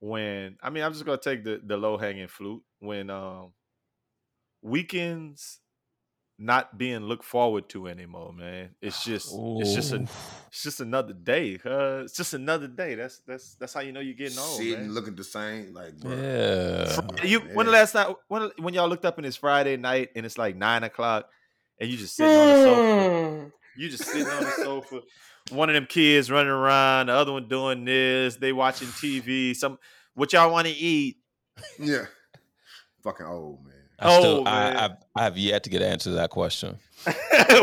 [0.00, 3.52] When I mean I'm just gonna take the, the low hanging flute when um
[4.60, 5.60] weekends
[6.38, 8.70] not being looked forward to anymore, man.
[8.82, 10.06] It's just it's just a
[10.48, 11.58] it's just another day.
[11.64, 12.94] Uh, it's just another day.
[12.94, 14.92] That's that's that's how you know you're getting old, Sitting, man.
[14.94, 15.72] looking the same.
[15.72, 16.12] Like, bro.
[16.14, 16.84] Yeah.
[16.92, 20.10] Friday- you when the last time when when y'all looked up and it's Friday night
[20.14, 21.28] and it's like nine o'clock
[21.80, 23.52] and you just sitting on the sofa.
[23.76, 25.00] You just sitting on the sofa.
[25.50, 28.36] One of them kids running around, the other one doing this.
[28.36, 29.54] They watching TV.
[29.56, 29.78] Some
[30.14, 31.16] what y'all want to eat?
[31.78, 32.06] Yeah.
[33.02, 33.72] Fucking old, man.
[33.98, 34.76] I still, Oh, man.
[34.76, 36.78] I, I've, I have yet to get an answer to that question.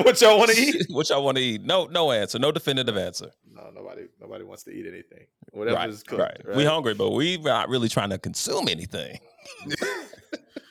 [0.03, 0.85] what y'all want to eat?
[0.89, 1.63] what y'all want to eat?
[1.63, 2.39] No, no answer.
[2.39, 3.31] No definitive answer.
[3.53, 5.25] No, nobody nobody wants to eat anything.
[5.51, 6.21] Whatever right, is cooked.
[6.21, 6.37] right.
[6.45, 6.57] Right.
[6.57, 9.19] We hungry, but we not really trying to consume anything.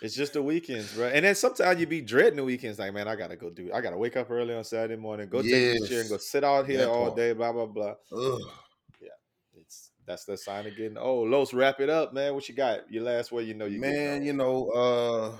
[0.02, 1.06] It's just the weekends, bro.
[1.06, 2.76] And then sometimes you be dreading the weekends.
[2.80, 3.70] Like, man, I gotta go do.
[3.72, 6.42] I gotta wake up early on Saturday morning, go take this chair and go sit
[6.42, 7.16] out here That all part.
[7.16, 7.32] day.
[7.34, 7.94] Blah blah blah.
[8.10, 8.40] Ugh.
[9.00, 9.08] Yeah,
[9.54, 11.30] It's that's the sign of getting old.
[11.30, 12.34] Los, wrap it up, man.
[12.34, 12.90] What you got?
[12.90, 15.36] Your last word, you know you Man, you know, uh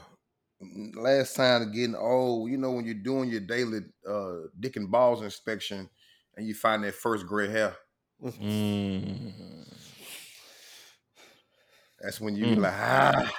[0.94, 4.90] last time of getting old, you know, when you're doing your daily uh dick and
[4.90, 5.88] balls inspection
[6.36, 7.76] and you find that first gray hair,
[8.22, 9.66] Mm.
[12.00, 12.62] that's when you be Mm.
[12.62, 13.32] like, ah.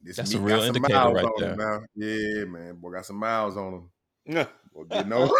[0.00, 1.80] This That's a real got some indicator miles right on him now.
[1.96, 2.76] Yeah, man.
[2.76, 3.90] Boy got some miles on him.
[4.26, 4.46] Yeah.
[4.72, 5.30] Boy getting old.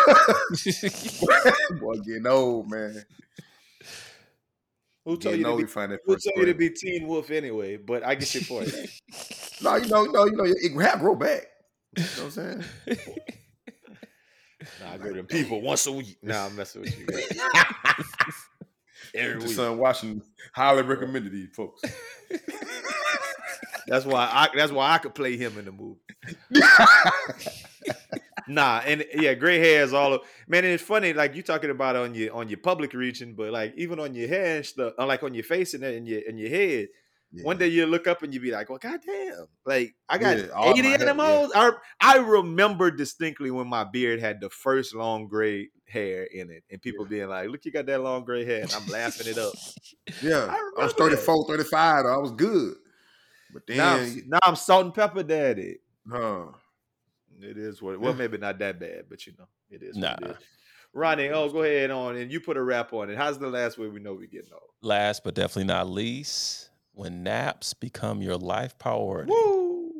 [1.80, 3.04] Boy getting old, man.
[5.08, 5.94] Who told Getting you to be?
[5.94, 7.78] you Who told you to be Teen Wolf anyway?
[7.78, 8.70] But I get your point.
[9.60, 11.48] No, you know, no, you know, it grow back.
[11.96, 12.64] You know what I'm saying?
[14.80, 16.16] nah, I go to people once a week.
[16.22, 17.06] Nah, I'm messing with you.
[19.16, 19.48] Every week.
[19.48, 21.82] son watching highly recommended these folks.
[23.88, 24.48] That's why I.
[24.54, 25.98] That's why I could play him in the movie.
[28.48, 30.14] Nah, and yeah, gray hair is all.
[30.14, 31.12] Of, man, and it's funny.
[31.12, 34.28] Like you talking about on your on your public region, but like even on your
[34.28, 36.88] hair and stuff, uh, like on your face and in your in your head.
[37.42, 40.46] One day you look up and you be like, "Well, goddamn!" Like I got Yeah,
[40.54, 41.42] all eighty of yeah.
[41.54, 46.64] I I remember distinctly when my beard had the first long gray hair in it,
[46.70, 49.36] and people being like, "Look, you got that long gray hair," and I'm laughing it
[49.36, 49.52] up.
[50.22, 51.26] Yeah, I I, was remember that.
[51.26, 52.04] 34, 35.
[52.04, 52.14] Though.
[52.14, 52.76] I was good.
[53.52, 55.80] But then, now, I'm, now I'm salt and pepper daddy.
[56.10, 56.46] huh?
[57.40, 58.00] It is what.
[58.00, 59.96] Well, maybe not that bad, but you know, it is.
[59.96, 60.30] What it Nah.
[60.30, 60.36] is.
[60.94, 63.16] Ronnie, oh, go ahead on, and you put a wrap on it.
[63.16, 64.62] How's the last way we know we getting old?
[64.82, 69.30] Last but definitely not least, when naps become your life priority.
[69.30, 69.92] Woo!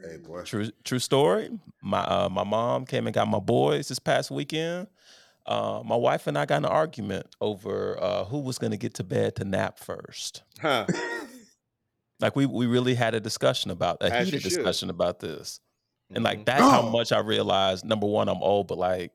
[0.00, 0.42] Hey, boy.
[0.44, 1.50] True, true story.
[1.82, 4.86] My uh, my mom came and got my boys this past weekend.
[5.44, 8.76] Uh, my wife and I got in an argument over uh, who was going to
[8.76, 10.42] get to bed to nap first.
[10.60, 10.86] Huh.
[12.20, 15.60] Like we we really had a discussion about a As heated discussion about this,
[16.14, 16.44] and like Mhm.
[16.46, 16.90] that's how Oh.
[16.90, 17.84] much I realized.
[17.84, 19.12] Number one, I'm old, but like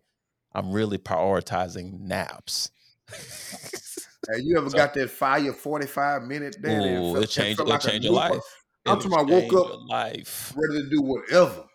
[0.53, 2.71] I'm really prioritizing naps.
[4.31, 6.91] Hey, you ever So- got that fire 45 minute daddy?
[6.95, 8.29] Ooh, felt- it changed- it'll like a change your nooper.
[8.35, 8.41] life.
[8.85, 10.53] I'm in talking about woke up- life.
[10.55, 11.65] Ready to do whatever.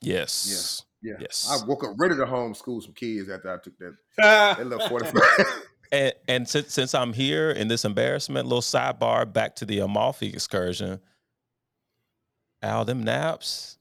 [0.00, 0.84] Yes.
[1.02, 1.16] Yeah.
[1.20, 1.46] Yes.
[1.50, 5.20] I woke up ready to homeschool some kids after I took that that little 45.
[5.92, 10.28] And, and since since I'm here in this embarrassment, little sidebar back to the Amalfi
[10.28, 11.00] excursion.
[12.62, 13.76] Al, them naps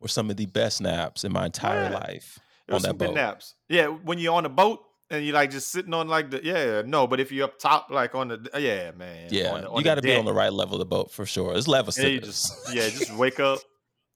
[0.00, 1.94] were some of the best naps in my entire Yeah.
[1.98, 3.20] life It was on some that good boat.
[3.20, 3.54] naps.
[3.68, 6.82] Yeah, when you're on a boat and you're like just sitting on like the yeah
[6.84, 9.78] no, but if you're up top like on the yeah man Yeah, on the, on
[9.78, 11.56] you got to be on the right level of the boat for sure.
[11.56, 13.60] It's level and you just yeah just wake up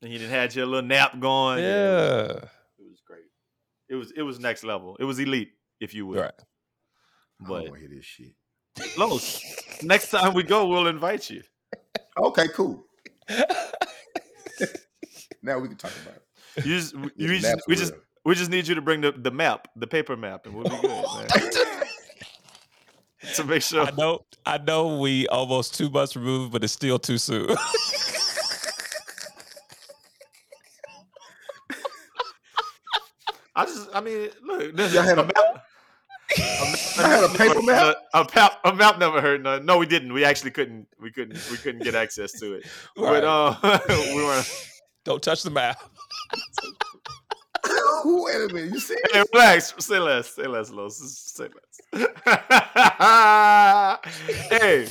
[0.02, 1.58] and you didn't had your little nap going.
[1.60, 2.22] yeah.
[2.78, 3.24] it was great.
[3.88, 4.96] It was it was next level.
[4.98, 5.50] It was elite
[5.80, 6.20] if you will.
[6.22, 6.32] Right.
[7.42, 8.34] I don't But want hear this shit.
[8.98, 9.42] Los,
[9.82, 11.42] next time we go, we'll invite you.
[12.18, 12.84] Okay, cool.
[15.42, 16.66] now we can talk about it.
[16.66, 17.92] You just, Yeah, you just we were just
[18.24, 20.76] we just need you to bring the, the map, the paper map, and we'll be
[20.80, 21.52] good,
[23.34, 23.86] to make sure.
[23.86, 27.56] I know I know we almost two months removed, but it's still too soon.
[33.56, 35.66] I just, I mean, look, this Y'all had a map.
[36.38, 37.96] I had a paper map.
[38.14, 39.66] A, map, a map never hurt none.
[39.66, 40.12] No, we didn't.
[40.12, 40.86] We actually couldn't.
[41.00, 41.38] We couldn't.
[41.50, 42.66] We couldn't get access to it.
[42.96, 44.70] But uh, we weren't.
[45.04, 45.78] Don't touch the map.
[48.04, 48.72] Wait a minute.
[48.72, 48.96] You see?
[49.12, 49.74] Hey, relax.
[49.78, 50.34] Say less.
[50.34, 50.98] Say less, Los.
[50.98, 51.80] Say less.
[54.50, 54.88] hey,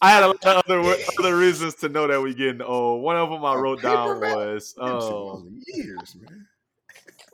[0.00, 3.02] I had a lot of other other reasons to know that we getting old.
[3.02, 6.46] One of them I wrote down was um, years, man.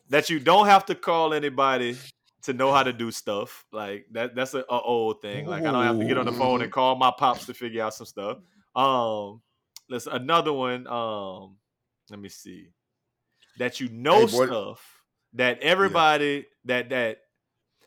[0.08, 1.96] that you don't have to call anybody
[2.42, 3.64] to know how to do stuff.
[3.72, 4.34] Like that.
[4.34, 5.46] That's a, a old thing.
[5.46, 7.84] Like I don't have to get on the phone and call my pops to figure
[7.84, 8.38] out some stuff.
[8.74, 9.42] Um,
[9.88, 10.86] let's another one.
[10.86, 11.56] Um,
[12.10, 12.68] let me see.
[13.58, 15.02] That you know Hey, stuff
[15.34, 17.18] that everybody that that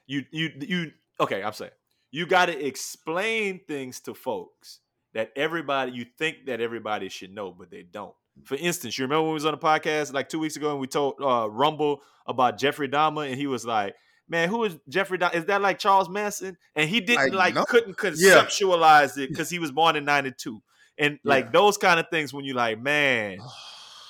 [0.07, 1.43] you you you okay.
[1.43, 1.71] I'm saying
[2.11, 4.79] you got to explain things to folks
[5.13, 8.13] that everybody you think that everybody should know, but they don't.
[8.45, 10.79] For instance, you remember when we was on the podcast like two weeks ago and
[10.79, 13.95] we told uh, Rumble about Jeffrey Dahmer and he was like,
[14.27, 15.35] "Man, who is Jeffrey Dahmer?
[15.35, 17.65] Is that like Charles Manson?" And he didn't Like, like no.
[17.65, 18.45] couldn't Yeah.
[18.45, 20.61] conceptualize it because he was born in '92,
[20.97, 21.51] and like Yeah.
[21.51, 23.39] those kind of things when you're like, man.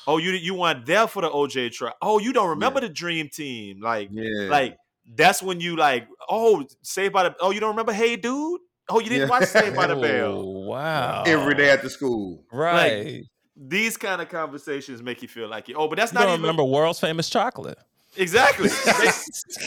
[0.09, 1.93] Oh, you you weren't there for the OJ trial.
[2.01, 3.79] Oh, you don't remember the Dream Team.
[3.79, 4.49] Like, Yeah.
[4.49, 4.75] like
[5.15, 7.35] that's when you like, oh, Saved by the.
[7.39, 8.59] Oh, you don't remember Hey Dude?
[8.89, 9.29] Oh, you didn't Yeah.
[9.29, 10.33] watch Saved by the Bell.
[10.39, 11.23] Oh, wow.
[11.27, 12.43] every day after school.
[12.51, 13.23] Right.
[13.55, 16.41] These kind of conversations make you feel like, oh, but that's you not don't even
[16.41, 17.77] remember world's famous chocolate.
[18.17, 18.69] exactly.
[18.85, 19.07] They,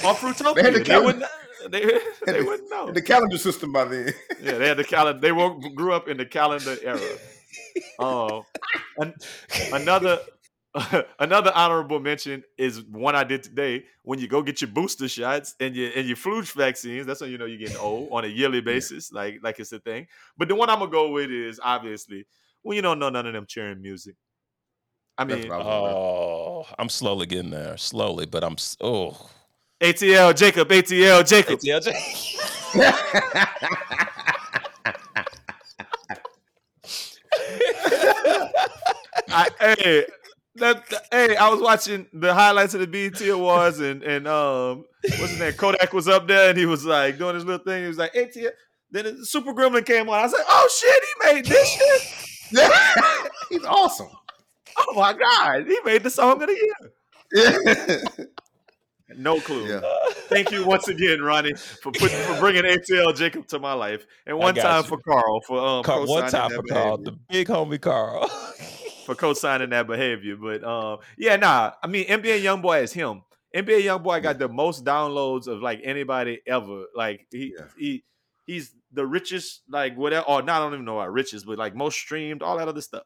[0.08, 0.54] or Fruitopia.
[0.56, 1.06] They had the They, calendar.
[1.06, 1.24] wouldn't.
[1.70, 2.90] They, they wouldn't know.
[2.90, 4.12] The calendar system by then.
[4.42, 5.20] Yeah, they had the calendar.
[5.20, 6.98] They woke, grew up in the calendar era.
[7.98, 8.44] Oh,
[8.98, 9.14] an-
[9.72, 10.20] another
[11.18, 13.84] another honorable mention is one I did today.
[14.04, 17.30] When you go get your booster shots and your and your flu vaccines, that's when
[17.30, 20.06] you know you're getting old on a yearly basis, like like it's a thing.
[20.38, 22.26] But the one I'm gonna go with is obviously
[22.62, 24.14] when you don't know none of them cheering music.
[25.18, 25.96] I That's mean, what I was wondering.
[25.96, 27.76] Oh, I'm slowly getting there.
[27.76, 29.30] Slowly, but I'm s- oh.
[29.80, 31.58] ATL Jacob, ATL Jacob.
[39.28, 40.06] I, hey,
[40.56, 44.84] that, that- hey, I was watching the highlights of the BET Awards, and and um,
[45.02, 45.52] what's his name?
[45.54, 47.82] Kodak was up there, and he was like doing his little thing.
[47.82, 48.50] He was like, ATL.
[48.90, 50.18] Then the Super Gremlin came on.
[50.18, 52.70] I was like, oh shit, he made this shit.
[53.48, 54.08] He's awesome.
[54.76, 57.56] Oh my god, he made the song of the year.
[58.18, 58.24] Yeah.
[59.14, 59.66] No clue.
[59.68, 59.80] yeah.
[60.30, 64.38] Thank you once again, Ronnie, for putting for bringing ATL Jacob to my life, and
[64.38, 64.88] one time you.
[64.88, 67.10] for Carl for um Carl, one co-signing time for Carl, behavior.
[67.10, 68.30] the big homie Carl.
[69.04, 70.36] for co-signing that behavior.
[70.36, 71.72] But um, yeah, nah.
[71.82, 73.22] I mean, NBA YoungBoy is him.
[73.54, 76.84] NBA YoungBoy got the most downloads of like anybody ever.
[76.94, 77.66] Like he Yeah.
[77.78, 78.04] he
[78.46, 80.24] he's the richest, like whatever.
[80.26, 82.80] Or not, I don't even know about richest, but like most streamed, all that other
[82.80, 83.04] stuff.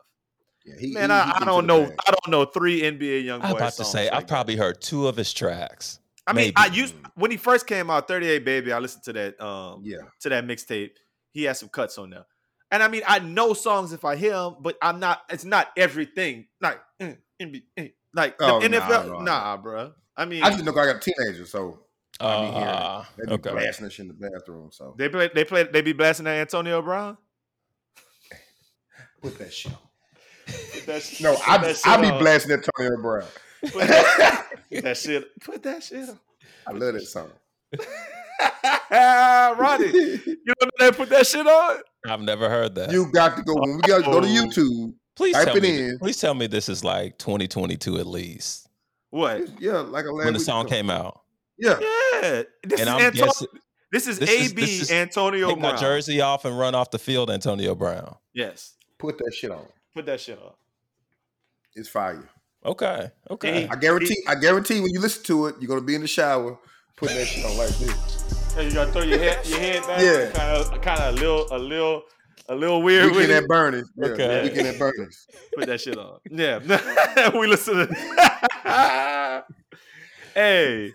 [0.65, 1.85] Yeah, he- Man, he- I, he I gets don't know.
[1.87, 1.97] bag.
[2.07, 3.45] I don't know three NBA YoungBoy.
[3.45, 4.29] I'm about to say, like I've that.
[4.29, 6.01] probably heard two of his tracks.
[6.27, 6.55] I mean, maybe.
[6.57, 8.73] I used when he first came out, 38 Baby.
[8.73, 9.99] I listened to that um Yeah.
[10.21, 10.91] to that mixtape.
[11.33, 12.25] He has some cuts on there.
[12.71, 15.23] And I mean, I know songs if I hear them, but I'm not.
[15.31, 16.47] It's not everything.
[16.61, 19.09] Like, mm, NBA, eh, like Oh, nah, NFL.
[19.09, 19.23] nah.
[19.23, 19.93] Nah, bruh.
[20.17, 21.81] I mean, I just know I got a teenager, so
[22.19, 23.05] I be hearing Uh.
[23.19, 23.51] They be okay.
[23.51, 24.71] blasting this in the bathroom.
[24.73, 25.31] So they play.
[25.35, 25.63] They play.
[25.65, 27.19] They be blasting that Antonio Brown.
[29.23, 29.79] put that shit on.
[30.73, 32.19] Put that, sh- No, I that shit I be on.
[32.19, 33.29] blasting Antonio Brown.
[33.63, 34.47] Put that,
[34.83, 35.41] that shit.
[35.41, 36.19] Put that shit on.
[36.67, 37.31] I love that song.
[38.91, 41.79] Ronnie, you know they put that shit on.
[42.09, 42.91] I've never heard that.
[42.93, 44.31] you got to go when we got to go to Oh.
[44.31, 44.95] YouTube.
[45.17, 45.83] please type tell it me.
[45.89, 45.99] in.
[45.99, 48.69] Please tell me this is like 2022 at least
[49.11, 49.61] What?
[49.61, 51.21] Yeah, like a when the song came out.
[51.59, 53.49] Yeah, Yeah, this And is I'm guessing
[53.93, 55.81] This is this is- AB this is- Antonio take my Brown.
[55.81, 58.17] jersey off and run off the field, Antonio Brown.
[58.35, 58.75] Yes.
[58.99, 59.65] put that shit on.
[59.95, 60.53] Put that shit on.
[61.75, 62.29] It's fire.
[62.65, 63.11] Okay.
[63.31, 63.69] Okay.
[63.71, 64.23] I guarantee.
[64.27, 66.59] I guarantee when you listen to it, you're gonna be in the shower
[66.97, 68.16] putting that shit on like this.
[68.55, 70.01] Hey, you gotta throw your head your head back.
[70.01, 70.31] Yeah.
[70.33, 72.03] Kind of kind of a little a little
[72.49, 73.43] a little weird with Weekend it.
[73.45, 73.91] at Bernie's.
[73.97, 74.43] Yeah, Okay.
[74.45, 75.27] Weekend at Bernie's.
[75.57, 76.19] Put that shit on.
[76.31, 77.31] Yeah.
[77.39, 77.87] we listen to
[80.35, 80.93] Hey,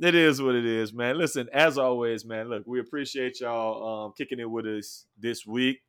[0.00, 1.18] it is what it is, man.
[1.18, 5.80] Listen, as always, man, look, we appreciate y'all um kicking it with us this week.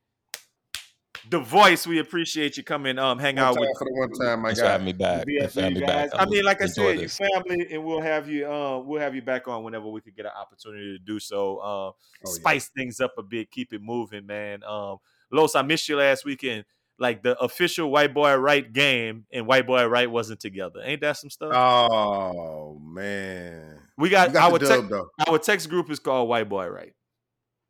[1.29, 4.11] The voice, we appreciate you coming um hang One out time with for the one
[4.13, 4.77] time, my Thanks for guy.
[4.79, 5.25] me back.
[5.25, 6.09] the Thanks for having BFG me back.
[6.13, 7.17] I mean, like I said, your this.
[7.17, 10.25] family, and we'll have you um we'll have you back on whenever we could get
[10.25, 11.59] an opportunity to do so.
[11.61, 11.93] Um
[12.23, 12.31] Oh, yeah.
[12.33, 14.63] spice things up a bit, keep it moving, man.
[14.63, 14.97] Um,
[15.31, 16.65] Los, I missed you last weekend.
[16.99, 20.81] Like the official White Boy Right game and White Boy Right wasn't together.
[20.83, 21.51] Ain't that some stuff?
[21.53, 25.09] Oh man, we got, got our the dub though.
[25.27, 26.93] our text group is called White Boy Right.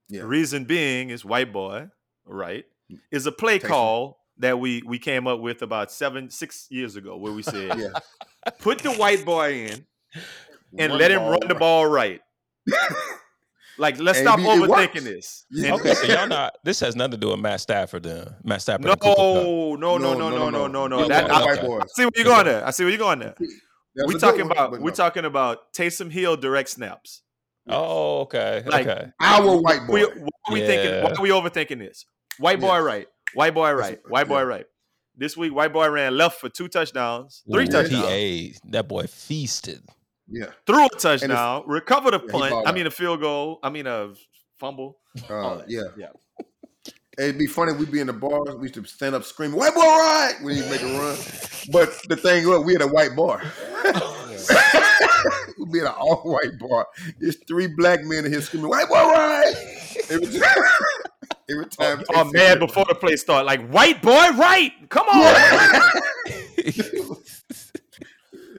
[0.10, 0.24] Yeah.
[0.24, 1.88] Reason being is White Boy
[2.26, 2.66] Right
[3.12, 7.18] is a play call that we we came up with about seven six years ago
[7.18, 7.90] where we said Yeah.
[8.60, 9.86] put the white boy in
[10.78, 12.22] and Run let him ball run the ball right.
[13.78, 15.46] Like let's And stop it- it overthinking this.
[15.50, 15.74] Yeah.
[15.76, 16.58] Okay, so y'all not.
[16.64, 18.04] This has nothing to do with Matt Stafford.
[18.04, 18.86] Then Matt Stafford.
[18.86, 19.80] No, and Cooper Kupp.
[19.80, 21.08] no, no, no, no, no, no, no.
[21.08, 21.68] That, talking I, white okay.
[21.68, 21.82] boys.
[21.84, 22.68] I see where you're going there.
[22.68, 23.36] I see where you're going there.
[23.40, 24.96] That's we a good talking one, about but we no.
[24.96, 27.24] talking about Taysom Hill direct snaps.
[27.68, 28.64] Oh, okay.
[28.66, 29.12] Like, okay.
[29.20, 29.94] our white boy.
[29.94, 31.04] We, why are we thinking?
[31.04, 32.06] Why are we overthinking this?
[32.40, 32.84] White boy Yes.
[32.84, 34.46] right, white boy That's- right, white boy yeah.
[34.46, 34.66] right.
[35.18, 38.60] This week, white boy ran left for two touchdowns, three Ooh, touchdowns, He ate.
[38.70, 39.82] That boy feasted.
[40.28, 40.48] yeah.
[40.66, 42.68] threw a touchdown, recovered a he punt.
[42.68, 43.60] I mean a field goal.
[43.62, 44.14] I mean a
[44.60, 44.98] fumble.
[45.30, 45.82] Uh, yeah.
[45.98, 46.08] yeah.
[47.20, 47.74] It'd be funny.
[47.74, 48.56] We'd be in the bars.
[48.56, 51.18] We used to stand up screaming, "White boy, right!" when he make a run.
[51.72, 53.42] But the thing was, we had a white bar.
[55.60, 56.88] We'd be in an all white bar.
[57.20, 59.54] There's three black men in here screaming, "White boy, right!"
[61.50, 61.92] Every oh, time.
[61.92, 62.28] Every time.
[62.28, 64.72] Oh man, before the play start, like white boy right.
[64.90, 65.82] Come on.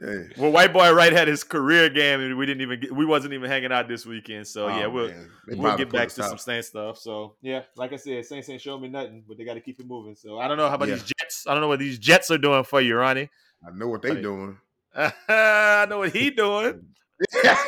[0.01, 0.31] Hey.
[0.37, 3.35] Well, white boy right had his career game, and we didn't even get, we wasn't
[3.35, 4.49] even hanging out this weekend.
[4.49, 5.13] So yeah, Oh, we'll
[5.47, 6.41] we'll get back to some out.
[6.41, 6.99] Saints stuff.
[6.99, 9.79] So yeah, like I said, Saints ain't showing me nothing, but they got to keep
[9.79, 10.17] it moving.
[10.17, 10.95] So I don't know how about Yeah.
[10.97, 11.47] these Jets.
[11.47, 13.31] I don't know what these Jets are doing for you, Ronnie.
[13.65, 14.23] I know what they Hey.
[14.23, 14.59] doing.
[14.97, 16.85] I know what he doing.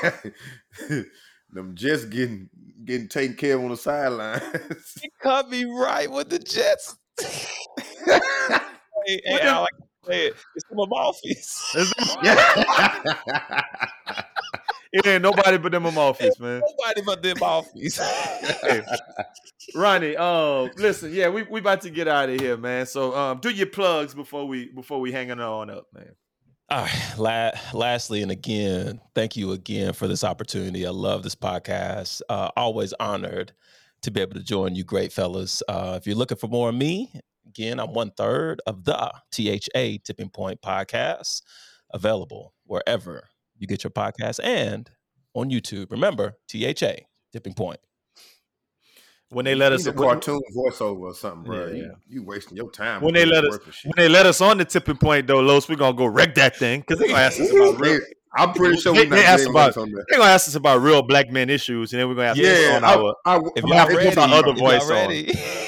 [1.52, 2.50] Them just getting
[2.84, 4.42] getting taken care of on the sidelines.
[5.02, 6.96] He cut me right with the Jets.
[7.20, 8.18] hey,
[9.06, 10.34] hey, I the- like to say it.
[10.54, 11.60] It's from Amalfi's.
[14.96, 16.60] It ain't nobody but them Amalfi's, man.
[16.60, 17.98] Nobody but the Amalfi's.
[19.74, 22.86] Ronnie, um, listen, yeah, we we about to get out of here, man.
[22.86, 26.14] So um, do your plugs before we before we hanging on up, man.
[26.70, 27.14] All right.
[27.18, 30.86] La- lastly, and again, thank you again for this opportunity.
[30.86, 32.22] I love this podcast.
[32.28, 33.52] Uh, always honored
[34.02, 35.62] to be able to join you, great fellas.
[35.68, 37.12] Uh, if you're looking for more of me,
[37.46, 41.42] again, I'm one third of the THA Tipping Point podcast,
[41.92, 43.28] available wherever
[43.58, 44.90] you get your podcast and
[45.34, 45.90] on YouTube.
[45.90, 46.94] Remember, THA
[47.32, 47.80] Tipping Point.
[49.30, 51.66] When they let us a when, cartoon voiceover or something, bro.
[51.66, 51.72] Yeah.
[51.74, 53.02] You, you wasting your time.
[53.02, 55.76] When they let us- when they let us on the tipping point though, Los, we're
[55.76, 58.00] gonna go wreck that thing because they gonna ask us about real,
[58.36, 60.04] I'm pretty sure They- we're not they asked about- us on that.
[60.08, 62.76] they're gonna ask us about real black men issues, and then we're gonna ask Yeah,
[62.76, 65.10] on I, our I, If I'm y'all happy to ready, put our other voice on.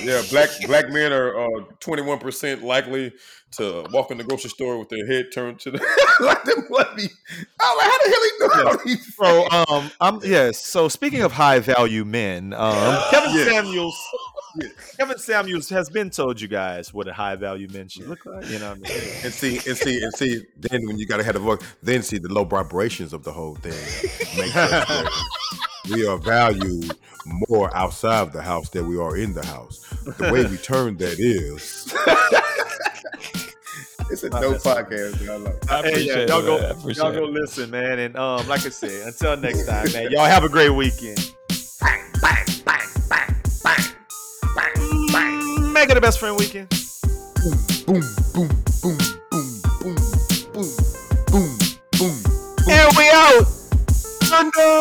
[0.06, 3.12] Yeah, black black men are uh, 21% likely
[3.52, 5.78] to walk in the grocery store with their head turned to the
[6.20, 7.08] like them bloody.
[7.60, 8.30] I'm like, how the hell he
[8.64, 10.58] know all these So um I'm yes.
[10.66, 13.44] So speaking of high value men, um Kevin Yeah.
[13.44, 13.98] Samuels
[14.98, 18.48] Kevin Samuels has been told you guys what a high value men should look like.
[18.48, 19.02] You know what I mean?
[19.24, 20.42] And see, and see, and see.
[20.58, 23.54] Then when you gotta have the voice, then see the low vibrations of the whole
[23.56, 23.72] thing.
[24.38, 24.54] Makes
[25.92, 26.92] we are valued
[27.48, 29.78] more outside of the house than we are in the house.
[30.18, 31.92] The way we turn that is.
[34.10, 35.20] it's a dope podcast.
[35.20, 35.30] man.
[35.30, 35.70] I love it.
[35.70, 36.94] I Hey, appreciate yeah, y'all go, man.
[36.94, 37.98] Y'all go listen, man.
[37.98, 40.10] And um, like I said, until next time, man.
[40.10, 41.32] Y'all have a great weekend.
[42.22, 42.45] Make
[45.96, 46.68] it a best friend weekend.
[47.36, 47.56] Boom,
[47.86, 48.02] boom,
[48.34, 48.48] boom,
[48.82, 48.98] boom,
[49.30, 49.48] boom,
[49.80, 49.96] boom,
[50.52, 50.68] boom,
[51.26, 51.48] boom.
[51.96, 52.16] Boom.
[52.68, 53.46] And we out.
[54.28, 54.72] Thunder.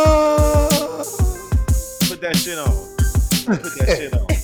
[2.10, 2.68] Put that shit on.
[3.46, 4.26] Put that shit on.
[4.26, 4.38] Put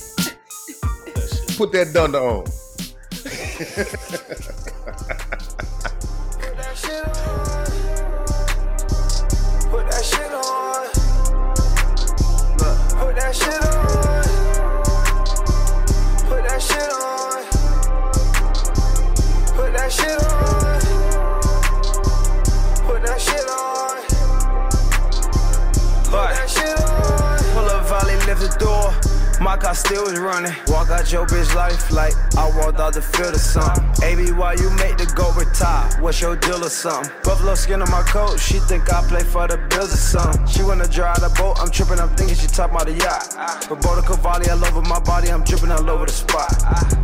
[1.04, 1.56] that shit on.
[1.58, 2.44] Put that dunder on.
[9.70, 10.42] Put that shit on.
[12.60, 13.71] Look, put that shit on.
[29.64, 30.54] I still was running.
[30.68, 33.84] Walk out your bitch life like I walked out the field or something.
[34.04, 35.88] AB, why you make the go retire?
[36.02, 37.12] What's your deal or something?
[37.24, 40.48] Buffalo skin on my coat, she think I play for the Bills or something.
[40.48, 43.70] She wanna drive the boat, I'm tripping, I'm thinking she top about the yacht.
[43.70, 46.50] Roberto Cavalli all over my body, I'm dripping all over the spot.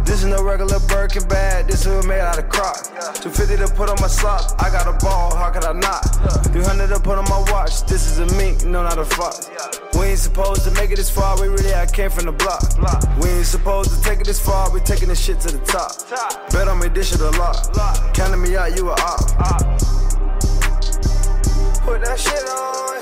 [0.05, 2.75] This is no regular Birkin bag, this is made out of crock.
[3.21, 6.01] 250 to put on my sock, I got a ball, how could I not?
[6.51, 9.49] 300 to put on my watch, this is a mink, no not a fox.
[9.93, 12.46] We ain't supposed to make it this far, we really I came from the block
[12.47, 13.03] block.
[13.21, 15.91] We ain't supposed to take it this far, we taking this shit to the top.
[16.51, 17.69] Bet on me, dish it a lot.
[18.13, 19.19] Counting me out, you a op.
[21.83, 23.01] Put that shit on.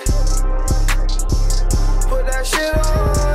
[2.09, 3.34] Put that shit on.